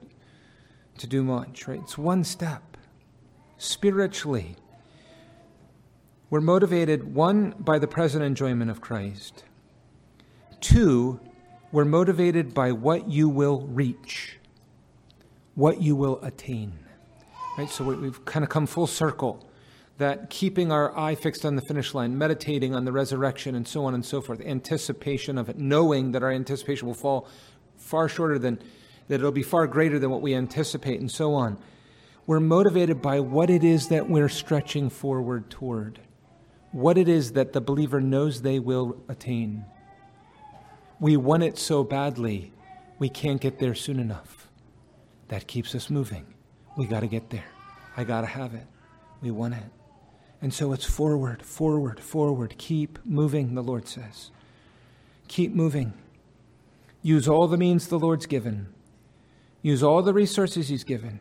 to 0.97 1.07
do 1.07 1.23
much, 1.23 1.67
right? 1.67 1.79
It's 1.83 1.97
one 1.97 2.23
step 2.23 2.77
spiritually. 3.57 4.55
We're 6.29 6.41
motivated, 6.41 7.13
one, 7.13 7.55
by 7.59 7.79
the 7.79 7.87
present 7.87 8.23
enjoyment 8.23 8.71
of 8.71 8.81
Christ. 8.81 9.43
Two, 10.61 11.19
we're 11.71 11.85
motivated 11.85 12.53
by 12.53 12.71
what 12.71 13.09
you 13.09 13.29
will 13.29 13.67
reach, 13.67 14.38
what 15.55 15.81
you 15.81 15.95
will 15.95 16.23
attain. 16.23 16.79
Right? 17.57 17.69
So 17.69 17.83
we've 17.83 18.23
kind 18.25 18.43
of 18.43 18.49
come 18.49 18.65
full 18.65 18.87
circle 18.87 19.49
that 19.99 20.29
keeping 20.29 20.71
our 20.71 20.97
eye 20.97 21.13
fixed 21.13 21.45
on 21.45 21.57
the 21.57 21.61
finish 21.61 21.93
line, 21.93 22.17
meditating 22.17 22.73
on 22.73 22.85
the 22.85 22.91
resurrection, 22.91 23.53
and 23.53 23.67
so 23.67 23.83
on 23.83 23.93
and 23.93 24.05
so 24.05 24.21
forth, 24.21 24.39
anticipation 24.41 25.37
of 25.37 25.49
it, 25.49 25.57
knowing 25.57 26.13
that 26.13 26.23
our 26.23 26.31
anticipation 26.31 26.87
will 26.87 26.95
fall 26.95 27.27
far 27.75 28.07
shorter 28.07 28.39
than, 28.39 28.57
that 29.09 29.15
it'll 29.15 29.31
be 29.31 29.43
far 29.43 29.67
greater 29.67 29.99
than 29.99 30.09
what 30.09 30.21
we 30.21 30.33
anticipate, 30.33 31.01
and 31.01 31.11
so 31.11 31.33
on. 31.33 31.57
We're 32.25 32.39
motivated 32.39 33.01
by 33.01 33.19
what 33.19 33.49
it 33.49 33.63
is 33.63 33.89
that 33.89 34.09
we're 34.09 34.29
stretching 34.29 34.89
forward 34.89 35.49
toward, 35.49 35.99
what 36.71 36.97
it 36.97 37.09
is 37.09 37.33
that 37.33 37.51
the 37.51 37.59
believer 37.59 37.99
knows 37.99 38.41
they 38.41 38.59
will 38.59 39.03
attain. 39.09 39.65
We 41.01 41.17
want 41.17 41.43
it 41.43 41.57
so 41.57 41.83
badly, 41.83 42.53
we 42.99 43.09
can't 43.09 43.41
get 43.41 43.59
there 43.59 43.75
soon 43.75 43.99
enough. 43.99 44.38
That 45.29 45.47
keeps 45.47 45.73
us 45.73 45.89
moving. 45.89 46.25
We 46.75 46.85
got 46.85 46.99
to 46.99 47.07
get 47.07 47.29
there. 47.29 47.45
I 47.95 48.03
got 48.03 48.21
to 48.21 48.27
have 48.27 48.53
it. 48.53 48.65
We 49.21 49.31
want 49.31 49.55
it. 49.55 49.63
And 50.41 50.53
so 50.53 50.71
it's 50.73 50.85
forward, 50.85 51.43
forward, 51.43 51.99
forward. 51.99 52.55
Keep 52.57 52.99
moving, 53.05 53.55
the 53.55 53.63
Lord 53.63 53.87
says. 53.87 54.31
Keep 55.27 55.53
moving. 55.53 55.93
Use 57.01 57.27
all 57.27 57.47
the 57.47 57.57
means 57.57 57.87
the 57.87 57.99
Lord's 57.99 58.25
given. 58.25 58.67
Use 59.61 59.83
all 59.83 60.01
the 60.01 60.13
resources 60.13 60.69
He's 60.69 60.83
given. 60.83 61.19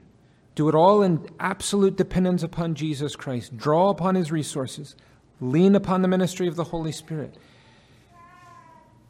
Do 0.58 0.68
it 0.68 0.74
all 0.74 1.02
in 1.02 1.28
absolute 1.38 1.96
dependence 1.96 2.42
upon 2.42 2.74
Jesus 2.74 3.14
Christ. 3.14 3.56
Draw 3.56 3.90
upon 3.90 4.16
his 4.16 4.32
resources. 4.32 4.96
Lean 5.40 5.76
upon 5.76 6.02
the 6.02 6.08
ministry 6.08 6.48
of 6.48 6.56
the 6.56 6.64
Holy 6.64 6.90
Spirit. 6.90 7.36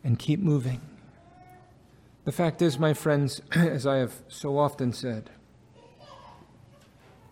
And 0.05 0.19
keep 0.19 0.41
moving. 0.41 0.83
The 2.29 2.33
fact 2.33 2.61
is, 2.61 2.79
my 2.79 2.93
friends, 2.93 3.41
as 3.53 3.87
I 3.87 3.97
have 3.97 4.13
so 4.29 4.59
often 4.59 4.93
said, 4.93 5.31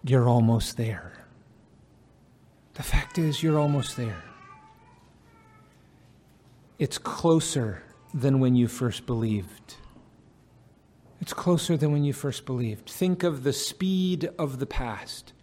you're 0.02 0.26
almost 0.26 0.78
there. 0.78 1.12
The 2.72 2.82
fact 2.82 3.18
is, 3.18 3.42
you're 3.42 3.58
almost 3.58 3.98
there. 3.98 4.22
It's 6.78 6.96
closer 6.96 7.82
than 8.14 8.40
when 8.40 8.56
you 8.56 8.68
first 8.68 9.04
believed. 9.04 9.74
It's 11.20 11.34
closer 11.34 11.76
than 11.76 11.92
when 11.92 12.04
you 12.04 12.14
first 12.14 12.46
believed. 12.46 12.88
Think 12.88 13.22
of 13.22 13.42
the 13.42 13.52
speed 13.52 14.30
of 14.38 14.60
the 14.60 14.66
past. 14.66 15.34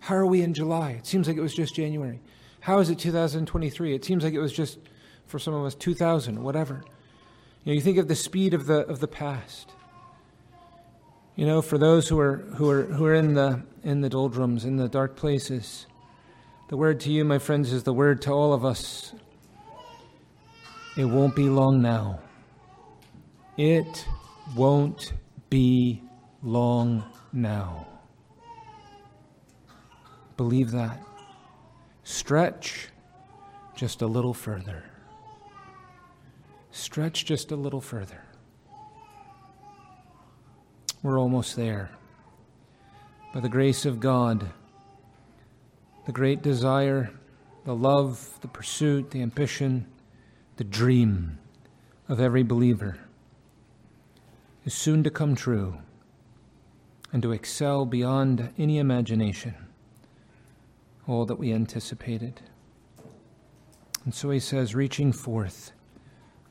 How 0.00 0.14
are 0.14 0.24
we 0.24 0.40
in 0.40 0.54
July? 0.54 0.92
It 0.92 1.06
seems 1.06 1.28
like 1.28 1.36
it 1.36 1.42
was 1.42 1.52
just 1.52 1.74
January. 1.74 2.22
How 2.60 2.78
is 2.78 2.88
it 2.88 2.98
2023? 2.98 3.94
It 3.94 4.06
seems 4.06 4.24
like 4.24 4.32
it 4.32 4.40
was 4.40 4.54
just, 4.54 4.78
for 5.26 5.38
some 5.38 5.52
of 5.52 5.66
us, 5.66 5.74
2000, 5.74 6.42
whatever. 6.42 6.82
You 7.64 7.72
know, 7.72 7.74
you 7.74 7.80
think 7.80 7.98
of 7.98 8.08
the 8.08 8.16
speed 8.16 8.54
of 8.54 8.66
the, 8.66 8.86
of 8.86 8.98
the 8.98 9.08
past. 9.08 9.70
You 11.36 11.46
know, 11.46 11.62
for 11.62 11.78
those 11.78 12.08
who 12.08 12.18
are, 12.18 12.38
who 12.56 12.68
are, 12.68 12.82
who 12.82 13.06
are 13.06 13.14
in, 13.14 13.34
the, 13.34 13.62
in 13.84 14.00
the 14.00 14.08
doldrums, 14.08 14.64
in 14.64 14.76
the 14.76 14.88
dark 14.88 15.14
places, 15.16 15.86
the 16.68 16.76
word 16.76 17.00
to 17.00 17.12
you, 17.12 17.24
my 17.24 17.38
friends, 17.38 17.72
is 17.72 17.84
the 17.84 17.92
word 17.92 18.20
to 18.22 18.32
all 18.32 18.52
of 18.52 18.64
us. 18.64 19.14
It 20.96 21.04
won't 21.04 21.36
be 21.36 21.48
long 21.48 21.80
now. 21.80 22.20
It 23.56 24.06
won't 24.56 25.12
be 25.48 26.02
long 26.42 27.04
now. 27.32 27.86
Believe 30.36 30.72
that. 30.72 31.00
Stretch 32.02 32.88
just 33.76 34.02
a 34.02 34.06
little 34.06 34.34
further. 34.34 34.84
Stretch 36.72 37.24
just 37.24 37.52
a 37.52 37.56
little 37.56 37.80
further. 37.80 38.24
We're 41.02 41.20
almost 41.20 41.54
there. 41.54 41.90
By 43.32 43.40
the 43.40 43.48
grace 43.48 43.84
of 43.86 44.00
God, 44.00 44.50
the 46.06 46.12
great 46.12 46.42
desire, 46.42 47.10
the 47.64 47.74
love, 47.74 48.38
the 48.40 48.48
pursuit, 48.48 49.10
the 49.10 49.22
ambition, 49.22 49.86
the 50.56 50.64
dream 50.64 51.38
of 52.08 52.20
every 52.20 52.42
believer 52.42 52.98
is 54.64 54.74
soon 54.74 55.04
to 55.04 55.10
come 55.10 55.34
true. 55.34 55.78
and 57.12 57.22
to 57.22 57.32
excel 57.32 57.84
beyond 57.84 58.52
any 58.58 58.78
imagination 58.78 59.54
all 61.06 61.26
that 61.26 61.38
we 61.38 61.52
anticipated. 61.52 62.40
And 64.04 64.14
so 64.14 64.30
he 64.30 64.40
says, 64.40 64.74
reaching 64.74 65.12
forth 65.12 65.72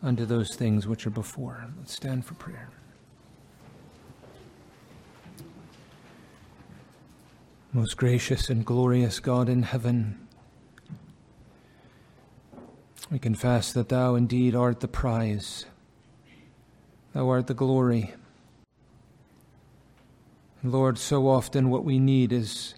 unto 0.04 0.26
those 0.26 0.56
things 0.56 0.88
which 0.88 1.06
are 1.06 1.12
before. 1.12 1.66
Let's 1.78 1.93
stand 1.93 2.26
for 2.26 2.34
prayer. 2.36 2.70
Most 7.74 7.95
gracious 7.95 8.49
and 8.49 8.66
glorious 8.66 9.20
God 9.20 9.47
in 9.47 9.64
heaven, 9.64 10.28
we 13.10 13.18
confess 13.18 13.72
that 13.72 13.89
Thou 13.89 14.16
indeed 14.16 14.56
art 14.56 14.82
the 14.82 14.88
prize, 14.89 15.66
Thou 17.14 17.30
art 17.30 17.47
the 17.47 17.54
glory. 17.54 18.14
Lord, 20.64 20.97
so 20.97 21.28
often 21.28 21.70
what 21.70 21.84
we 21.84 21.97
need 21.97 22.32
is 22.32 22.76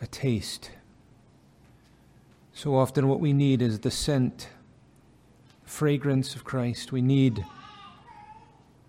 a 0.00 0.06
taste. 0.06 0.70
So 2.54 2.74
often 2.74 3.08
what 3.08 3.20
we 3.20 3.32
need 3.32 3.60
is 3.60 3.80
the 3.80 3.90
scent, 3.90 4.48
fragrance 5.66 6.34
of 6.34 6.44
Christ. 6.44 6.92
We 6.92 7.02
need 7.02 7.44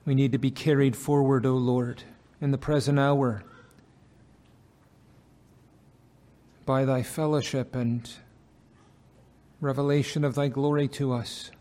we 0.05 0.15
need 0.15 0.32
to 0.32 0.38
be 0.38 0.51
carried 0.51 0.95
forward, 0.95 1.45
O 1.45 1.55
Lord, 1.55 2.03
in 2.39 2.51
the 2.51 2.57
present 2.57 2.97
hour 2.97 3.43
by 6.65 6.86
thy 6.86 7.03
fellowship 7.03 7.75
and 7.75 8.09
revelation 9.59 10.23
of 10.23 10.36
thy 10.36 10.47
glory 10.47 10.88
to 10.88 11.11
us. 11.11 11.51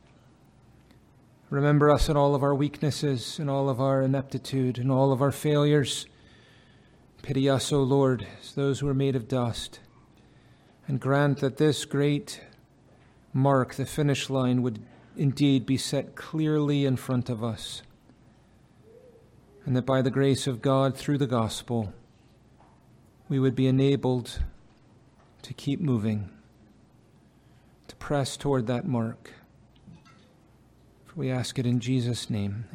Remember 1.50 1.90
us 1.90 2.08
in 2.08 2.16
all 2.16 2.36
of 2.36 2.42
our 2.44 2.54
weaknesses, 2.54 3.38
in 3.40 3.48
all 3.48 3.68
of 3.68 3.80
our 3.80 4.02
ineptitude, 4.02 4.78
in 4.78 4.90
all 4.90 5.10
of 5.12 5.22
our 5.22 5.32
failures. 5.32 6.06
Pity 7.22 7.48
us, 7.48 7.72
O 7.72 7.82
Lord, 7.82 8.26
as 8.40 8.52
those 8.52 8.78
who 8.78 8.88
are 8.88 8.94
made 8.94 9.16
of 9.16 9.26
dust, 9.26 9.80
and 10.86 11.00
grant 11.00 11.38
that 11.38 11.56
this 11.56 11.84
great 11.84 12.40
mark, 13.32 13.74
the 13.74 13.86
finish 13.86 14.30
line, 14.30 14.62
would 14.62 14.80
indeed 15.16 15.66
be 15.66 15.76
set 15.76 16.14
clearly 16.14 16.84
in 16.84 16.96
front 16.96 17.28
of 17.28 17.42
us, 17.42 17.82
and 19.64 19.76
that 19.76 19.86
by 19.86 20.02
the 20.02 20.10
grace 20.10 20.46
of 20.46 20.62
God 20.62 20.96
through 20.96 21.18
the 21.18 21.26
gospel, 21.26 21.92
we 23.28 23.38
would 23.38 23.54
be 23.54 23.66
enabled 23.66 24.40
to 25.42 25.54
keep 25.54 25.80
moving, 25.80 26.30
to 27.88 27.96
press 27.96 28.36
toward 28.36 28.66
that 28.66 28.86
mark. 28.86 29.32
For 31.06 31.14
we 31.16 31.30
ask 31.30 31.58
it 31.58 31.66
in 31.66 31.80
Jesus' 31.80 32.30
name. 32.30 32.66